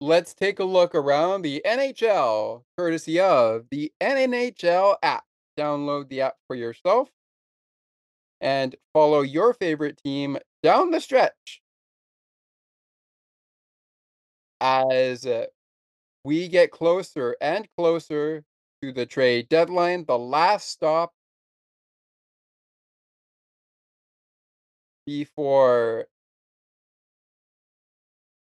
let's 0.02 0.34
take 0.34 0.58
a 0.58 0.64
look 0.64 0.94
around 0.94 1.40
the 1.40 1.62
NHL, 1.64 2.64
courtesy 2.76 3.18
of 3.18 3.64
the 3.70 3.90
NHL 4.02 4.96
app. 5.02 5.24
Download 5.58 6.06
the 6.10 6.20
app 6.20 6.34
for 6.46 6.54
yourself 6.54 7.08
and 8.42 8.76
follow 8.92 9.22
your 9.22 9.54
favorite 9.54 9.98
team 10.04 10.36
down 10.62 10.90
the 10.90 11.00
stretch 11.00 11.62
as 14.60 15.24
uh, 15.24 15.46
we 16.22 16.48
get 16.48 16.70
closer 16.70 17.34
and 17.40 17.66
closer 17.78 18.44
to 18.82 18.92
the 18.92 19.06
trade 19.06 19.48
deadline, 19.48 20.04
the 20.06 20.18
last 20.18 20.70
stop 20.70 21.12
before 25.06 26.06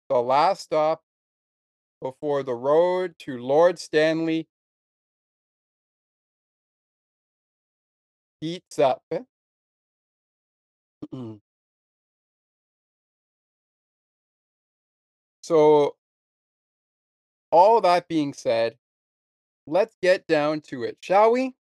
the 0.10 0.22
last 0.22 0.64
stop 0.64 1.02
before 2.02 2.44
the 2.44 2.54
road 2.54 3.16
to 3.20 3.38
Lord 3.38 3.80
Stanley 3.80 4.48
heats 8.42 8.78
up. 8.80 9.04
so, 15.42 15.96
all 17.52 17.82
that 17.82 18.08
being 18.08 18.34
said, 18.34 18.78
let's 19.68 19.96
get 20.02 20.28
down 20.28 20.62
to 20.62 20.84
it, 20.84 20.98
shall 21.02 21.32
we? 21.32 21.54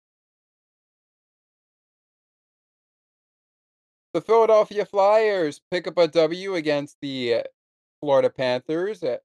The 4.15 4.21
Philadelphia 4.21 4.85
Flyers 4.85 5.61
pick 5.71 5.87
up 5.87 5.97
a 5.97 6.07
W 6.07 6.55
against 6.55 6.99
the 7.01 7.35
uh, 7.35 7.43
Florida 8.01 8.29
Panthers 8.29 9.03
at 9.03 9.23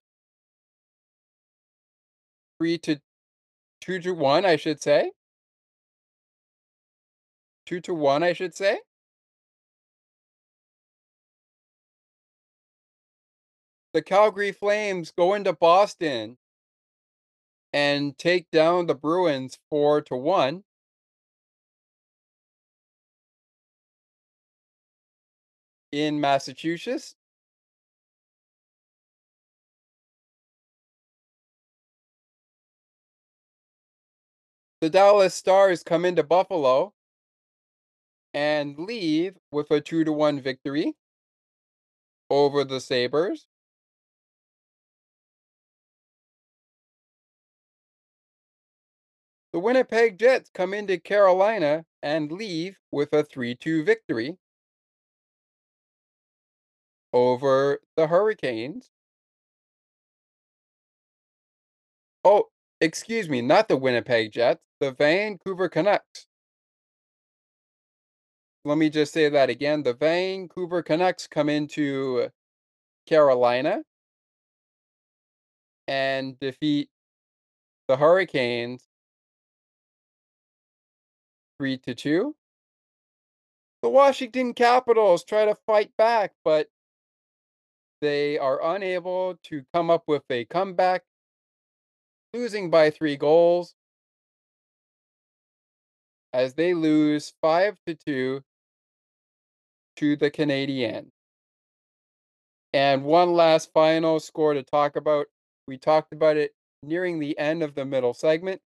three 2.58 2.78
to 2.80 3.02
two 3.82 4.00
to 4.00 4.14
one, 4.14 4.46
I 4.46 4.56
should 4.56 4.82
say. 4.82 5.12
Two 7.66 7.82
to 7.82 7.94
one, 7.94 8.24
I 8.24 8.32
should 8.32 8.56
say. 8.56 8.80
The 13.94 14.02
Calgary 14.02 14.52
Flames 14.52 15.12
go 15.12 15.34
into 15.34 15.52
Boston 15.54 16.38
and 17.74 18.18
take 18.18 18.50
down 18.52 18.88
the 18.88 18.96
Bruins 18.96 19.58
four 19.70 20.02
to 20.02 20.16
one. 20.16 20.64
In 25.92 26.20
Massachusetts. 26.20 27.16
The 34.82 34.90
Dallas 34.90 35.34
Stars 35.34 35.82
come 35.84 36.06
into 36.06 36.24
Buffalo 36.24 36.94
and 38.34 38.78
leave 38.78 39.36
with 39.52 39.72
a 39.72 39.82
2 39.82 40.04
to 40.04 40.14
1 40.14 40.40
victory 40.40 40.96
over 42.30 42.64
the 42.64 42.80
Sabres. 42.80 43.48
The 49.58 49.62
Winnipeg 49.62 50.20
Jets 50.20 50.52
come 50.54 50.72
into 50.72 51.00
Carolina 51.00 51.84
and 52.04 52.32
leave 52.32 52.78
with 52.92 53.12
a 53.12 53.24
3 53.24 53.56
2 53.56 53.84
victory 53.84 54.38
over 57.12 57.80
the 57.96 58.06
Hurricanes. 58.06 58.92
Oh, 62.24 62.50
excuse 62.80 63.28
me, 63.28 63.42
not 63.42 63.68
the 63.68 63.78
Winnipeg 63.78 64.32
Jets, 64.32 64.62
the 64.80 64.92
Vancouver 64.92 65.70
Canucks. 65.70 66.28
Let 68.64 68.78
me 68.78 68.92
just 68.92 69.12
say 69.12 69.28
that 69.28 69.50
again. 69.50 69.82
The 69.82 69.96
Vancouver 69.96 70.84
Canucks 70.84 71.26
come 71.26 71.50
into 71.50 72.30
Carolina 73.08 73.82
and 75.88 76.40
defeat 76.40 76.92
the 77.88 77.98
Hurricanes 77.98 78.88
3 81.60 81.78
to 81.80 81.96
2. 81.96 82.36
The 83.84 83.90
Washington 83.90 84.54
Capitals 84.54 85.24
try 85.24 85.46
to 85.46 85.56
fight 85.68 85.92
back, 85.98 86.34
but 86.44 86.68
they 88.02 88.38
are 88.38 88.76
unable 88.76 89.38
to 89.44 89.64
come 89.74 89.90
up 89.90 90.04
with 90.08 90.24
a 90.30 90.46
comeback, 90.46 91.04
losing 92.34 92.70
by 92.70 92.90
three 92.90 93.18
goals 93.18 93.76
as 96.34 96.54
they 96.54 96.74
lose 96.74 97.34
5 97.42 97.78
to 97.88 97.96
2 97.96 98.44
to 99.98 100.16
the 100.16 100.30
Canadiens. 100.30 101.10
And 102.74 103.04
one 103.04 103.34
last 103.34 103.72
final 103.74 104.20
score 104.20 104.54
to 104.54 104.64
talk 104.64 104.96
about. 104.96 105.28
We 105.68 105.78
talked 105.78 106.14
about 106.14 106.38
it 106.38 106.52
nearing 106.84 107.20
the 107.20 107.38
end 107.40 107.64
of 107.64 107.76
the 107.76 107.86
middle 107.86 108.14
segment. 108.14 108.62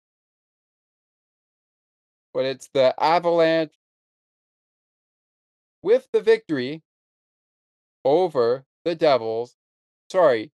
But 2.34 2.46
it's 2.46 2.70
the 2.74 2.94
Avalanche 3.02 3.74
with 5.84 6.08
the 6.14 6.22
victory 6.22 6.82
over 8.06 8.66
the 8.86 8.96
Devils. 8.96 9.56
Sorry, 10.10 10.52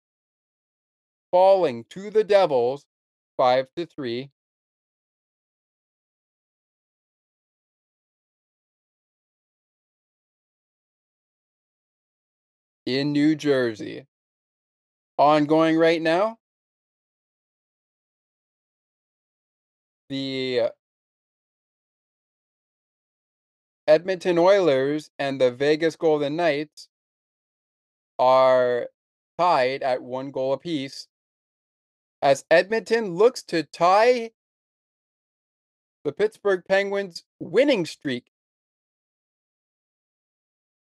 falling 1.30 1.84
to 1.90 2.10
the 2.10 2.24
Devils 2.24 2.84
5 3.36 3.68
to 3.76 3.86
3. 3.86 4.30
in 12.86 13.12
New 13.12 13.34
Jersey. 13.34 14.06
Ongoing 15.18 15.76
right 15.76 16.00
now. 16.02 16.38
The 20.08 20.72
Edmonton 23.92 24.38
Oilers 24.38 25.10
and 25.18 25.38
the 25.38 25.50
Vegas 25.50 25.96
Golden 25.96 26.34
Knights 26.34 26.88
are 28.18 28.88
tied 29.38 29.82
at 29.82 30.02
one 30.02 30.30
goal 30.30 30.54
apiece 30.54 31.08
as 32.22 32.46
Edmonton 32.50 33.16
looks 33.16 33.42
to 33.42 33.64
tie 33.64 34.30
the 36.04 36.12
Pittsburgh 36.12 36.62
Penguins 36.66 37.24
winning 37.38 37.84
streak. 37.84 38.30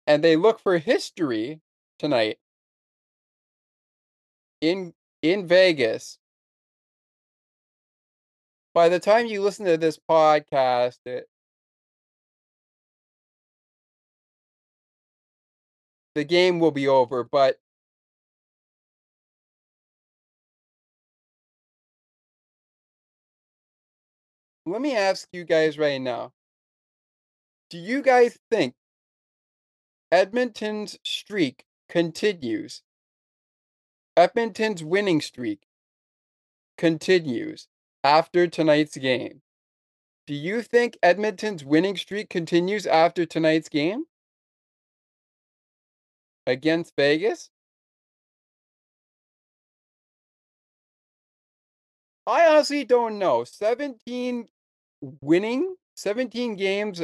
And 0.06 0.24
they 0.24 0.36
look 0.36 0.58
for 0.58 0.78
history 0.78 1.60
tonight 1.98 2.38
in 4.62 4.94
in 5.20 5.46
Vegas. 5.46 6.18
By 8.72 8.88
the 8.88 8.98
time 8.98 9.26
you 9.26 9.42
listen 9.42 9.66
to 9.66 9.76
this 9.76 9.98
podcast, 10.08 11.00
it, 11.04 11.28
the 16.14 16.24
game 16.24 16.60
will 16.60 16.70
be 16.70 16.88
over, 16.88 17.24
but 17.24 17.58
let 24.66 24.80
me 24.80 24.96
ask 24.96 25.28
you 25.32 25.44
guys 25.44 25.78
right 25.78 26.00
now. 26.00 26.32
Do 27.70 27.78
you 27.78 28.02
guys 28.02 28.38
think 28.50 28.74
Edmonton's 30.14 30.96
streak 31.04 31.64
continues. 31.88 32.82
Edmonton's 34.16 34.84
winning 34.84 35.20
streak 35.20 35.66
continues 36.78 37.66
after 38.04 38.46
tonight's 38.46 38.96
game. 38.96 39.42
Do 40.26 40.34
you 40.34 40.62
think 40.62 40.96
Edmonton's 41.02 41.64
winning 41.64 41.96
streak 41.96 42.30
continues 42.30 42.86
after 42.86 43.26
tonight's 43.26 43.68
game? 43.68 44.04
Against 46.46 46.92
Vegas? 46.96 47.50
I 52.26 52.46
honestly 52.46 52.84
don't 52.84 53.18
know. 53.18 53.44
17 53.44 54.48
winning, 55.20 55.76
17 55.94 56.56
games 56.56 57.02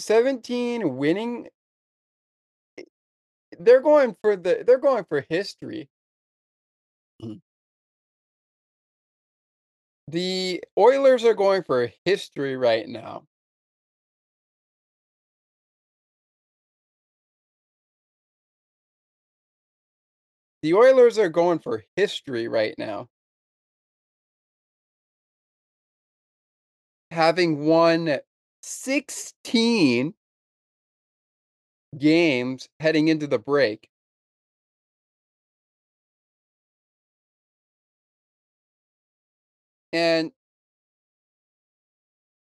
17 0.00 0.96
winning 0.96 1.48
they're 3.58 3.80
going 3.80 4.16
for 4.22 4.36
the 4.36 4.62
they're 4.66 4.78
going 4.78 5.04
for 5.04 5.24
history. 5.28 5.88
Mhm. 7.22 7.40
The 10.08 10.62
Oilers 10.78 11.24
are 11.24 11.34
going 11.34 11.62
for 11.62 11.90
history 12.04 12.56
right 12.56 12.88
now. 12.88 13.26
The 20.62 20.72
Oilers 20.72 21.18
are 21.18 21.28
going 21.28 21.58
for 21.58 21.84
history 21.96 22.48
right 22.48 22.74
now. 22.78 23.10
Having 27.12 27.64
won 27.66 28.18
16 28.62 30.14
games 31.96 32.68
heading 32.80 33.06
into 33.08 33.26
the 33.28 33.38
break. 33.38 33.88
And 39.92 40.32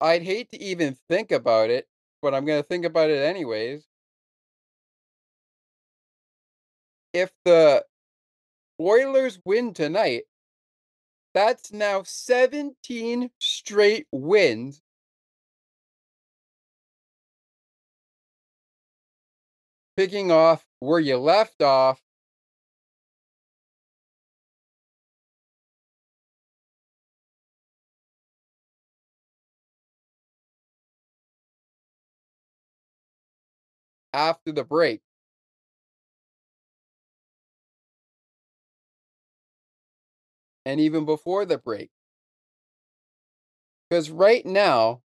I'd 0.01 0.23
hate 0.23 0.49
to 0.51 0.59
even 0.61 0.95
think 1.07 1.31
about 1.31 1.69
it, 1.69 1.87
but 2.21 2.33
I'm 2.33 2.45
going 2.45 2.61
to 2.61 2.67
think 2.67 2.85
about 2.85 3.09
it 3.11 3.19
anyways. 3.23 3.87
If 7.13 7.31
the 7.43 7.85
Oilers 8.79 9.39
win 9.45 9.73
tonight, 9.73 10.23
that's 11.33 11.71
now 11.71 12.03
17 12.03 13.31
straight 13.39 14.07
wins. 14.11 14.81
Picking 19.97 20.31
off 20.31 20.65
where 20.79 20.99
you 20.99 21.17
left 21.17 21.61
off 21.61 22.01
after 34.13 34.51
the 34.51 34.63
break. 34.63 35.01
And 40.67 40.81
even 40.81 41.05
before 41.05 41.45
the 41.45 41.57
break. 41.57 41.91
Because 43.89 44.11
right 44.11 44.45
now, 44.45 45.01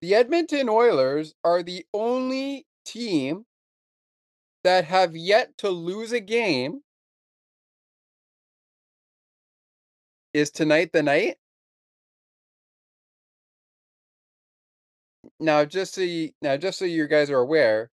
the 0.00 0.14
Edmonton 0.14 0.68
Oilers 0.68 1.34
are 1.42 1.60
the 1.64 1.84
only 1.92 2.64
team 2.84 3.46
that 4.62 4.84
have 4.84 5.16
yet 5.16 5.58
to 5.58 5.70
lose 5.70 6.12
a 6.12 6.20
game. 6.20 6.82
Is 10.32 10.52
tonight 10.52 10.92
the 10.92 11.02
night? 11.02 11.38
Now, 15.40 15.64
just 15.64 15.94
so 15.94 16.02
you, 16.02 16.30
now, 16.40 16.56
just 16.56 16.78
so 16.78 16.84
you 16.84 17.08
guys 17.08 17.28
are 17.28 17.40
aware, 17.40 17.90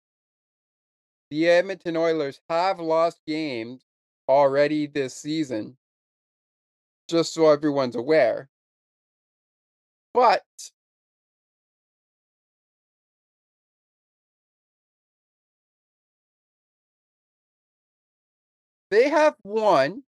the 1.30 1.50
Edmonton 1.50 1.98
Oilers 1.98 2.40
have 2.48 2.80
lost 2.80 3.20
games 3.26 3.82
already 4.26 4.86
this 4.86 5.14
season. 5.14 5.76
Just 7.10 7.34
so 7.34 7.50
everyone's 7.50 7.96
aware. 7.96 8.48
But 10.14 10.44
they 18.90 19.08
have 19.08 19.34
won 19.42 20.04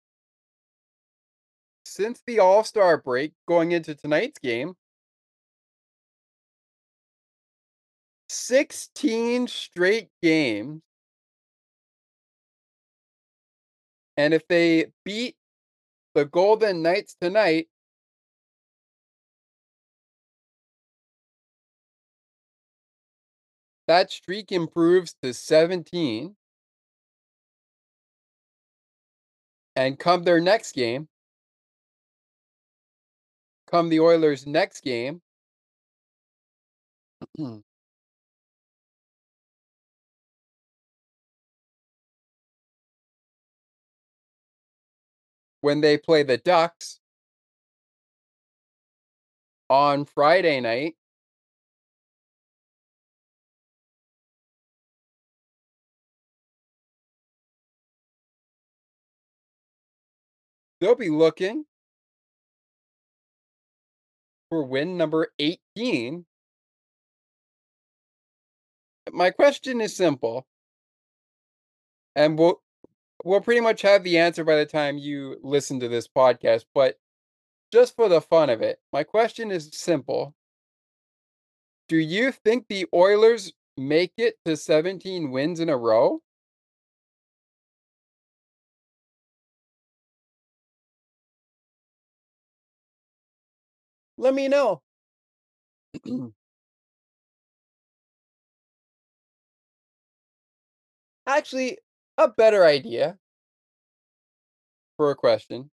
since 1.86 2.22
the 2.26 2.40
All 2.40 2.64
Star 2.64 2.98
break 2.98 3.34
going 3.48 3.72
into 3.72 3.94
tonight's 3.96 4.40
game 4.40 4.76
16 8.30 9.48
straight 9.48 10.10
games. 10.22 10.82
And 14.18 14.34
if 14.34 14.48
they 14.48 14.92
beat 15.04 15.36
the 16.14 16.26
Golden 16.26 16.82
Knights 16.82 17.16
tonight, 17.20 17.68
that 23.88 24.12
streak 24.12 24.52
improves 24.52 25.16
to 25.22 25.34
17. 25.34 26.36
And 29.76 29.98
come 29.98 30.24
their 30.24 30.42
next 30.42 30.74
game, 30.74 31.08
come 33.68 33.90
the 33.90 34.02
Oilers' 34.02 34.46
next 34.46 34.82
game, 34.82 35.22
when 45.62 45.82
they 45.82 45.98
play 45.98 46.24
the 46.24 46.38
Ducks 46.38 47.00
on 49.70 50.06
Friday 50.06 50.60
night. 50.60 50.96
They'll 60.82 60.96
be 60.96 61.10
looking 61.10 61.66
for 64.50 64.64
win 64.64 64.98
number 64.98 65.32
18. 65.40 66.26
My 69.12 69.30
question 69.30 69.80
is 69.80 69.96
simple. 69.96 70.48
And 72.16 72.38
we'll 72.38 72.62
we'll 73.24 73.42
pretty 73.42 73.62
much 73.62 73.82
have 73.84 74.04
the 74.04 74.18
answer 74.18 74.44
by 74.44 74.56
the 74.56 74.66
time 74.66 74.98
you 74.98 75.38
listen 75.44 75.80
to 75.80 75.88
this 75.88 76.08
podcast, 76.08 76.66
but 76.74 77.00
just 77.72 77.96
for 77.96 78.10
the 78.10 78.22
fun 78.22 78.50
of 78.50 78.62
it, 78.62 78.80
my 78.94 79.04
question 79.04 79.52
is 79.52 79.70
simple. 79.74 80.36
Do 81.88 81.98
you 81.98 82.32
think 82.32 82.68
the 82.68 82.88
Oilers 82.94 83.54
make 83.78 84.14
it 84.18 84.38
to 84.46 84.58
17 84.58 85.30
wins 85.32 85.60
in 85.60 85.70
a 85.70 85.78
row? 85.78 86.22
Let 94.18 94.34
me 94.34 94.48
know. 94.48 94.82
Actually, 101.26 101.78
a 102.18 102.28
better 102.28 102.66
idea 102.66 103.18
for 104.98 105.12
a 105.12 105.16
question. 105.16 105.70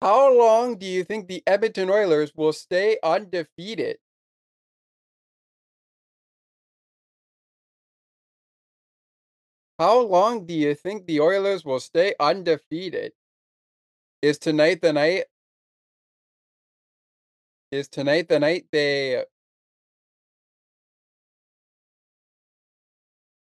How 0.00 0.36
long 0.36 0.78
do 0.78 0.86
you 0.86 1.04
think 1.04 1.28
the 1.28 1.42
Edmonton 1.46 1.88
Oilers 1.88 2.32
will 2.34 2.52
stay 2.52 2.98
undefeated? 3.04 3.98
How 9.78 10.00
long 10.00 10.46
do 10.46 10.54
you 10.54 10.74
think 10.74 11.06
the 11.06 11.20
Oilers 11.20 11.64
will 11.64 11.80
stay 11.80 12.14
undefeated? 12.18 13.12
Is 14.22 14.38
tonight 14.38 14.80
the 14.82 14.92
night? 14.92 15.24
Is 17.70 17.88
tonight 17.88 18.28
the 18.28 18.38
night 18.38 18.66
they 18.70 19.24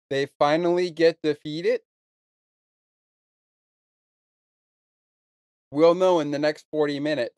they 0.09 0.27
finally 0.39 0.89
get 0.91 1.21
defeated? 1.21 1.81
We'll 5.71 5.95
know 5.95 6.19
in 6.19 6.31
the 6.31 6.39
next 6.39 6.65
40 6.71 6.99
minutes. 6.99 7.35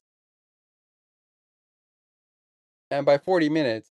And 2.89 3.05
by 3.05 3.17
40 3.17 3.49
minutes, 3.49 3.89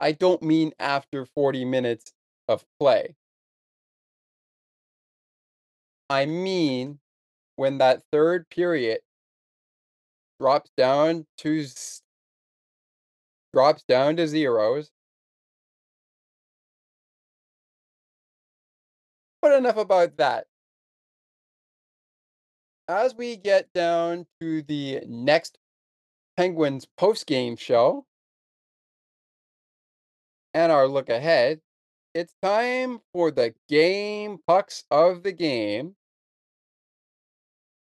I 0.00 0.12
don't 0.12 0.42
mean 0.42 0.72
after 0.78 1.24
40 1.24 1.64
minutes 1.64 2.12
of 2.48 2.64
play. 2.78 3.14
I 6.10 6.26
mean 6.26 7.00
when 7.56 7.78
that 7.78 8.02
third 8.12 8.48
period 8.50 9.00
drops 10.40 10.70
down 10.76 11.26
to 11.38 11.64
drops 13.52 13.84
down 13.84 14.16
to 14.16 14.26
zeros 14.26 14.90
But 19.44 19.58
enough 19.58 19.76
about 19.76 20.16
that. 20.16 20.46
As 22.88 23.14
we 23.14 23.36
get 23.36 23.70
down 23.74 24.24
to 24.40 24.62
the 24.62 25.02
next 25.06 25.58
Penguins 26.34 26.86
post-game 26.96 27.56
show 27.56 28.06
and 30.54 30.72
our 30.72 30.88
look 30.88 31.10
ahead, 31.10 31.60
it's 32.14 32.32
time 32.42 33.00
for 33.12 33.30
the 33.30 33.52
game 33.68 34.38
pucks 34.46 34.84
of 34.90 35.22
the 35.22 35.32
game. 35.32 35.94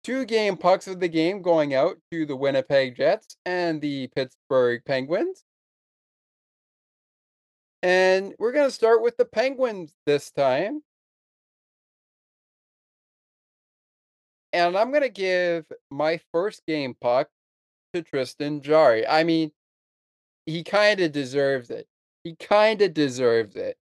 Two 0.04 0.26
game 0.26 0.58
pucks 0.58 0.88
of 0.90 1.00
the 1.00 1.08
game 1.08 1.42
going 1.42 1.74
out 1.74 1.96
to 2.12 2.26
the 2.26 2.36
Winnipeg 2.36 2.98
Jets 2.98 3.38
and 3.46 3.82
the 3.82 4.08
Pittsburgh 4.08 4.82
Penguins. 4.86 5.46
And 7.82 8.34
we're 8.40 8.52
going 8.52 8.68
to 8.68 8.76
start 8.76 9.02
with 9.02 9.16
the 9.16 9.24
Penguins 9.24 9.94
this 10.06 10.32
time. 10.32 10.82
And 14.56 14.78
I'm 14.78 14.94
to 14.94 15.10
give 15.10 15.70
my 15.92 16.22
first 16.32 16.66
game 16.66 16.96
puck 17.02 17.28
to 17.94 18.02
Tristan 18.02 18.62
Jarry. 18.62 19.06
I 19.06 19.26
mean, 19.26 19.52
he 20.46 20.64
kind 20.64 21.02
of 21.02 21.12
deserves 21.12 21.70
it. 21.70 21.90
He 22.24 22.38
kind 22.38 22.82
of 22.82 22.94
deserves 22.94 23.58
it. 23.58 23.78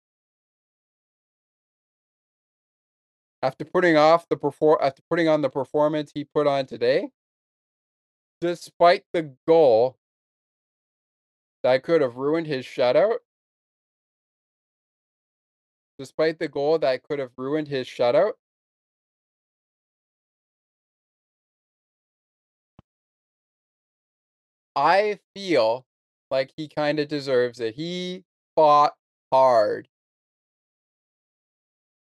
After 3.44 3.66
putting 3.66 3.98
off 3.98 4.30
the 4.30 4.38
perform 4.38 4.78
after 4.82 5.02
putting 5.10 5.28
on 5.28 5.42
the 5.42 5.50
performance 5.50 6.12
he 6.14 6.24
put 6.24 6.48
on 6.48 6.68
today, 6.68 7.10
despite 8.40 9.04
the 9.12 9.36
goal 9.46 9.98
that 11.64 11.84
could 11.84 12.00
have 12.00 12.16
ruined 12.16 12.48
his 12.48 12.66
shutout, 12.66 13.18
despite 16.00 16.40
the 16.40 16.48
goal 16.48 16.80
that 16.80 17.04
could 17.04 17.20
have 17.20 17.32
ruined 17.36 17.68
his 17.68 17.88
shutout, 17.88 18.34
I 24.76 25.20
feel 25.34 25.86
like 26.30 26.52
he 26.56 26.68
kind 26.68 27.00
of 27.00 27.08
deserves 27.08 27.60
it. 27.60 27.76
He 27.76 28.24
fought 28.56 28.96
hard. 29.32 29.88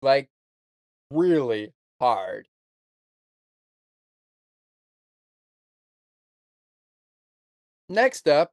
Like 0.02 0.28
really 1.10 1.74
hard. 2.00 2.48
Next 7.90 8.28
up, 8.28 8.52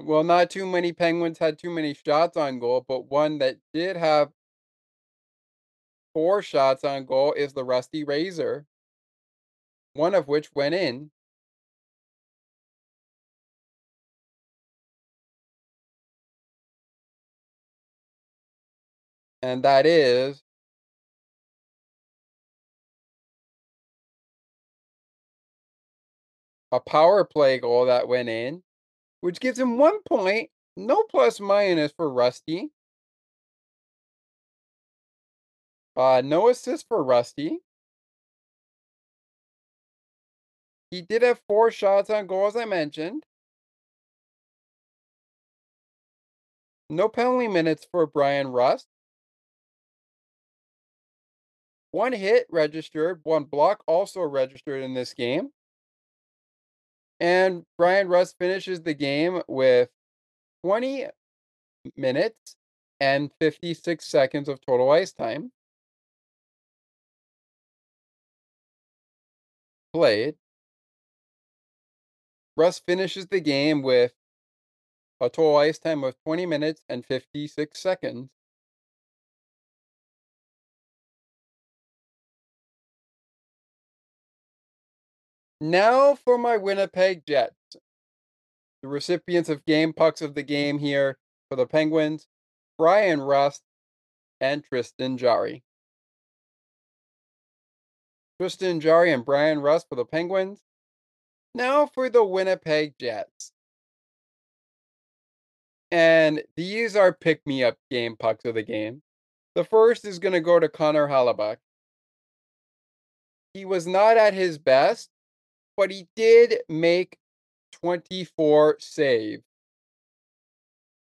well, 0.00 0.22
not 0.24 0.50
too 0.50 0.66
many 0.66 0.92
Penguins 0.92 1.38
had 1.38 1.58
too 1.58 1.70
many 1.70 1.94
shots 1.94 2.36
on 2.36 2.58
goal, 2.58 2.84
but 2.86 3.10
one 3.10 3.38
that 3.38 3.56
did 3.74 3.96
have 3.96 4.30
four 6.18 6.42
shots 6.42 6.82
on 6.82 7.04
goal 7.04 7.32
is 7.34 7.52
the 7.52 7.62
Rusty 7.62 8.02
Razor, 8.02 8.66
one 9.92 10.16
of 10.16 10.26
which 10.26 10.52
went 10.52 10.74
in. 10.74 11.12
And 19.42 19.62
that 19.62 19.86
is 19.86 20.42
a 26.72 26.80
power 26.80 27.24
play 27.24 27.60
goal 27.60 27.86
that 27.86 28.08
went 28.08 28.28
in, 28.28 28.64
which 29.20 29.38
gives 29.38 29.60
him 29.60 29.78
one 29.78 30.02
point, 30.02 30.50
no 30.76 31.04
plus 31.04 31.38
minus 31.38 31.92
for 31.92 32.10
Rusty. 32.10 32.72
Uh, 35.98 36.22
no 36.24 36.48
assist 36.48 36.86
for 36.86 37.02
Rusty. 37.02 37.58
He 40.92 41.02
did 41.02 41.22
have 41.22 41.40
four 41.48 41.72
shots 41.72 42.08
on 42.08 42.28
goal, 42.28 42.46
as 42.46 42.54
I 42.54 42.64
mentioned. 42.66 43.24
No 46.88 47.08
penalty 47.08 47.48
minutes 47.48 47.84
for 47.90 48.06
Bryan 48.06 48.46
Rust. 48.46 48.86
One 51.90 52.12
hit 52.12 52.46
registered, 52.48 53.20
one 53.24 53.44
block 53.44 53.82
also 53.88 54.22
registered 54.22 54.84
in 54.84 54.94
this 54.94 55.12
game. 55.12 55.50
And 57.18 57.64
Bryan 57.76 58.06
Rust 58.06 58.36
finishes 58.38 58.82
the 58.82 58.94
game 58.94 59.42
with 59.48 59.88
20 60.64 61.06
minutes 61.96 62.54
and 63.00 63.32
56 63.40 64.04
seconds 64.06 64.48
of 64.48 64.60
total 64.60 64.90
ice 64.90 65.12
time. 65.12 65.50
Played. 69.98 70.36
Rust 72.56 72.84
finishes 72.86 73.26
the 73.26 73.40
game 73.40 73.82
with 73.82 74.12
a 75.20 75.28
total 75.28 75.56
ice 75.56 75.80
time 75.80 76.04
of 76.04 76.14
20 76.22 76.46
minutes 76.46 76.84
and 76.88 77.04
56 77.04 77.76
seconds. 77.76 78.30
Now 85.60 86.14
for 86.14 86.38
my 86.38 86.56
Winnipeg 86.56 87.26
Jets. 87.26 87.56
The 88.82 88.88
recipients 88.88 89.48
of 89.48 89.64
game 89.64 89.92
pucks 89.92 90.22
of 90.22 90.36
the 90.36 90.44
game 90.44 90.78
here 90.78 91.18
for 91.48 91.56
the 91.56 91.66
Penguins, 91.66 92.28
Bryan 92.78 93.20
Rust 93.20 93.62
and 94.40 94.62
Tristan 94.62 95.18
Jarry. 95.18 95.64
Tristan 98.40 98.80
Jarry 98.80 99.12
and 99.12 99.24
Bryan 99.24 99.60
Rust 99.60 99.88
for 99.88 99.96
the 99.96 100.04
Penguins. 100.04 100.60
Now 101.54 101.86
for 101.86 102.08
the 102.08 102.24
Winnipeg 102.24 102.94
Jets. 102.98 103.52
And 105.90 106.42
these 106.56 106.94
are 106.94 107.12
pick 107.12 107.46
me 107.46 107.64
up 107.64 107.76
game 107.90 108.16
pucks 108.16 108.44
of 108.44 108.54
the 108.54 108.62
game. 108.62 109.02
The 109.54 109.64
first 109.64 110.04
is 110.04 110.18
going 110.18 110.34
to 110.34 110.40
go 110.40 110.60
to 110.60 110.68
Connor 110.68 111.08
Hellebuyck. 111.08 111.56
He 113.54 113.64
was 113.64 113.86
not 113.86 114.16
at 114.16 114.34
his 114.34 114.58
best, 114.58 115.08
but 115.76 115.90
he 115.90 116.06
did 116.14 116.58
make 116.68 117.18
24 117.72 118.76
save. 118.78 119.40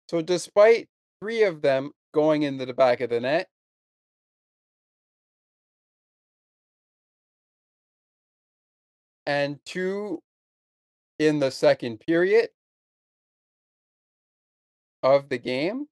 So 0.09 0.21
despite 0.21 0.89
three 1.21 1.43
of 1.43 1.61
them 1.61 1.91
going 2.13 2.43
into 2.43 2.65
the 2.65 2.73
back 2.73 2.99
of 2.99 3.09
the 3.09 3.21
net, 3.21 3.47
and 9.25 9.59
two 9.65 10.21
in 11.19 11.39
the 11.39 11.51
second 11.51 11.99
period 11.99 12.49
of 15.03 15.29
the 15.29 15.37
game, 15.37 15.87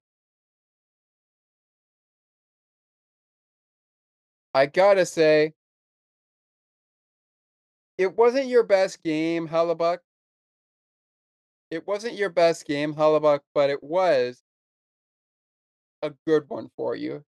I 4.54 4.66
gotta 4.66 5.06
say, 5.06 5.54
it 7.98 8.16
wasn't 8.16 8.46
your 8.46 8.62
best 8.64 9.02
game, 9.02 9.48
Hellebuyck. 9.48 9.98
It 11.70 11.86
wasn't 11.86 12.14
your 12.14 12.30
best 12.30 12.66
game, 12.66 12.94
Hellebuyck, 12.94 13.40
but 13.54 13.70
it 13.70 13.82
was 13.82 14.42
a 16.02 16.10
good 16.26 16.48
one 16.48 16.70
for 16.76 16.96
you. 16.96 17.24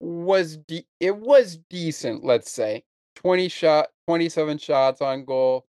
Was 0.00 0.58
de- 0.58 0.86
it 1.00 1.16
was 1.16 1.58
decent, 1.70 2.24
let's 2.24 2.50
say. 2.50 2.84
20 3.16 3.48
shot 3.48 3.88
27 4.06 4.58
shots 4.58 5.00
on 5.00 5.24
goal. 5.24 5.66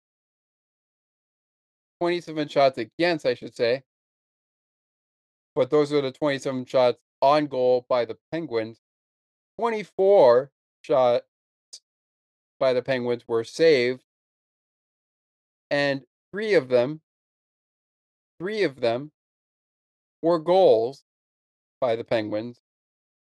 27 2.01 2.49
shots 2.49 2.79
against, 2.79 3.27
I 3.27 3.35
should 3.35 3.55
say. 3.55 3.83
But 5.55 5.71
those 5.71 5.93
are 5.93 6.01
the 6.01 6.13
27 6.13 6.65
shots 6.65 6.99
on 7.21 7.47
goal 7.47 7.85
by 7.89 8.05
the 8.05 8.17
Penguins. 8.33 8.81
24 9.59 10.51
shots 10.83 11.25
by 12.59 12.73
the 12.73 12.83
Penguins 12.83 13.27
were 13.27 13.45
saved 13.45 14.03
and 15.71 16.03
three 16.33 16.55
of 16.55 16.69
them, 16.69 17.01
three 18.39 18.65
of 18.65 18.81
them 18.81 19.13
were 20.23 20.39
goals 20.39 21.05
by 21.81 21.97
the 21.97 22.05
Penguins. 22.05 22.61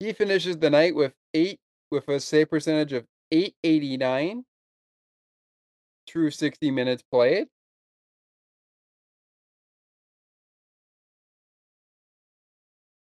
He 0.01 0.13
finishes 0.13 0.59
the 0.59 0.71
night 0.71 0.95
with 0.95 1.15
eight, 1.33 1.61
with 1.91 2.09
a 2.09 2.21
save 2.21 2.51
percentage 2.51 2.93
of 2.93 3.07
889 3.35 4.45
through 6.09 6.31
60 6.31 6.71
minutes 6.71 7.03
played. 7.11 7.49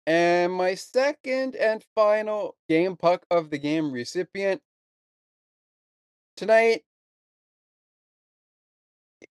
And 0.06 0.52
my 0.52 0.74
second 0.74 1.56
and 1.56 1.84
final 1.94 2.56
game 2.68 2.96
puck 2.96 3.24
of 3.30 3.50
the 3.50 3.58
game 3.58 3.92
recipient 3.92 4.60
tonight 6.36 6.82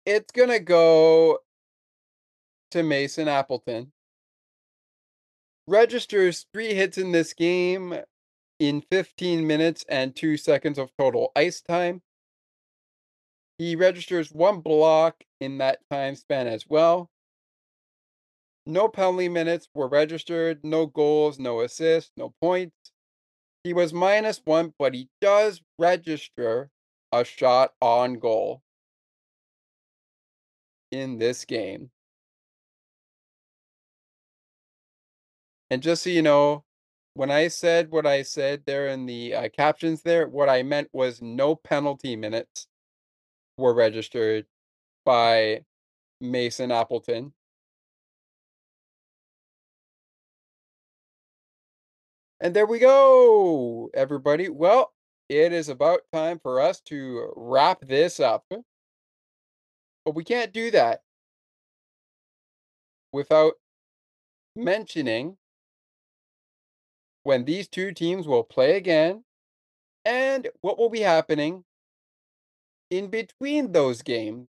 it's 0.05 0.31
gonna 0.31 0.59
go 0.59 1.39
to 2.71 2.83
Mason 2.83 3.27
Appleton. 3.27 3.91
Registers 5.67 6.45
three 6.53 6.73
hits 6.73 6.97
in 6.97 7.11
this 7.11 7.33
game 7.33 7.95
in 8.59 8.81
15 8.81 9.45
minutes 9.47 9.85
and 9.89 10.15
two 10.15 10.37
seconds 10.37 10.77
of 10.77 10.91
total 10.97 11.31
ice 11.35 11.61
time. 11.61 12.01
He 13.57 13.75
registers 13.75 14.31
one 14.31 14.61
block 14.61 15.23
in 15.39 15.57
that 15.59 15.79
time 15.89 16.15
span 16.15 16.47
as 16.47 16.67
well. 16.67 17.09
No 18.65 18.87
penalty 18.87 19.29
minutes 19.29 19.67
were 19.73 19.87
registered, 19.87 20.63
no 20.63 20.85
goals, 20.85 21.39
no 21.39 21.61
assists, 21.61 22.11
no 22.17 22.33
points. 22.41 22.75
He 23.63 23.73
was 23.73 23.93
minus 23.93 24.41
one, 24.45 24.73
but 24.79 24.93
he 24.93 25.09
does 25.21 25.61
register 25.79 26.69
a 27.11 27.23
shot 27.23 27.73
on 27.81 28.19
goal 28.19 28.61
in 30.91 31.17
this 31.17 31.43
game. 31.45 31.91
And 35.69 35.81
just 35.81 36.03
so 36.03 36.09
you 36.09 36.21
know, 36.21 36.63
when 37.15 37.29
I 37.31 37.47
said 37.47 37.91
what 37.91 38.05
I 38.05 38.23
said 38.23 38.63
there 38.65 38.87
in 38.87 39.05
the 39.05 39.35
uh, 39.35 39.49
captions 39.49 40.01
there, 40.01 40.27
what 40.27 40.49
I 40.49 40.63
meant 40.63 40.89
was 40.93 41.21
no 41.21 41.55
penalty 41.55 42.15
minutes 42.15 42.67
were 43.57 43.73
registered 43.73 44.45
by 45.05 45.63
Mason 46.19 46.71
Appleton. 46.71 47.33
And 52.41 52.53
there 52.53 52.65
we 52.65 52.79
go, 52.79 53.89
everybody. 53.93 54.49
Well, 54.49 54.91
it 55.29 55.53
is 55.53 55.69
about 55.69 56.01
time 56.11 56.39
for 56.39 56.59
us 56.59 56.81
to 56.81 57.31
wrap 57.35 57.81
this 57.81 58.19
up. 58.19 58.45
But 58.49 60.15
we 60.15 60.23
can't 60.23 60.51
do 60.51 60.69
that 60.71 61.01
without 63.13 63.53
mentioning 64.55 65.37
when 67.23 67.45
these 67.45 67.67
two 67.67 67.91
teams 67.93 68.27
will 68.27 68.43
play 68.43 68.75
again 68.75 69.23
and 70.05 70.49
what 70.61 70.77
will 70.77 70.89
be 70.89 70.99
happening 70.99 71.63
in 72.89 73.07
between 73.07 73.71
those 73.71 74.01
games. 74.01 74.47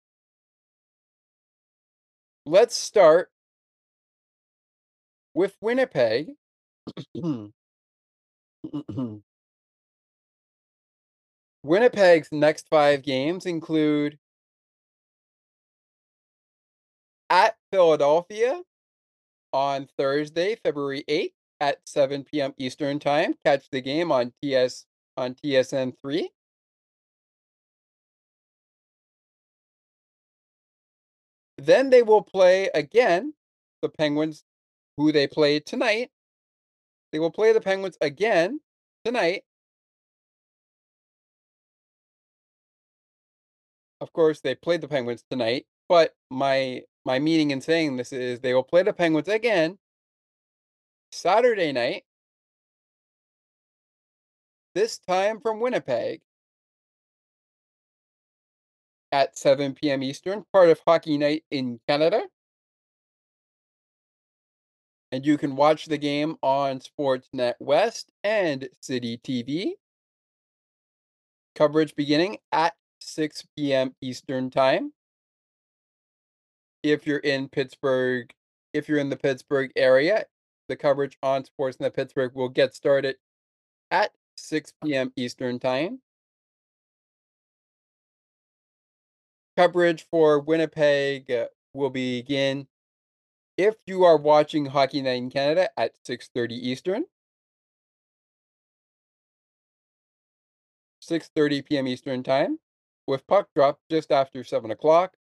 Let's 2.47 2.77
start 2.77 3.31
with 5.35 5.57
Winnipeg. 5.61 6.35
Winnipeg's 11.63 12.29
next 12.33 12.69
five 12.71 13.03
games 13.03 13.45
include 13.47 14.19
at 17.31 17.57
Philadelphia 17.71 18.63
on 19.53 19.89
Thursday, 19.99 20.57
February 20.65 21.05
8th 21.09 21.33
at 21.61 21.79
7 21.87 22.25
p.m. 22.25 22.55
Eastern 22.59 22.99
Time. 22.99 23.35
Catch 23.45 23.71
the 23.71 23.81
game 23.81 24.13
on 24.13 24.33
TS 24.43 24.87
on 25.17 25.35
TSN 25.35 25.95
3. 26.03 26.31
Then 31.59 31.91
they 31.91 32.03
will 32.03 32.23
play 32.23 32.71
again 32.75 33.35
the 33.83 33.89
Penguins 33.89 34.45
who 34.97 35.13
they 35.13 35.27
played 35.27 35.67
tonight. 35.67 36.11
They 37.13 37.19
will 37.19 37.31
play 37.31 37.53
the 37.53 37.61
Penguins 37.61 37.97
again 38.01 38.61
tonight. 39.05 39.43
Of 44.01 44.13
course, 44.13 44.41
they 44.41 44.55
played 44.55 44.81
the 44.81 44.89
Penguins 44.89 45.25
tonight, 45.29 45.67
but 45.89 46.15
my 46.31 46.83
my 47.05 47.19
meaning 47.19 47.51
in 47.51 47.61
saying 47.61 47.97
this 47.97 48.13
is 48.13 48.41
they 48.41 48.55
will 48.55 48.63
play 48.63 48.83
the 48.83 48.93
Penguins 48.93 49.29
again 49.29 49.79
Saturday 51.13 51.73
night. 51.73 52.05
This 54.75 54.99
time 54.99 55.41
from 55.41 55.61
Winnipeg 55.61 56.21
at 59.13 59.39
7 59.39 59.75
p.m. 59.75 60.03
Eastern, 60.03 60.45
part 60.53 60.69
of 60.69 60.81
Hockey 60.87 61.19
Night 61.19 61.45
in 61.51 61.81
Canada. 61.89 62.23
And 65.11 65.25
you 65.25 65.39
can 65.39 65.57
watch 65.57 65.87
the 65.87 65.97
game 65.97 66.37
on 66.43 66.81
Sportsnet 66.81 67.55
West 67.61 68.11
and 68.23 68.69
City 68.83 69.19
TV. 69.19 69.73
Coverage 71.55 71.97
beginning 71.97 72.39
at 72.53 72.75
6 73.01 73.45
p.m. 73.57 73.95
Eastern 74.03 74.51
Time. 74.51 74.93
If 76.83 77.07
you're 77.07 77.19
in 77.19 77.49
Pittsburgh, 77.49 78.33
if 78.75 78.89
you're 78.89 78.99
in 78.99 79.09
the 79.09 79.17
Pittsburgh 79.17 79.73
area, 79.75 80.27
the 80.69 80.77
coverage 80.77 81.19
on 81.23 81.45
Sportsnet 81.45 81.95
Pittsburgh 81.95 82.33
will 82.35 82.49
get 82.49 82.75
started 82.75 83.17
at 83.91 84.13
6 84.37 84.73
p.m. 84.85 85.13
Eastern 85.17 85.59
Time. 85.59 86.01
Coverage 89.57 90.07
for 90.09 90.39
Winnipeg 90.39 91.31
uh, 91.31 91.47
will 91.73 91.91
begin 91.91 92.69
if 93.57 93.75
you 93.87 94.05
are 94.05 94.17
watching 94.17 94.67
Hockey 94.67 95.03
Night 95.03 95.15
in 95.19 95.31
Canada 95.31 95.69
at 95.77 95.93
6:30 96.05 96.53
Eastern. 96.53 97.05
6:30 101.03 101.65
p.m. 101.65 101.89
Eastern 101.89 102.23
Time, 102.23 102.59
with 103.07 103.27
puck 103.27 103.49
drop 103.55 103.81
just 103.91 104.13
after 104.13 104.45
7 104.45 104.71
o'clock. 104.71 105.18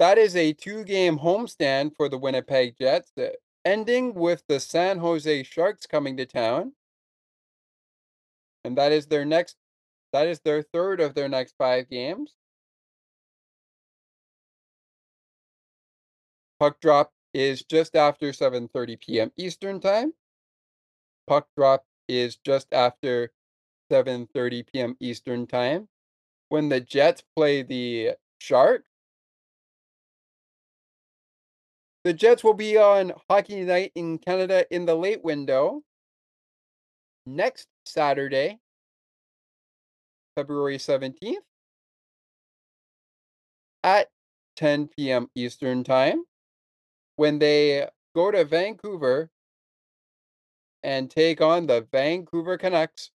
That 0.00 0.16
is 0.16 0.34
a 0.34 0.54
two-game 0.54 1.18
homestand 1.18 1.94
for 1.94 2.08
the 2.08 2.16
Winnipeg 2.16 2.74
Jets, 2.80 3.12
uh, 3.18 3.32
ending 3.66 4.14
with 4.14 4.42
the 4.48 4.58
San 4.58 4.96
Jose 4.96 5.42
Sharks 5.42 5.86
coming 5.86 6.16
to 6.16 6.24
town. 6.24 6.72
And 8.64 8.78
that 8.78 8.92
is 8.92 9.08
their 9.08 9.26
next 9.26 9.56
that 10.14 10.26
is 10.26 10.40
their 10.40 10.62
third 10.62 11.02
of 11.02 11.14
their 11.14 11.28
next 11.28 11.54
5 11.58 11.90
games. 11.90 12.34
Puck 16.58 16.80
drop 16.80 17.12
is 17.34 17.62
just 17.62 17.94
after 17.94 18.32
7:30 18.32 18.98
p.m. 19.00 19.32
Eastern 19.36 19.80
Time. 19.80 20.14
Puck 21.26 21.46
drop 21.58 21.84
is 22.08 22.36
just 22.36 22.72
after 22.72 23.32
7:30 23.92 24.66
p.m. 24.66 24.96
Eastern 24.98 25.46
Time. 25.46 25.88
When 26.48 26.70
the 26.70 26.80
Jets 26.80 27.22
play 27.36 27.62
the 27.62 28.12
Sharks, 28.38 28.89
the 32.04 32.12
Jets 32.12 32.42
will 32.42 32.54
be 32.54 32.78
on 32.78 33.12
Hockey 33.28 33.62
Night 33.62 33.92
in 33.94 34.18
Canada 34.18 34.64
in 34.74 34.86
the 34.86 34.94
late 34.94 35.22
window 35.22 35.82
next 37.26 37.68
Saturday, 37.84 38.58
February 40.34 40.78
17th 40.78 41.34
at 43.82 44.08
10 44.56 44.88
p.m. 44.88 45.28
Eastern 45.34 45.84
Time 45.84 46.24
when 47.16 47.38
they 47.38 47.86
go 48.14 48.30
to 48.30 48.44
Vancouver 48.44 49.30
and 50.82 51.10
take 51.10 51.40
on 51.40 51.66
the 51.66 51.86
Vancouver 51.92 52.56
Canucks 52.56 53.10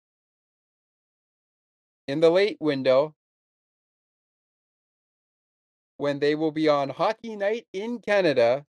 in 2.09 2.21
the 2.21 2.31
late 2.31 2.57
window 2.61 3.15
when 5.99 6.19
they 6.19 6.35
will 6.35 6.51
be 6.51 6.69
on 6.69 6.89
Hockey 6.89 7.37
Night 7.37 7.67
in 7.73 8.01
Canada 8.01 8.67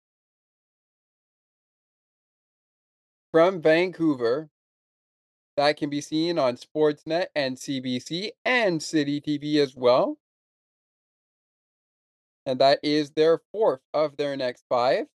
from 3.31 3.61
Vancouver. 3.61 4.49
That 5.57 5.77
can 5.77 5.89
be 5.89 6.01
seen 6.01 6.39
on 6.39 6.55
Sportsnet 6.55 7.27
and 7.35 7.57
CBC 7.57 8.31
and 8.45 8.81
City 8.81 9.21
TV 9.21 9.59
as 9.59 9.75
well. 9.75 10.17
And 12.45 12.59
that 12.59 12.79
is 12.83 13.11
their 13.11 13.41
fourth 13.51 13.81
of 13.93 14.17
their 14.17 14.35
next 14.35 14.65
five. 14.69 15.07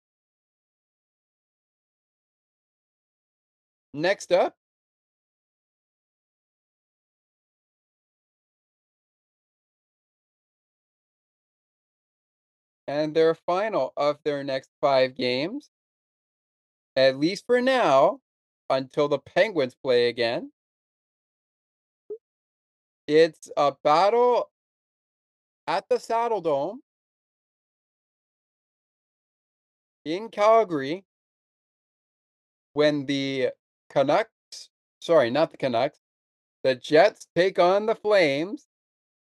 Next 3.94 4.32
up, 4.32 4.56
and 12.86 13.14
their 13.14 13.34
final 13.34 13.92
of 13.96 14.18
their 14.24 14.44
next 14.44 14.70
five 14.80 15.14
games, 15.14 15.70
at 16.96 17.18
least 17.18 17.44
for 17.46 17.60
now, 17.60 18.20
until 18.70 19.08
the 19.08 19.18
Penguins 19.18 19.74
play 19.74 20.08
again. 20.08 20.50
It's 23.06 23.50
a 23.56 23.74
battle 23.84 24.50
at 25.66 25.88
the 25.88 25.96
Saddledome 25.96 26.78
in 30.04 30.28
Calgary 30.28 31.04
when 32.72 33.06
the 33.06 33.50
Canucks, 33.90 34.70
sorry, 35.00 35.30
not 35.30 35.50
the 35.50 35.56
Canucks, 35.56 35.98
the 36.62 36.74
Jets 36.74 37.26
take 37.34 37.58
on 37.58 37.86
the 37.86 37.94
Flames 37.94 38.66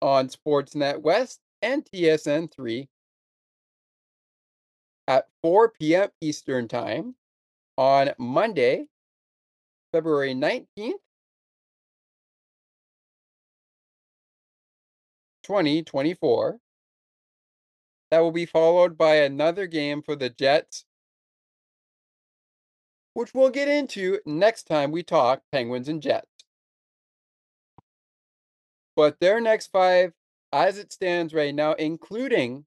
on 0.01 0.29
Sportsnet 0.29 1.01
West 1.01 1.39
and 1.61 1.84
TSN 1.85 2.51
3 2.51 2.88
at 5.07 5.27
4 5.41 5.69
p.m. 5.71 6.09
Eastern 6.21 6.67
Time 6.67 7.15
on 7.77 8.11
Monday, 8.17 8.87
February 9.91 10.33
19th, 10.33 10.93
2024. 15.43 16.59
That 18.09 18.19
will 18.19 18.31
be 18.31 18.45
followed 18.45 18.97
by 18.97 19.15
another 19.15 19.67
game 19.67 20.01
for 20.01 20.15
the 20.15 20.29
Jets, 20.29 20.85
which 23.13 23.33
we'll 23.33 23.49
get 23.49 23.67
into 23.67 24.19
next 24.25 24.63
time 24.63 24.91
we 24.91 25.03
talk 25.03 25.41
Penguins 25.51 25.89
and 25.89 26.01
Jets. 26.01 26.27
But 28.95 29.19
their 29.19 29.39
next 29.41 29.67
five, 29.67 30.13
as 30.51 30.77
it 30.77 30.91
stands 30.91 31.33
right 31.33 31.53
now, 31.53 31.73
including 31.73 32.65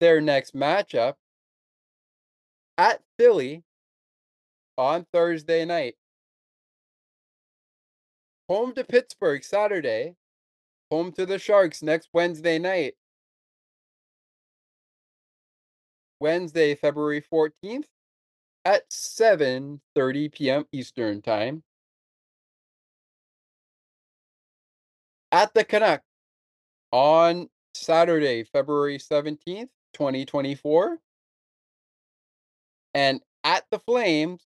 their 0.00 0.20
next 0.20 0.54
matchup 0.54 1.14
at 2.76 3.00
Philly 3.18 3.62
on 4.76 5.06
Thursday 5.12 5.64
night. 5.64 5.94
Home 8.48 8.74
to 8.74 8.84
Pittsburgh 8.84 9.42
Saturday. 9.42 10.16
Home 10.90 11.12
to 11.12 11.26
the 11.26 11.38
Sharks 11.38 11.82
next 11.82 12.08
Wednesday 12.12 12.58
night. 12.58 12.94
Wednesday, 16.20 16.74
February 16.74 17.22
14th 17.22 17.84
at 18.64 18.88
7:30 18.90 20.32
p.m. 20.32 20.64
Eastern 20.72 21.20
Time. 21.22 21.62
At 25.32 25.52
the 25.54 25.64
Canuck 25.64 26.02
on 26.92 27.48
Saturday, 27.74 28.44
February 28.44 28.98
17th, 28.98 29.68
2024. 29.94 30.98
And 32.94 33.20
at 33.42 33.64
the 33.70 33.80
Flames 33.80 34.46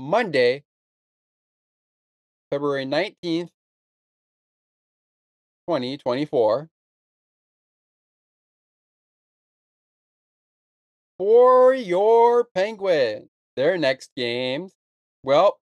Monday, 0.00 0.64
February 2.50 2.86
19th, 2.86 3.50
2024. 5.68 6.70
For 11.18 11.74
your 11.74 12.44
Penguins, 12.44 13.28
their 13.56 13.76
next 13.76 14.10
games, 14.16 14.72
well, 15.22 15.60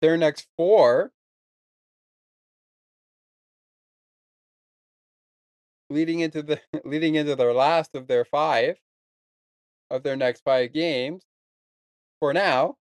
their 0.00 0.16
next 0.16 0.46
four 0.56 1.10
leading 5.90 6.20
into 6.20 6.42
the 6.42 6.60
leading 6.84 7.16
into 7.16 7.34
their 7.34 7.52
last 7.52 7.96
of 7.96 8.06
their 8.06 8.24
five 8.24 8.76
of 9.90 10.04
their 10.04 10.16
next 10.16 10.42
five 10.44 10.72
games 10.72 11.24
for 12.20 12.32
now 12.32 12.76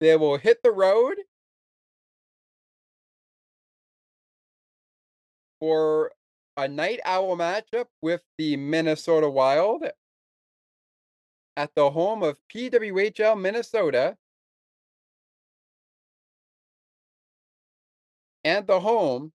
they 0.00 0.16
will 0.16 0.36
hit 0.36 0.62
the 0.62 0.70
road 0.70 1.16
for 5.60 6.12
a 6.56 6.68
night 6.68 7.00
owl 7.04 7.36
matchup 7.36 7.86
with 8.02 8.22
the 8.38 8.56
Minnesota 8.56 9.28
Wild 9.28 9.84
at 11.56 11.74
the 11.74 11.90
home 11.90 12.22
of 12.22 12.38
PWHL 12.54 13.40
Minnesota 13.40 14.16
and 18.44 18.66
the 18.66 18.80
home 18.80 19.32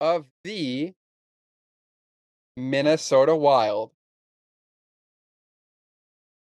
of 0.00 0.26
the 0.44 0.94
Minnesota 2.56 3.36
Wild. 3.36 3.90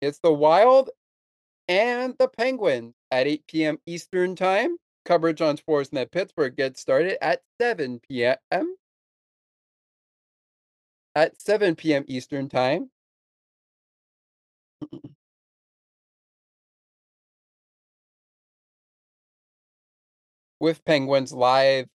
It's 0.02 0.20
the 0.20 0.34
Wild 0.34 0.90
and 1.68 2.16
the 2.20 2.28
Penguins 2.28 2.94
at 3.12 3.28
8 3.28 3.48
p.m. 3.48 3.78
Eastern 3.86 4.36
Time. 4.36 4.78
Coverage 5.06 5.42
on 5.42 5.58
Sportsnet 5.58 6.12
Pittsburgh 6.12 6.56
gets 6.56 6.80
started 6.82 7.18
at 7.24 7.42
7 7.62 8.00
p.m. 8.00 8.76
At 11.16 11.42
7 11.42 11.76
p.m. 11.76 12.06
Eastern 12.08 12.50
Time. 12.50 12.92
With 20.60 20.84
Penguins 20.86 21.32
live 21.34 21.88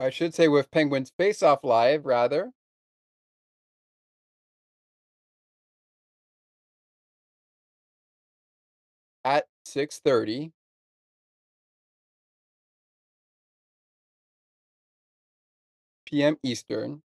I 0.00 0.08
should 0.10 0.34
say 0.34 0.48
with 0.48 0.70
Penguins 0.70 1.10
Face 1.16 1.42
Off 1.44 1.62
Live, 1.62 2.06
rather. 2.06 2.52
At 9.24 9.46
6.30. 9.66 10.52
p.m. 16.06 16.36
Eastern. 16.42 17.02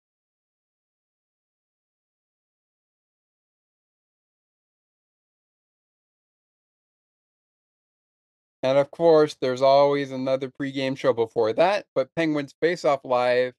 And 8.68 8.76
of 8.76 8.90
course, 8.90 9.34
there's 9.40 9.62
always 9.62 10.10
another 10.12 10.50
pregame 10.50 10.94
show 10.94 11.14
before 11.14 11.54
that, 11.54 11.86
but 11.94 12.14
Penguins 12.14 12.54
Face 12.60 12.84
Off 12.84 13.00
Live 13.02 13.54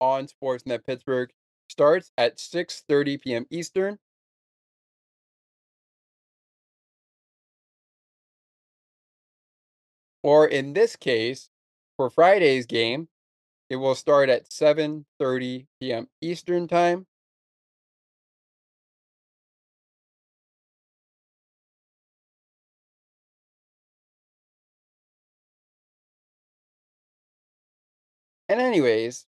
on 0.00 0.28
Sportsnet 0.28 0.86
Pittsburgh 0.86 1.32
starts 1.68 2.12
at 2.16 2.38
6:30 2.38 3.20
p.m. 3.20 3.46
Eastern. 3.50 3.98
Or 10.22 10.46
in 10.46 10.74
this 10.74 10.94
case, 10.94 11.48
for 11.96 12.08
Friday's 12.08 12.66
game, 12.66 13.08
it 13.68 13.76
will 13.76 13.96
start 13.96 14.28
at 14.28 14.48
7:30 14.48 15.66
p.m. 15.80 16.08
Eastern 16.20 16.68
Time. 16.68 17.08
And 28.52 28.60
anyways, 28.60 29.24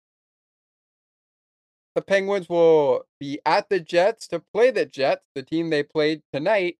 the 1.94 2.03
Penguins 2.03 2.49
will 2.49 3.05
be 3.20 3.39
at 3.47 3.69
the 3.69 3.78
Jets 3.78 4.27
to 4.28 4.43
play 4.53 4.73
the 4.73 4.85
Jets, 4.85 5.23
the 5.36 5.44
team 5.44 5.70
they 5.70 5.85
played 5.85 6.23
tonight. 6.32 6.77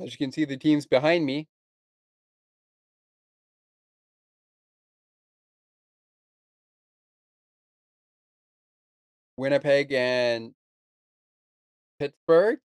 As 0.00 0.12
you 0.12 0.18
can 0.18 0.30
see, 0.30 0.44
the 0.44 0.56
teams 0.56 0.86
behind 0.86 1.26
me. 1.26 1.48
Winnipeg 9.36 9.90
and 9.92 10.54
Pittsburgh. 11.98 12.60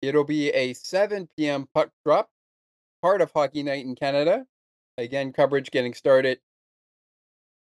It'll 0.00 0.24
be 0.24 0.48
a 0.52 0.72
7 0.72 1.28
p.m. 1.36 1.68
puck 1.74 1.90
drop 2.02 2.30
part 3.02 3.20
of 3.20 3.32
Hockey 3.32 3.62
Night 3.62 3.84
in 3.84 3.94
Canada. 3.94 4.46
Again, 4.98 5.32
coverage 5.32 5.70
getting 5.70 5.94
started 5.94 6.40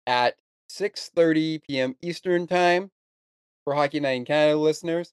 at 0.07 0.37
6:30 0.71 1.63
p.m. 1.63 1.97
Eastern 2.03 2.47
Time 2.47 2.91
for 3.65 3.75
Hockey 3.75 4.01
Night 4.01 4.13
in 4.13 4.25
Canada 4.25 4.59
listeners. 4.59 5.13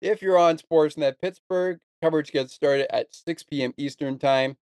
If 0.00 0.22
you're 0.22 0.38
on 0.38 0.58
Sportsnet 0.58 1.20
Pittsburgh, 1.20 1.78
coverage 2.02 2.32
gets 2.32 2.54
started 2.54 2.94
at 2.94 3.14
6 3.14 3.42
p.m. 3.44 3.74
Eastern 3.76 4.18
Time. 4.18 4.56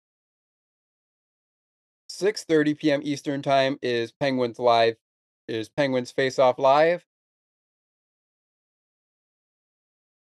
6:30 2.08 2.78
p.m. 2.78 3.00
Eastern 3.04 3.42
Time 3.42 3.78
is 3.82 4.12
Penguins 4.12 4.58
Live 4.58 4.96
is 5.48 5.68
Penguins 5.68 6.10
Face 6.10 6.38
Off 6.38 6.58
Live 6.58 7.04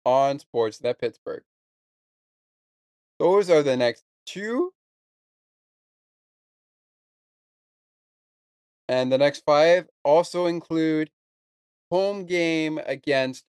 on 0.05 0.39
Sportsnet 0.39 0.99
Pittsburgh. 0.99 1.43
Those 3.19 3.49
are 3.49 3.63
the 3.63 3.77
next 3.77 4.03
two. 4.25 4.71
And 8.87 9.11
the 9.11 9.17
next 9.17 9.43
five 9.45 9.87
also 10.03 10.45
include 10.45 11.09
home 11.89 12.25
game 12.25 12.79
against 12.85 13.45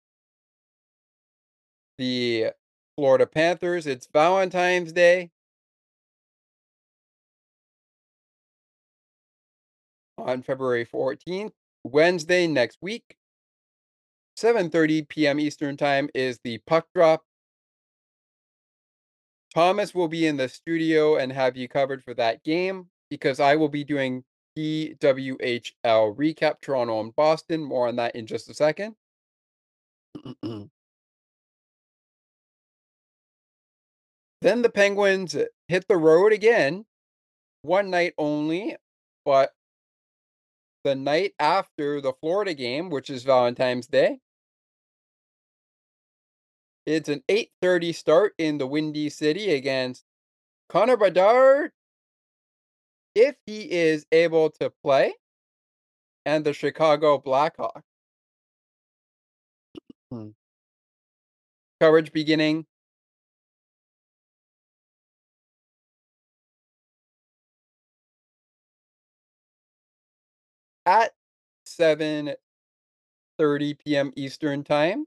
the 1.97 2.47
Florida 2.97 3.27
Panthers. 3.27 3.87
It's 3.87 4.07
Valentine's 4.11 4.91
Day. 4.91 5.29
On 10.17 10.43
February 10.43 10.85
14th, 10.85 11.51
Wednesday 11.83 12.45
next 12.45 12.77
week, 12.81 13.15
7:30 14.37 15.07
p.m. 15.07 15.39
Eastern 15.39 15.77
Time 15.77 16.09
is 16.13 16.39
the 16.43 16.59
puck 16.67 16.87
drop 16.93 17.23
Thomas 19.53 19.93
will 19.93 20.07
be 20.07 20.25
in 20.25 20.37
the 20.37 20.47
studio 20.47 21.17
and 21.17 21.31
have 21.31 21.57
you 21.57 21.67
covered 21.67 22.03
for 22.03 22.13
that 22.13 22.43
game 22.43 22.87
because 23.09 23.39
I 23.39 23.55
will 23.57 23.69
be 23.69 23.83
doing 23.83 24.23
PWHL 24.57 26.15
recap 26.15 26.61
Toronto 26.61 26.99
and 27.01 27.15
Boston. 27.15 27.63
More 27.63 27.87
on 27.87 27.97
that 27.97 28.15
in 28.15 28.27
just 28.27 28.49
a 28.49 28.53
second. 28.53 28.95
then 34.41 34.61
the 34.61 34.69
Penguins 34.69 35.35
hit 35.67 35.87
the 35.87 35.97
road 35.97 36.33
again, 36.33 36.85
one 37.61 37.89
night 37.89 38.13
only, 38.17 38.77
but 39.25 39.51
the 40.83 40.95
night 40.95 41.33
after 41.39 42.01
the 42.01 42.13
Florida 42.21 42.53
game, 42.53 42.89
which 42.89 43.09
is 43.09 43.23
Valentine's 43.23 43.87
Day. 43.87 44.19
It's 46.85 47.09
an 47.09 47.23
8:30 47.29 47.91
start 47.93 48.33
in 48.37 48.57
the 48.57 48.65
Windy 48.67 49.09
City 49.09 49.51
against 49.51 50.03
Connor 50.69 50.97
Bedard, 50.97 51.71
if 53.15 53.35
he 53.45 53.69
is 53.71 54.05
able 54.11 54.49
to 54.51 54.69
play, 54.83 55.13
and 56.25 56.45
the 56.45 56.53
Chicago 56.53 57.17
Blackhawks. 57.19 57.83
Hmm. 60.11 60.31
Coverage 61.81 62.11
beginning 62.13 62.65
at 70.85 71.13
7:30 71.65 72.37
p.m. 73.73 74.13
Eastern 74.15 74.63
Time. 74.63 75.05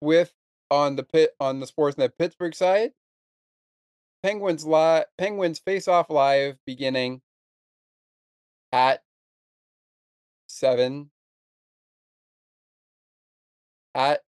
With 0.00 0.32
on 0.70 0.96
the 0.96 1.02
pit 1.02 1.34
on 1.40 1.60
the 1.60 1.66
Sportsnet 1.66 2.12
Pittsburgh 2.18 2.54
side, 2.54 2.92
Penguins 4.22 4.64
live 4.66 5.06
Penguins 5.18 5.58
face 5.58 5.88
off 5.88 6.10
live 6.10 6.58
beginning 6.66 7.22
at 8.72 9.02
7 10.48 11.10
at 13.94 14.22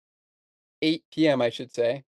8 0.83 1.05
p.m. 1.13 1.41
I 1.43 1.51
should 1.51 1.75
say. 1.75 2.05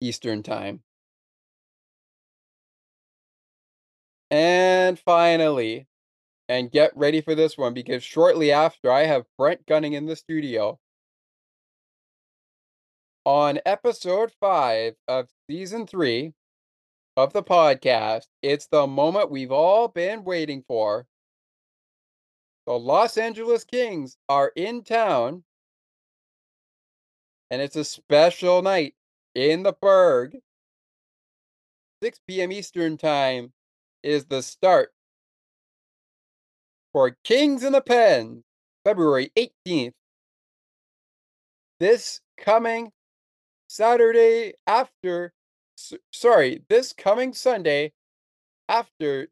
Eastern 0.00 0.42
Time. 0.42 0.82
And 4.30 4.98
finally, 4.98 5.86
and 6.48 6.70
get 6.70 6.96
ready 6.96 7.20
for 7.20 7.34
this 7.34 7.56
one 7.56 7.74
because 7.74 8.02
shortly 8.02 8.52
after, 8.52 8.90
I 8.90 9.04
have 9.04 9.26
Brent 9.38 9.66
Gunning 9.66 9.94
in 9.94 10.06
the 10.06 10.16
studio. 10.16 10.78
On 13.24 13.58
episode 13.64 14.32
five 14.38 14.94
of 15.08 15.28
season 15.48 15.86
three 15.86 16.34
of 17.16 17.32
the 17.32 17.42
podcast, 17.42 18.26
it's 18.42 18.66
the 18.66 18.86
moment 18.86 19.30
we've 19.30 19.52
all 19.52 19.88
been 19.88 20.24
waiting 20.24 20.62
for. 20.66 21.06
The 22.66 22.78
Los 22.78 23.16
Angeles 23.16 23.64
Kings 23.64 24.16
are 24.28 24.52
in 24.56 24.82
town, 24.84 25.44
and 27.50 27.62
it's 27.62 27.76
a 27.76 27.84
special 27.84 28.62
night 28.62 28.94
in 29.34 29.62
the 29.62 29.72
Burgh. 29.72 30.36
6 32.02 32.20
p.m. 32.26 32.52
Eastern 32.52 32.98
Time 32.98 33.52
is 34.02 34.26
the 34.26 34.42
start 34.42 34.93
for 36.94 37.16
Kings 37.24 37.64
in 37.64 37.72
the 37.72 37.80
Pen, 37.80 38.44
February 38.84 39.32
18th. 39.36 39.94
This 41.80 42.20
coming 42.38 42.92
Saturday 43.66 44.54
after, 44.68 45.32
sorry, 46.12 46.62
this 46.68 46.92
coming 46.92 47.34
Sunday 47.34 47.92
after 48.68 49.26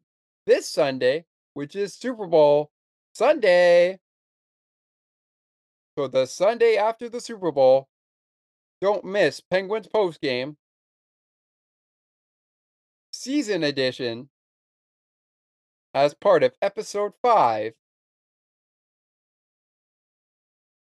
this 0.45 0.67
Sunday, 0.69 1.23
which 1.53 1.73
is 1.77 1.93
Super 1.95 2.27
Bowl 2.27 2.69
Sunday. 3.15 3.97
So 5.97 6.09
the 6.09 6.25
Sunday 6.25 6.75
after 6.75 7.07
the 7.07 7.21
Super 7.21 7.53
Bowl, 7.53 7.87
don't 8.81 9.05
miss 9.05 9.39
Penguins 9.39 9.87
post 9.87 10.19
game 10.19 10.57
season 13.13 13.63
edition 13.63 14.27
as 15.93 16.13
part 16.13 16.43
of 16.43 16.53
episode 16.61 17.13
5 17.21 17.73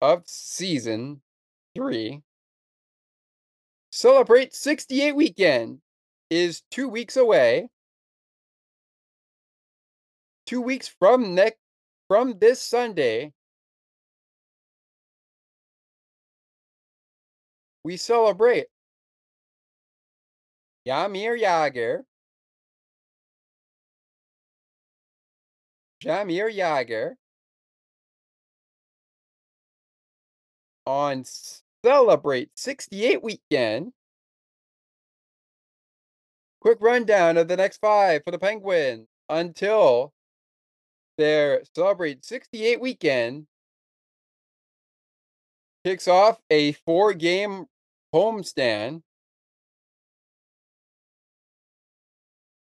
of 0.00 0.22
season 0.26 1.22
3. 1.74 2.22
Celebrate 3.90 4.54
68 4.54 5.12
weekend 5.16 5.80
is 6.30 6.62
2 6.70 6.88
weeks 6.88 7.16
away. 7.16 7.68
2 10.46 10.60
weeks 10.60 10.88
from 10.88 11.34
next 11.34 11.58
from 12.08 12.38
this 12.40 12.60
Sunday 12.60 13.32
we 17.84 17.96
celebrate 17.96 18.66
Jaromir 20.86 21.40
Jagr, 21.40 22.02
Jaromir 26.02 26.54
Jagr 26.54 27.14
on 30.86 31.24
Celebrate 31.84 32.50
68 32.56 33.22
weekend. 33.22 33.92
Quick 36.60 36.78
rundown 36.80 37.36
of 37.36 37.48
the 37.48 37.56
next 37.56 37.78
five 37.78 38.22
for 38.24 38.30
the 38.30 38.38
Penguins 38.38 39.06
until 39.28 40.12
their 41.16 41.62
Celebrate 41.74 42.24
68 42.24 42.80
weekend 42.80 43.46
kicks 45.84 46.08
off 46.08 46.38
a 46.50 46.72
four 46.72 47.14
game 47.14 47.66
homestand. 48.14 49.02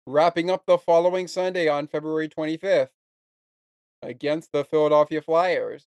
Wrapping 0.07 0.49
up 0.49 0.65
the 0.65 0.77
following 0.77 1.27
Sunday 1.27 1.68
on 1.68 1.88
February 1.88 2.27
25th 2.27 2.89
against 4.02 4.52
the 4.52 4.64
Philadelphia 4.64 5.22
Flyers. 5.22 5.86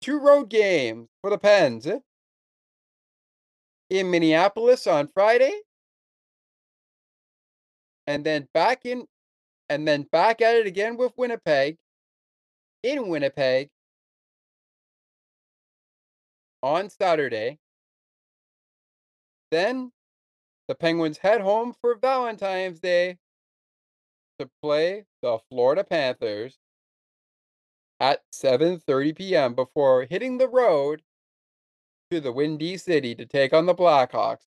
Two 0.00 0.20
road 0.20 0.48
games 0.48 1.08
for 1.20 1.30
the 1.30 1.38
Pens 1.38 1.86
eh? 1.86 1.98
in 3.90 4.10
Minneapolis 4.10 4.86
on 4.86 5.08
Friday. 5.08 5.52
And 8.06 8.24
then 8.24 8.48
back 8.54 8.84
in 8.84 9.06
and 9.68 9.86
then 9.86 10.06
back 10.10 10.40
at 10.40 10.56
it 10.56 10.66
again 10.66 10.96
with 10.96 11.12
Winnipeg. 11.16 11.76
In 12.82 13.08
Winnipeg. 13.08 13.68
On 16.62 16.88
Saturday. 16.88 17.58
Then 19.50 19.92
the 20.68 20.74
Penguins 20.74 21.18
head 21.18 21.40
home 21.40 21.74
for 21.80 21.96
Valentine's 21.96 22.80
Day 22.80 23.18
to 24.38 24.50
play 24.62 25.06
the 25.22 25.38
Florida 25.50 25.84
Panthers 25.84 26.58
at 28.00 28.24
7:30 28.32 29.12
p.m. 29.12 29.54
before 29.54 30.04
hitting 30.04 30.38
the 30.38 30.48
road 30.48 31.02
to 32.10 32.20
the 32.20 32.32
Windy 32.32 32.76
City 32.76 33.14
to 33.14 33.24
take 33.24 33.52
on 33.54 33.66
the 33.66 33.74
Blackhawks. 33.74 34.44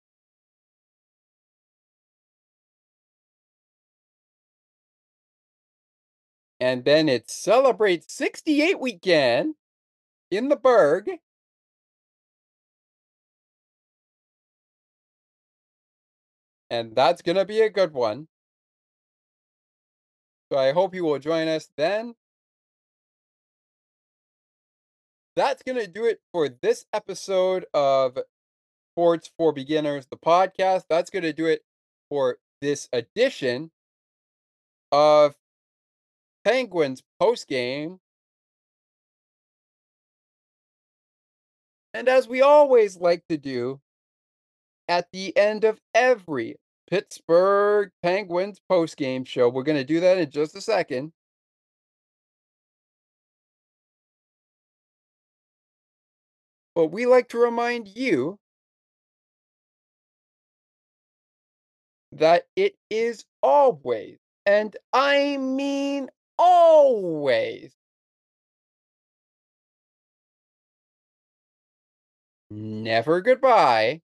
And 6.62 6.86
then 6.86 7.10
it 7.10 7.30
celebrates 7.30 8.14
68 8.14 8.80
weekend 8.80 9.56
in 10.32 10.50
the 10.50 10.56
Burgh. 10.56 11.10
And 16.72 16.96
that's 16.96 17.22
going 17.22 17.36
to 17.36 17.46
be 17.46 17.62
a 17.62 17.70
good 17.70 17.94
one. 17.94 18.28
So 20.52 20.57
I 20.57 20.73
hope 20.73 20.94
you 20.94 21.06
will 21.06 21.18
join 21.18 21.48
us 21.48 21.69
then. 21.78 22.14
That's 25.38 25.64
going 25.64 25.78
to 25.78 25.88
do 25.88 26.03
it 26.03 26.19
for 26.34 26.49
this 26.49 26.86
episode 26.91 27.65
of 27.73 28.18
Sports 28.94 29.32
for 29.38 29.53
Beginners, 29.53 30.07
the 30.11 30.18
podcast. 30.18 30.84
That's 30.90 31.10
going 31.10 31.23
to 31.23 31.32
do 31.32 31.45
it 31.45 31.61
for 32.10 32.38
this 32.60 32.90
edition 32.91 33.72
of 34.91 35.36
Penguins 36.44 37.02
post 37.18 37.48
game. 37.48 38.02
And 41.94 42.10
as 42.10 42.28
we 42.28 42.41
always 42.41 42.98
like 42.98 43.23
to 43.30 43.38
do, 43.38 43.80
at 44.90 45.07
the 45.14 45.36
end 45.38 45.64
of 45.64 45.80
every 45.95 46.57
Pittsburgh 46.92 47.92
Penguins 48.04 48.60
post 48.70 48.98
game 48.98 49.24
show, 49.26 49.50
we're 49.50 49.64
going 49.64 49.80
to 49.80 49.84
do 49.84 50.00
that 50.02 50.20
in 50.20 50.30
just 50.30 50.56
a 50.56 50.62
second. 50.62 51.12
But 56.76 56.88
we 56.88 57.06
like 57.06 57.30
to 57.30 57.38
remind 57.38 57.88
you 57.88 58.38
that 62.14 62.46
it 62.56 62.76
is 62.90 63.26
always, 63.42 64.18
and 64.46 64.76
I 64.94 65.38
mean 65.38 66.10
always, 66.38 67.74
never 72.52 73.22
goodbye. 73.22 74.02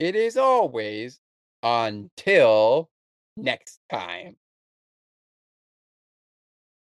It 0.00 0.16
is 0.16 0.36
always 0.36 1.20
until 1.66 2.88
next 3.36 3.80
time. 3.90 4.36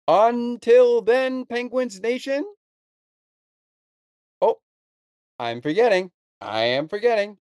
Until 0.09 1.01
then, 1.01 1.45
Penguins 1.45 2.01
Nation. 2.01 2.45
Oh, 4.41 4.57
I'm 5.39 5.61
forgetting. 5.61 6.11
I 6.41 6.63
am 6.63 6.89
forgetting. 6.89 7.37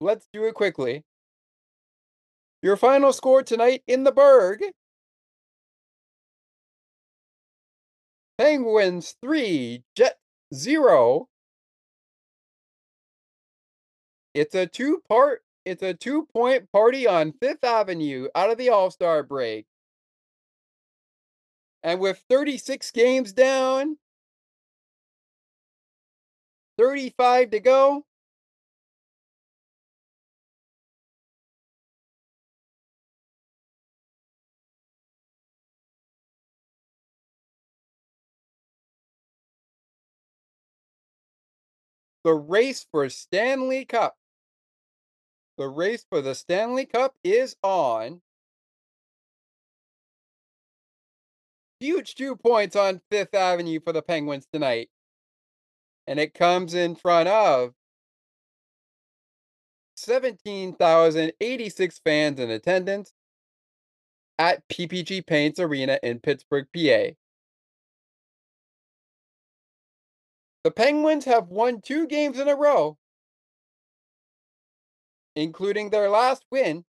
Let's 0.00 0.26
do 0.32 0.44
it 0.44 0.54
quickly. 0.54 1.04
Your 2.62 2.76
final 2.76 3.12
score 3.12 3.42
tonight 3.42 3.82
in 3.86 4.04
the 4.04 4.12
Burgh 4.12 4.62
Penguins 8.38 9.16
3, 9.22 9.84
Jet 9.94 10.18
0. 10.54 11.28
It's 14.34 14.54
a 14.54 14.66
two 14.66 15.02
part 15.08 15.42
it's 15.64 15.82
a 15.82 15.94
two 15.94 16.26
point 16.32 16.70
party 16.72 17.06
on 17.06 17.32
5th 17.32 17.64
Avenue 17.64 18.28
out 18.34 18.50
of 18.50 18.58
the 18.58 18.70
All-Star 18.70 19.22
break. 19.22 19.66
And 21.82 22.00
with 22.00 22.22
36 22.28 22.90
games 22.92 23.32
down, 23.32 23.96
35 26.78 27.50
to 27.50 27.60
go, 27.60 28.04
the 42.24 42.34
race 42.34 42.86
for 42.90 43.08
Stanley 43.08 43.84
Cup. 43.84 44.19
The 45.60 45.68
race 45.68 46.04
for 46.08 46.22
the 46.22 46.34
Stanley 46.34 46.86
Cup 46.86 47.14
is 47.22 47.54
on. 47.62 48.22
Huge 51.80 52.14
two 52.14 52.34
points 52.34 52.74
on 52.74 53.02
Fifth 53.10 53.34
Avenue 53.34 53.78
for 53.78 53.92
the 53.92 54.00
Penguins 54.00 54.46
tonight. 54.50 54.88
And 56.06 56.18
it 56.18 56.32
comes 56.32 56.72
in 56.72 56.96
front 56.96 57.28
of 57.28 57.74
17,086 59.96 62.00
fans 62.06 62.40
in 62.40 62.48
attendance 62.48 63.12
at 64.38 64.66
PPG 64.68 65.26
Paints 65.26 65.60
Arena 65.60 65.98
in 66.02 66.20
Pittsburgh, 66.20 66.68
PA. 66.74 67.10
The 70.64 70.70
Penguins 70.74 71.26
have 71.26 71.48
won 71.48 71.82
two 71.82 72.06
games 72.06 72.40
in 72.40 72.48
a 72.48 72.56
row, 72.56 72.96
including 75.36 75.90
their 75.90 76.08
last 76.08 76.44
win 76.50 76.84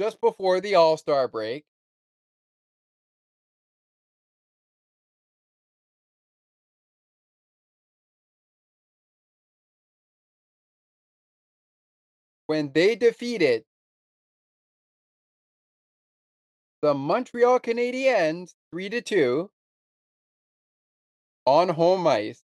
just 0.00 0.20
before 0.20 0.60
the 0.60 0.74
All 0.74 0.96
Star 0.96 1.28
break. 1.28 1.64
When 12.46 12.72
they 12.72 12.94
defeated 12.94 13.64
the 16.82 16.92
Montreal 16.92 17.60
Canadiens 17.60 18.54
3 18.70 18.90
to 18.90 19.00
2 19.00 19.50
on 21.46 21.70
home 21.70 22.06
ice. 22.06 22.43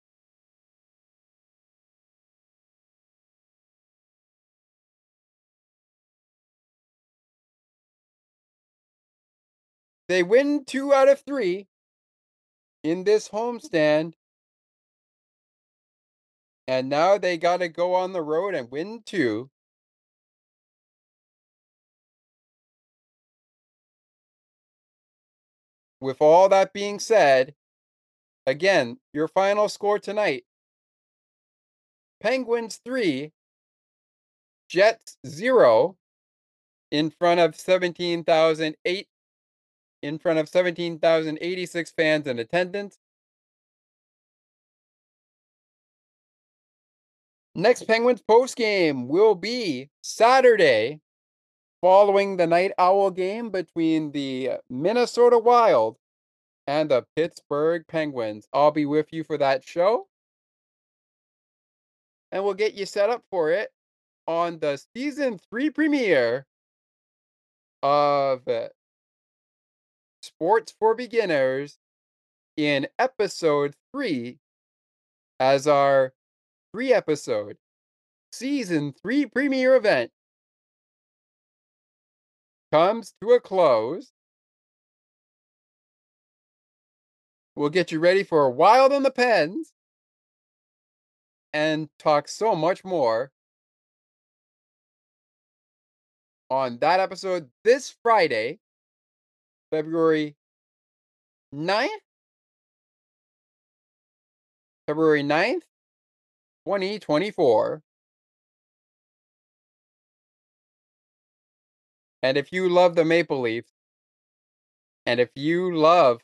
They 10.07 10.23
win 10.23 10.65
two 10.65 10.94
out 10.94 11.07
of 11.07 11.22
three 11.22 11.68
in 12.84 13.03
this 13.03 13.30
homestand. 13.30 13.72
Mm-hmm. 13.72 14.10
And 16.68 16.90
now 16.90 17.18
they 17.18 17.38
got 17.38 17.57
to 17.57 17.69
go 17.69 17.94
on 17.94 18.14
the 18.14 18.22
road 18.23 18.56
and 18.56 18.72
win 18.72 19.03
two. 19.06 19.49
With 26.02 26.18
all 26.22 26.49
that 26.49 26.73
being 26.73 26.99
said, 26.99 27.56
Again, 28.48 28.99
your 29.11 29.27
final 29.27 29.69
score 29.69 29.98
tonight 29.98 30.45
Penguins 32.22 32.80
3, 32.86 33.32
Jets 34.69 35.18
0 35.26 35.98
in 36.91 37.10
front 37.10 37.40
of 37.40 37.56
17,008 37.56 39.07
in 40.06 40.19
front 40.19 40.40
of 40.40 40.48
17,086 40.48 41.91
fans 41.91 42.27
in 42.27 42.40
attendance. 42.40 42.98
Next 47.56 47.84
Penguins 47.84 48.22
post 48.22 48.56
game 48.56 49.07
will 49.07 49.34
be 49.34 49.90
Saturday 50.02 50.99
following 51.82 52.38
the 52.38 52.48
night 52.48 52.72
owl 52.77 53.11
game 53.11 53.49
between 53.49 54.11
the 54.11 54.52
Minnesota 54.69 55.40
Wild 55.40 55.98
and 56.68 56.91
the 56.91 57.06
Pittsburgh 57.15 57.86
Penguins. 57.88 58.48
I'll 58.53 58.72
be 58.72 58.86
with 58.86 59.07
you 59.11 59.23
for 59.23 59.38
that 59.38 59.64
show. 59.64 60.07
And 62.32 62.44
we'll 62.44 62.56
get 62.56 62.73
you 62.73 62.86
set 62.86 63.10
up 63.10 63.23
for 63.32 63.52
it 63.52 63.72
on 64.27 64.60
the 64.60 64.82
season 64.94 65.40
three 65.49 65.69
premiere 65.69 66.45
of 67.82 68.41
Sports 70.26 70.73
for 70.80 70.95
Beginners 70.95 71.77
in 72.57 72.88
episode 72.97 73.76
three 73.91 74.39
as 75.39 75.68
our 75.68 76.14
three 76.73 76.91
episode 76.91 77.57
season 78.31 78.91
three 78.91 79.27
premiere 79.27 79.76
event 79.76 80.11
comes 82.72 83.14
to 83.22 83.31
a 83.31 83.39
close. 83.39 84.11
We'll 87.56 87.69
get 87.69 87.91
you 87.91 87.99
ready 87.99 88.23
for 88.23 88.49
Wild 88.49 88.91
on 88.93 89.03
the 89.03 89.11
Pens 89.11 89.73
and 91.53 91.88
talk 91.99 92.27
so 92.27 92.56
much 92.56 92.84
more 92.84 93.31
on 96.49 96.77
that 96.80 96.99
episode 96.99 97.49
this 97.64 97.95
Friday, 98.03 98.60
February 99.76 100.38
9th. 101.53 101.89
February 104.88 105.22
9th, 105.22 105.64
2024. 106.65 107.81
And 112.23 112.38
if 112.38 112.53
you 112.53 112.69
love 112.69 112.95
the 112.95 113.03
Maple 113.03 113.41
Leafs, 113.41 113.73
and 115.06 115.19
if 115.19 115.31
you 115.35 115.76
love 115.76 116.22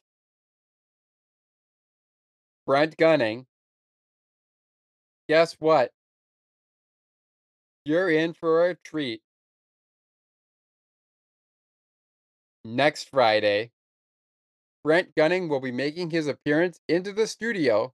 Brent 2.66 2.96
Gunning, 2.96 3.48
guess 5.28 5.58
what? 5.60 5.92
You're 7.84 8.10
in 8.10 8.32
for 8.32 8.70
a 8.70 8.76
treat. 8.76 9.22
Next 12.64 13.10
Friday, 13.10 13.72
Brent 14.84 15.16
Gunning 15.16 15.50
will 15.50 15.60
be 15.60 15.72
making 15.72 16.12
his 16.12 16.28
appearance 16.28 16.80
into 16.88 17.12
the 17.12 17.28
studio. 17.28 17.94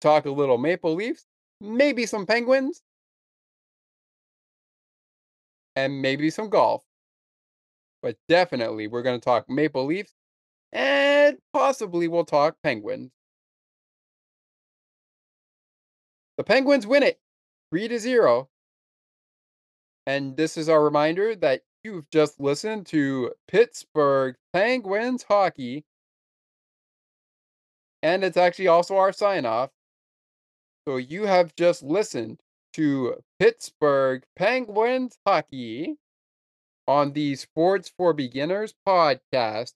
Talk 0.00 0.26
a 0.26 0.30
little 0.30 0.58
Maple 0.58 0.94
Leafs, 0.94 1.26
maybe 1.60 2.06
some 2.06 2.26
Penguins, 2.26 2.82
and 5.76 6.02
maybe 6.02 6.30
some 6.30 6.48
golf. 6.48 6.82
But 8.02 8.16
definitely, 8.28 8.88
we're 8.88 9.02
going 9.02 9.18
to 9.18 9.24
talk 9.24 9.48
Maple 9.48 9.86
Leafs 9.86 10.14
and 10.72 11.38
possibly 11.52 12.08
we'll 12.08 12.24
talk 12.24 12.56
Penguins. 12.62 13.12
The 16.36 16.44
Penguins 16.44 16.86
win 16.86 17.02
it 17.02 17.20
3 17.70 17.88
to 17.88 17.98
0. 17.98 18.48
And 20.06 20.36
this 20.36 20.56
is 20.56 20.68
our 20.68 20.82
reminder 20.82 21.36
that 21.36 21.62
you've 21.84 22.08
just 22.10 22.38
listened 22.40 22.86
to 22.86 23.32
Pittsburgh 23.48 24.36
Penguins 24.52 25.24
hockey. 25.24 25.84
And 28.02 28.24
it's 28.24 28.36
actually 28.36 28.68
also 28.68 28.96
our 28.96 29.12
sign 29.12 29.46
off. 29.46 29.70
So 30.86 30.96
you 30.96 31.26
have 31.26 31.54
just 31.56 31.82
listened 31.82 32.40
to 32.74 33.16
Pittsburgh 33.38 34.24
Penguins 34.36 35.18
hockey 35.26 35.96
on 36.88 37.12
the 37.12 37.36
Sports 37.36 37.92
for 37.96 38.12
Beginners 38.12 38.74
podcast. 38.86 39.74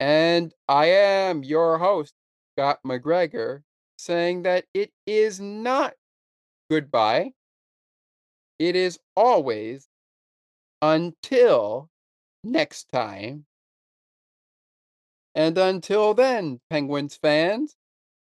And 0.00 0.52
I 0.68 0.86
am 0.86 1.44
your 1.44 1.78
host, 1.78 2.14
Scott 2.54 2.80
McGregor, 2.84 3.62
saying 3.96 4.42
that 4.42 4.66
it 4.74 4.90
is 5.06 5.40
not 5.40 5.94
goodbye. 6.70 7.32
It 8.62 8.76
is 8.76 9.00
always 9.16 9.88
until 10.80 11.90
next 12.44 12.86
time. 12.92 13.44
And 15.34 15.58
until 15.58 16.14
then, 16.14 16.60
Penguins 16.70 17.16
fans, 17.16 17.74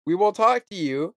we 0.07 0.15
will 0.15 0.33
talk 0.33 0.67
to 0.67 0.77
you 0.77 1.17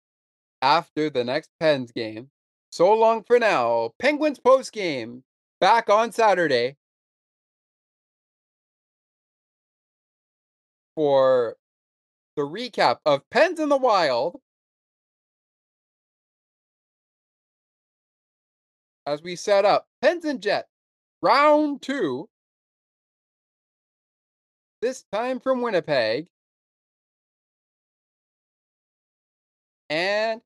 after 0.64 1.11
the 1.11 1.23
next 1.23 1.52
Pens 1.60 1.91
game. 1.91 2.31
So 2.72 2.91
long 2.91 3.23
for 3.23 3.38
now. 3.38 3.91
Penguins 3.99 4.40
post 4.40 4.73
game 4.73 5.23
back 5.61 5.91
on 5.91 6.11
Saturday 6.11 6.77
for 10.95 11.57
the 12.35 12.41
recap 12.41 12.98
of 13.06 13.30
Pens 13.30 13.60
in 13.60 13.69
the 13.69 13.77
Wild 13.77 14.40
as 19.05 19.21
we 19.21 19.35
set 19.35 19.65
up 19.65 19.88
Pens 20.01 20.25
and 20.25 20.41
Jets 20.41 20.67
round 21.21 21.81
two. 21.81 22.30
This 24.81 25.05
time 25.11 25.39
from 25.39 25.61
Winnipeg. 25.61 26.27
And 29.89 30.41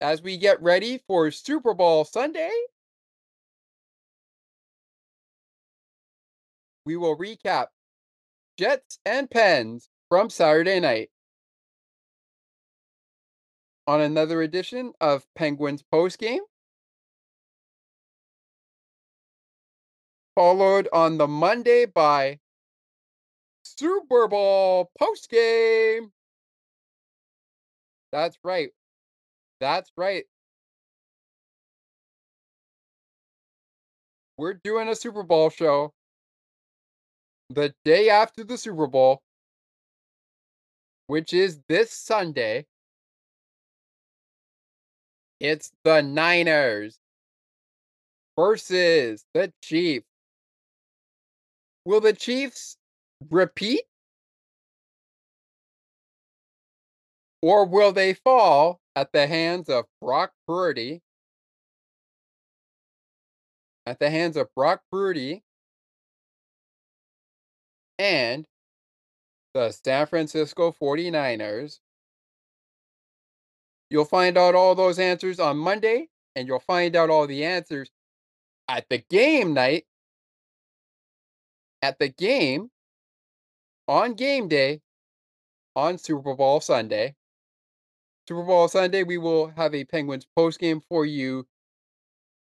as 0.00 0.22
we 0.22 0.36
get 0.36 0.62
ready 0.62 1.02
for 1.06 1.30
Super 1.30 1.74
Bowl 1.74 2.04
Sunday, 2.04 2.52
we 6.86 6.96
will 6.96 7.16
recap 7.16 7.66
Jets 8.58 8.98
and 9.04 9.30
Pens 9.30 9.88
from 10.08 10.30
Saturday 10.30 10.80
night 10.80 11.10
on 13.86 14.00
another 14.00 14.42
edition 14.42 14.92
of 15.00 15.26
Penguins 15.34 15.82
Postgame. 15.92 16.40
Followed 20.34 20.88
on 20.92 21.18
the 21.18 21.28
Monday 21.28 21.86
by 21.86 22.38
Super 23.62 24.26
Bowl 24.28 24.90
Postgame. 25.00 26.10
That's 28.10 28.38
right. 28.42 28.70
That's 29.60 29.90
right. 29.96 30.24
We're 34.36 34.54
doing 34.54 34.88
a 34.88 34.96
Super 34.96 35.22
Bowl 35.22 35.50
show 35.50 35.92
the 37.50 37.74
day 37.84 38.10
after 38.10 38.44
the 38.44 38.58
Super 38.58 38.86
Bowl, 38.86 39.22
which 41.06 41.32
is 41.32 41.60
this 41.68 41.92
Sunday. 41.92 42.66
It's 45.44 45.72
the 45.84 46.00
Niners 46.00 46.98
versus 48.34 49.26
the 49.34 49.52
Chiefs. 49.60 50.06
Will 51.84 52.00
the 52.00 52.14
Chiefs 52.14 52.78
repeat? 53.28 53.82
Or 57.42 57.66
will 57.66 57.92
they 57.92 58.14
fall 58.14 58.80
at 58.96 59.12
the 59.12 59.26
hands 59.26 59.68
of 59.68 59.84
Brock 60.00 60.32
Purdy? 60.48 61.02
At 63.84 63.98
the 63.98 64.08
hands 64.08 64.38
of 64.38 64.48
Brock 64.54 64.80
Purdy 64.90 65.42
and 67.98 68.46
the 69.52 69.72
San 69.72 70.06
Francisco 70.06 70.72
49ers. 70.72 71.80
You'll 73.90 74.04
find 74.04 74.36
out 74.36 74.54
all 74.54 74.74
those 74.74 74.98
answers 74.98 75.38
on 75.38 75.56
Monday, 75.56 76.08
and 76.34 76.48
you'll 76.48 76.60
find 76.60 76.96
out 76.96 77.10
all 77.10 77.26
the 77.26 77.44
answers 77.44 77.90
at 78.68 78.88
the 78.88 78.98
game 78.98 79.54
night, 79.54 79.84
at 81.82 81.98
the 81.98 82.08
game, 82.08 82.70
on 83.86 84.14
game 84.14 84.48
day, 84.48 84.80
on 85.76 85.98
Super 85.98 86.34
Bowl 86.34 86.60
Sunday. 86.60 87.14
Super 88.26 88.42
Bowl 88.42 88.68
Sunday, 88.68 89.02
we 89.02 89.18
will 89.18 89.48
have 89.48 89.74
a 89.74 89.84
Penguins 89.84 90.26
post 90.34 90.58
game 90.58 90.80
for 90.80 91.04
you, 91.04 91.46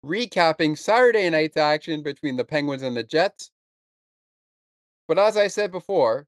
recapping 0.06 0.78
Saturday 0.78 1.28
night's 1.28 1.56
action 1.56 2.02
between 2.02 2.36
the 2.36 2.44
Penguins 2.44 2.82
and 2.82 2.96
the 2.96 3.02
Jets. 3.02 3.50
But 5.08 5.18
as 5.18 5.36
I 5.36 5.48
said 5.48 5.72
before, 5.72 6.26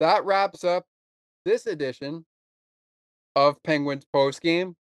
that 0.00 0.24
wraps 0.24 0.64
up 0.64 0.84
this 1.44 1.66
edition 1.66 2.26
of 3.34 3.62
Penguins 3.62 4.04
Post 4.12 4.42
Game. 4.42 4.76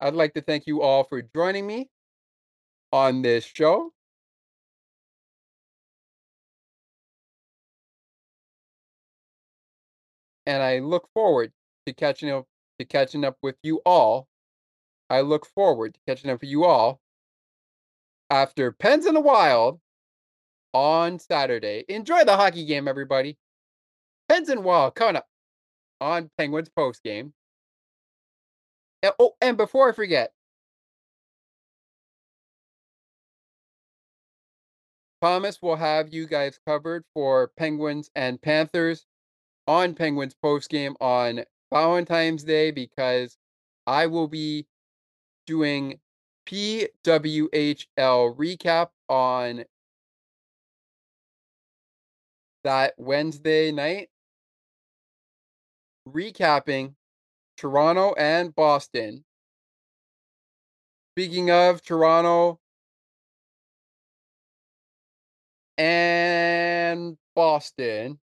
I'd 0.00 0.14
like 0.14 0.34
to 0.34 0.40
thank 0.40 0.66
you 0.66 0.82
all 0.82 1.04
for 1.04 1.22
joining 1.22 1.66
me 1.66 1.88
on 2.92 3.22
this 3.22 3.44
show. 3.44 3.92
And 10.46 10.62
I 10.62 10.78
look 10.78 11.08
forward 11.12 11.52
to 11.86 11.92
catching 11.92 12.30
up 12.30 12.46
to 12.78 12.84
catching 12.84 13.24
up 13.24 13.36
with 13.42 13.56
you 13.62 13.80
all. 13.84 14.28
I 15.10 15.20
look 15.20 15.46
forward 15.46 15.94
to 15.94 16.00
catching 16.06 16.30
up 16.30 16.40
with 16.40 16.50
you 16.50 16.64
all 16.64 17.00
after 18.30 18.72
Pens 18.72 19.06
in 19.06 19.14
the 19.14 19.20
Wild 19.20 19.80
on 20.72 21.18
Saturday. 21.18 21.84
Enjoy 21.88 22.24
the 22.24 22.36
hockey 22.36 22.64
game, 22.64 22.88
everybody. 22.88 23.36
Pens 24.28 24.48
and 24.48 24.64
Wild 24.64 24.94
coming 24.94 25.16
up 25.16 25.26
on 26.00 26.30
Penguins 26.38 26.68
post 26.68 27.02
game. 27.02 27.32
Oh, 29.18 29.34
and 29.40 29.56
before 29.56 29.88
I 29.88 29.92
forget, 29.92 30.32
Thomas 35.20 35.60
will 35.60 35.76
have 35.76 36.12
you 36.12 36.26
guys 36.26 36.58
covered 36.66 37.04
for 37.14 37.48
Penguins 37.56 38.10
and 38.14 38.40
Panthers 38.40 39.06
on 39.66 39.94
Penguins 39.94 40.34
post 40.40 40.70
game 40.70 40.96
on 41.00 41.44
Valentine's 41.72 42.44
Day 42.44 42.70
because 42.70 43.36
I 43.86 44.06
will 44.06 44.28
be 44.28 44.66
doing 45.46 45.98
PWHL 46.46 47.86
recap 48.36 48.88
on 49.08 49.64
that 52.64 52.94
Wednesday 52.96 53.72
night, 53.72 54.08
recapping 56.12 56.94
Toronto 57.56 58.14
and 58.14 58.54
Boston. 58.54 59.24
Speaking 61.14 61.50
of 61.50 61.82
Toronto 61.82 62.60
and 65.76 67.16
Boston, 67.34 68.20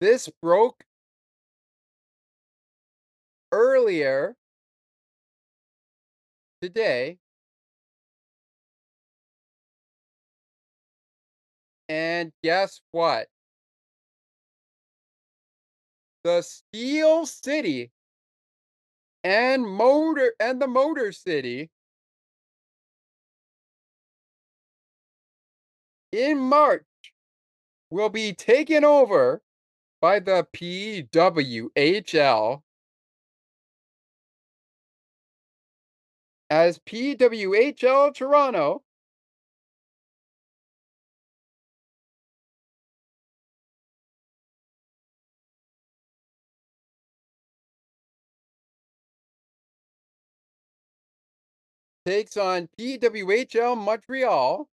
this 0.00 0.28
broke 0.42 0.84
earlier 3.52 4.36
today. 6.60 7.18
And 11.88 12.32
guess 12.42 12.80
what? 12.90 13.28
The 16.26 16.42
Steel 16.42 17.24
City 17.24 17.92
and 19.22 19.64
Motor 19.64 20.34
and 20.40 20.60
the 20.60 20.66
Motor 20.66 21.12
City 21.12 21.70
in 26.10 26.40
March 26.40 26.82
will 27.90 28.08
be 28.08 28.32
taken 28.32 28.84
over 28.84 29.40
by 30.00 30.18
the 30.18 30.48
PWHL 30.52 32.62
as 36.50 36.80
PWHL 36.80 38.12
Toronto 38.12 38.82
takes 52.06 52.36
on 52.36 52.68
PWHL 52.78 53.76
Montreal. 53.76 54.68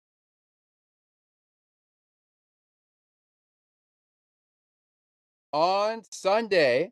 On 5.51 6.01
Sunday, 6.10 6.91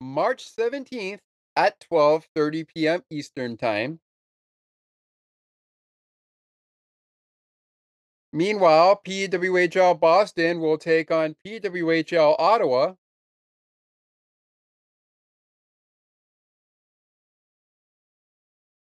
March 0.00 0.44
17th 0.44 1.20
at 1.56 1.80
12:30 1.80 2.66
p.m. 2.68 3.02
Eastern 3.10 3.56
Time. 3.56 4.00
Meanwhile, 8.32 9.02
PWHL 9.06 10.00
Boston 10.00 10.60
will 10.60 10.78
take 10.78 11.10
on 11.10 11.36
PWHL 11.46 12.36
Ottawa 12.38 12.94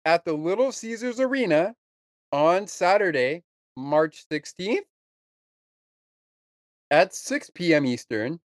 at 0.05 0.25
the 0.25 0.33
Little 0.33 0.71
Caesars 0.71 1.19
Arena 1.19 1.75
on 2.31 2.67
Saturday, 2.67 3.43
March 3.77 4.27
16th 4.31 4.87
at 6.91 7.15
6 7.15 7.51
p.m. 7.51 7.87
Eastern. 7.87 8.39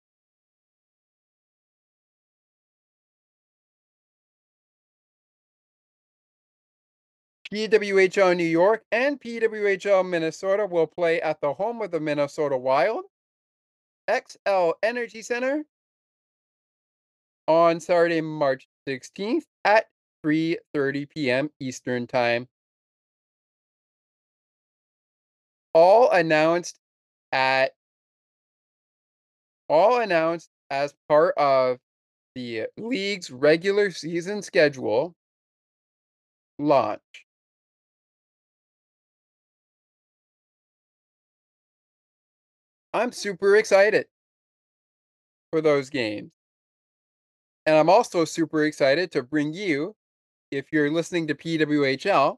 PWHL 7.55 8.37
New 8.37 8.43
York 8.43 8.83
and 8.91 9.21
PWHL 9.21 10.09
Minnesota 10.09 10.67
will 10.67 10.89
play 10.89 11.21
at 11.21 11.41
the 11.41 11.55
home 11.55 11.83
of 11.83 11.93
the 11.93 12.01
Minnesota 12.01 12.57
Wild, 12.57 13.05
Xcel 14.11 14.75
Energy 14.83 15.23
Center, 15.23 15.65
on 17.47 17.79
Saturday, 17.79 18.21
March 18.21 18.67
16th 18.89 19.45
at 19.65 19.87
3:30 20.27 21.09
p.m. 21.09 21.51
Eastern 21.61 22.09
Time. 22.09 22.49
All 25.75 26.11
announced 26.11 26.81
at 27.31 27.75
all 29.69 30.01
announced 30.01 30.51
as 30.71 30.93
part 31.09 31.37
of 31.39 31.79
the 32.35 32.67
league's 32.77 33.31
regular 33.31 33.93
season 33.93 34.43
schedule 34.43 35.15
launch. 36.59 37.24
I'm 42.95 43.11
super 43.11 43.57
excited 43.57 44.07
for 45.51 45.61
those 45.61 45.91
games. 45.91 46.31
And 47.67 47.77
I'm 47.77 47.91
also 47.91 48.25
super 48.25 48.65
excited 48.65 49.11
to 49.13 49.23
bring 49.23 49.53
you, 49.53 49.97
if 50.53 50.67
you're 50.71 50.91
listening 50.91 51.27
to 51.27 51.35
PWHL 51.35 52.37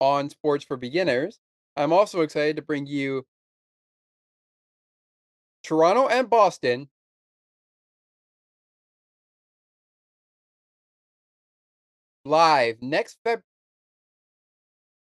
on 0.00 0.30
Sports 0.30 0.64
for 0.64 0.76
Beginners, 0.76 1.38
I'm 1.76 1.92
also 1.92 2.22
excited 2.22 2.56
to 2.56 2.62
bring 2.62 2.86
you 2.86 3.24
Toronto 5.62 6.08
and 6.08 6.28
Boston 6.28 6.88
live 12.24 12.80
next 12.80 13.18
Feb 13.24 13.42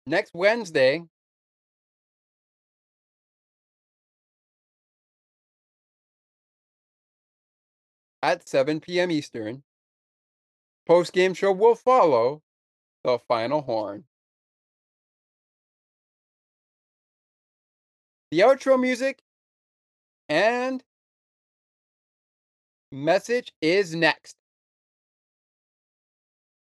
next 0.07 0.33
Wednesday 0.33 1.03
at 8.23 8.49
7 8.49 8.81
p.m. 8.81 9.11
Eastern. 9.11 9.63
Post 10.87 11.13
game 11.13 11.35
show 11.35 11.53
will 11.53 11.75
follow 11.75 12.43
the 13.05 13.19
final 13.29 13.63
horn. 13.63 14.05
The 18.31 18.41
outro 18.41 18.81
music 18.81 19.23
and 20.29 20.83
message 22.93 23.53
is 23.61 23.95
next. 23.95 24.37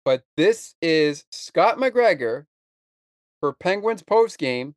But 0.05 0.23
this 0.37 0.75
is 0.81 1.25
Scott 1.31 1.77
McGregor 1.77 2.45
for 3.39 3.53
Penguins 3.53 4.03
post 4.03 4.37
game 4.37 4.75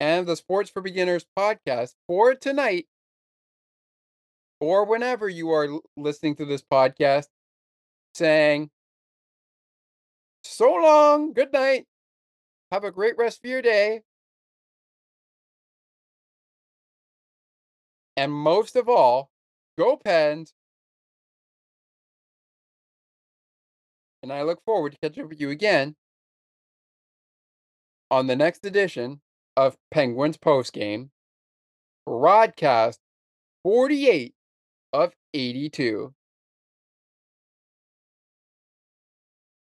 and 0.00 0.26
the 0.26 0.36
Sports 0.36 0.68
for 0.68 0.82
Beginners 0.82 1.24
podcast 1.38 1.94
for 2.06 2.34
tonight 2.34 2.86
or 4.62 4.84
whenever 4.84 5.28
you 5.28 5.50
are 5.50 5.80
listening 5.96 6.36
to 6.36 6.44
this 6.44 6.62
podcast 6.62 7.26
saying, 8.14 8.70
So 10.44 10.72
long, 10.74 11.32
good 11.32 11.52
night, 11.52 11.86
have 12.70 12.84
a 12.84 12.92
great 12.92 13.18
rest 13.18 13.40
of 13.44 13.50
your 13.50 13.60
day. 13.60 14.02
And 18.16 18.32
most 18.32 18.76
of 18.76 18.88
all, 18.88 19.30
go 19.76 19.96
Pens. 19.96 20.54
And 24.22 24.32
I 24.32 24.42
look 24.42 24.62
forward 24.64 24.92
to 24.92 24.98
catching 25.02 25.24
up 25.24 25.30
with 25.30 25.40
you 25.40 25.50
again 25.50 25.96
on 28.12 28.28
the 28.28 28.36
next 28.36 28.64
edition 28.64 29.22
of 29.56 29.76
Penguins 29.90 30.38
Postgame, 30.38 31.08
broadcast 32.06 33.00
48 33.64 34.36
of 34.92 35.12
82. 35.34 36.14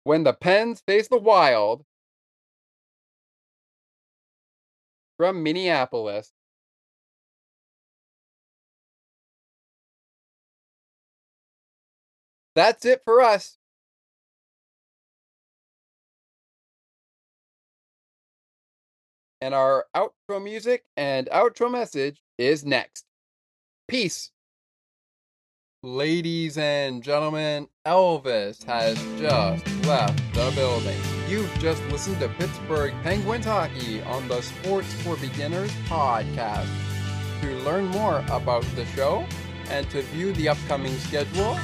When 0.03 0.23
the 0.23 0.33
Pens 0.33 0.81
face 0.81 1.07
the 1.07 1.17
Wild 1.17 1.85
from 5.17 5.43
Minneapolis. 5.43 6.31
That's 12.55 12.85
it 12.85 13.01
for 13.03 13.21
us. 13.21 13.57
And 19.41 19.53
our 19.53 19.87
outro 19.95 20.43
music 20.43 20.85
and 20.97 21.27
outro 21.27 21.71
message 21.71 22.21
is 22.37 22.65
next. 22.65 23.05
Peace. 23.87 24.31
Ladies 25.81 26.57
and 26.57 27.01
gentlemen, 27.01 27.69
Elvis 27.85 28.65
has 28.65 29.01
just 29.17 29.65
left 29.85 30.17
the 30.33 30.51
building. 30.53 30.99
You've 31.29 31.49
just 31.59 31.81
listened 31.85 32.19
to 32.19 32.27
Pittsburgh 32.27 32.93
Penguins 33.01 33.45
hockey 33.45 34.01
on 34.01 34.27
the 34.27 34.41
Sports 34.41 34.91
for 34.95 35.15
Beginners 35.15 35.71
podcast. 35.85 36.67
To 37.39 37.47
learn 37.59 37.85
more 37.85 38.25
about 38.29 38.63
the 38.75 38.85
show 38.87 39.25
and 39.69 39.89
to 39.91 40.01
view 40.01 40.33
the 40.33 40.49
upcoming 40.49 40.97
schedule, 40.97 41.57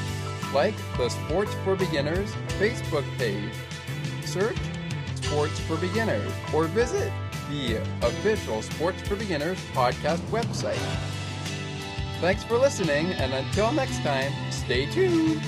like 0.53 0.75
the 0.95 1.09
Sports 1.09 1.53
for 1.65 1.75
Beginners 1.75 2.31
Facebook 2.57 3.03
page. 3.17 3.51
Search 4.23 4.55
Sports 5.15 5.59
for 5.59 5.75
Beginners 5.75 6.31
or 6.53 6.67
visit 6.67 7.11
the 7.49 7.81
official 8.01 8.61
Sports 8.61 9.01
for 9.01 9.17
Beginners 9.17 9.59
podcast 9.73 10.19
website. 10.29 10.79
Thanks 12.25 12.43
for 12.43 12.57
listening, 12.57 13.11
and 13.13 13.31
until 13.35 13.71
next 13.71 14.01
time, 14.01 14.33
stay 14.49 14.87
tuned. 14.87 15.43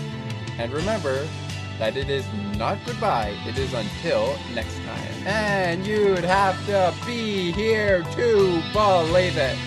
And 0.59 0.71
remember 0.71 1.27
that 1.79 1.97
it 1.97 2.07
is 2.07 2.23
not 2.55 2.77
goodbye, 2.85 3.35
it 3.47 3.57
is 3.57 3.73
until 3.73 4.37
next 4.53 4.75
time. 4.85 5.27
And 5.27 5.87
you'd 5.87 6.23
have 6.23 6.63
to 6.67 6.93
be 7.03 7.51
here 7.51 8.03
to 8.03 8.61
believe 8.73 9.37
it. 9.37 9.57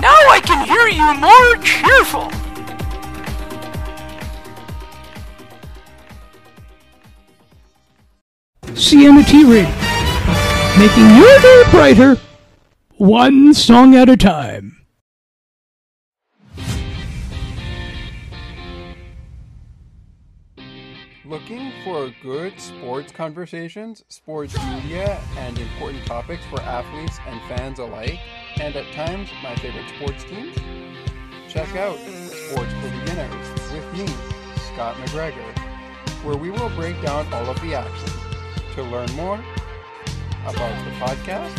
now 0.00 0.16
I 0.30 0.40
can 0.40 0.66
hear 0.66 0.88
you 0.88 1.14
more 1.20 1.56
cheerful. 1.62 2.30
Sienna 8.74 9.22
T 9.22 9.44
Radio, 9.44 9.68
making 10.78 11.16
your 11.16 11.38
day 11.40 11.64
brighter, 11.70 12.16
one 12.96 13.52
song 13.52 13.94
at 13.94 14.08
a 14.08 14.16
time. 14.16 14.79
Good 22.22 22.58
sports 22.60 23.12
conversations, 23.12 24.04
sports 24.08 24.56
media, 24.66 25.20
and 25.38 25.58
important 25.58 26.04
topics 26.06 26.44
for 26.46 26.60
athletes 26.60 27.18
and 27.26 27.40
fans 27.42 27.78
alike, 27.78 28.18
and 28.60 28.76
at 28.76 28.90
times 28.92 29.28
my 29.42 29.54
favorite 29.56 29.88
sports 29.96 30.24
teams? 30.24 30.56
Check 31.48 31.74
out 31.76 31.98
Sports 31.98 32.72
for 32.74 32.90
Beginners 33.00 33.72
with 33.72 33.92
me, 33.92 34.06
Scott 34.72 34.94
McGregor, 34.96 35.58
where 36.22 36.36
we 36.36 36.50
will 36.50 36.70
break 36.70 37.00
down 37.02 37.32
all 37.32 37.48
of 37.48 37.60
the 37.60 37.74
action. 37.74 38.10
To 38.74 38.82
learn 38.84 39.10
more 39.16 39.42
about 40.46 40.84
the 40.84 40.90
podcast, 40.92 41.56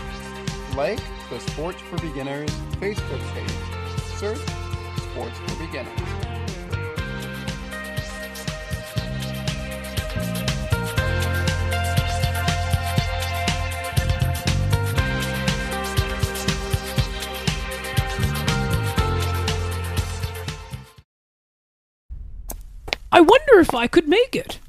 like 0.75 1.01
the 1.29 1.39
Sports 1.39 1.81
for 1.81 1.97
Beginners 1.97 2.51
Facebook 2.79 3.21
page. 3.33 4.17
Search 4.17 4.39
Sports 5.11 5.37
for 5.39 5.65
Beginners. 5.65 6.20
If 23.61 23.73
I 23.73 23.87
could 23.87 24.07
make 24.07 24.35
it. 24.35 24.59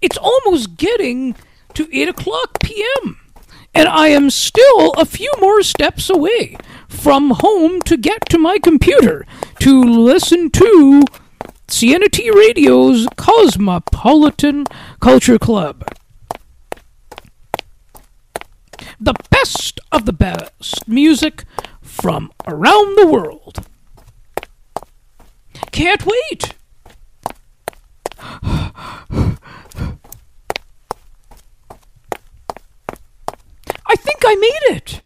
It's 0.00 0.18
almost 0.18 0.76
getting 0.76 1.34
to 1.74 1.88
8 1.92 2.08
o'clock 2.10 2.60
p.m., 2.62 3.18
and 3.74 3.88
I 3.88 4.08
am 4.08 4.30
still 4.30 4.92
a 4.92 5.04
few 5.04 5.32
more 5.40 5.62
steps 5.62 6.08
away 6.08 6.56
from 6.88 7.30
home 7.30 7.82
to 7.82 7.96
get 7.96 8.26
to 8.30 8.38
my 8.38 8.58
computer 8.58 9.26
to 9.60 9.82
listen 9.82 10.50
to 10.50 11.02
Sienna 11.68 12.08
T 12.08 12.30
Radio's 12.30 13.06
Cosmopolitan 13.16 14.64
Culture 15.00 15.38
Club. 15.38 15.84
The 19.00 19.14
best 19.30 19.80
of 19.92 20.06
the 20.06 20.12
best 20.12 20.86
music 20.86 21.44
from 21.82 22.32
around 22.46 22.96
the 22.96 23.06
world. 23.06 23.66
Can't 25.76 26.06
wait! 26.06 26.54
I 33.86 33.94
think 33.94 34.22
I 34.24 34.34
made 34.36 34.62
it! 34.74 35.02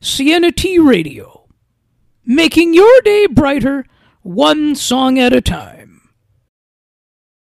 Sienna 0.00 0.50
T 0.50 0.78
Radio, 0.78 1.46
making 2.24 2.72
your 2.72 3.02
day 3.02 3.26
brighter 3.26 3.84
one 4.22 4.74
song 4.74 5.18
at 5.18 5.34
a 5.34 5.42
time. 5.42 5.83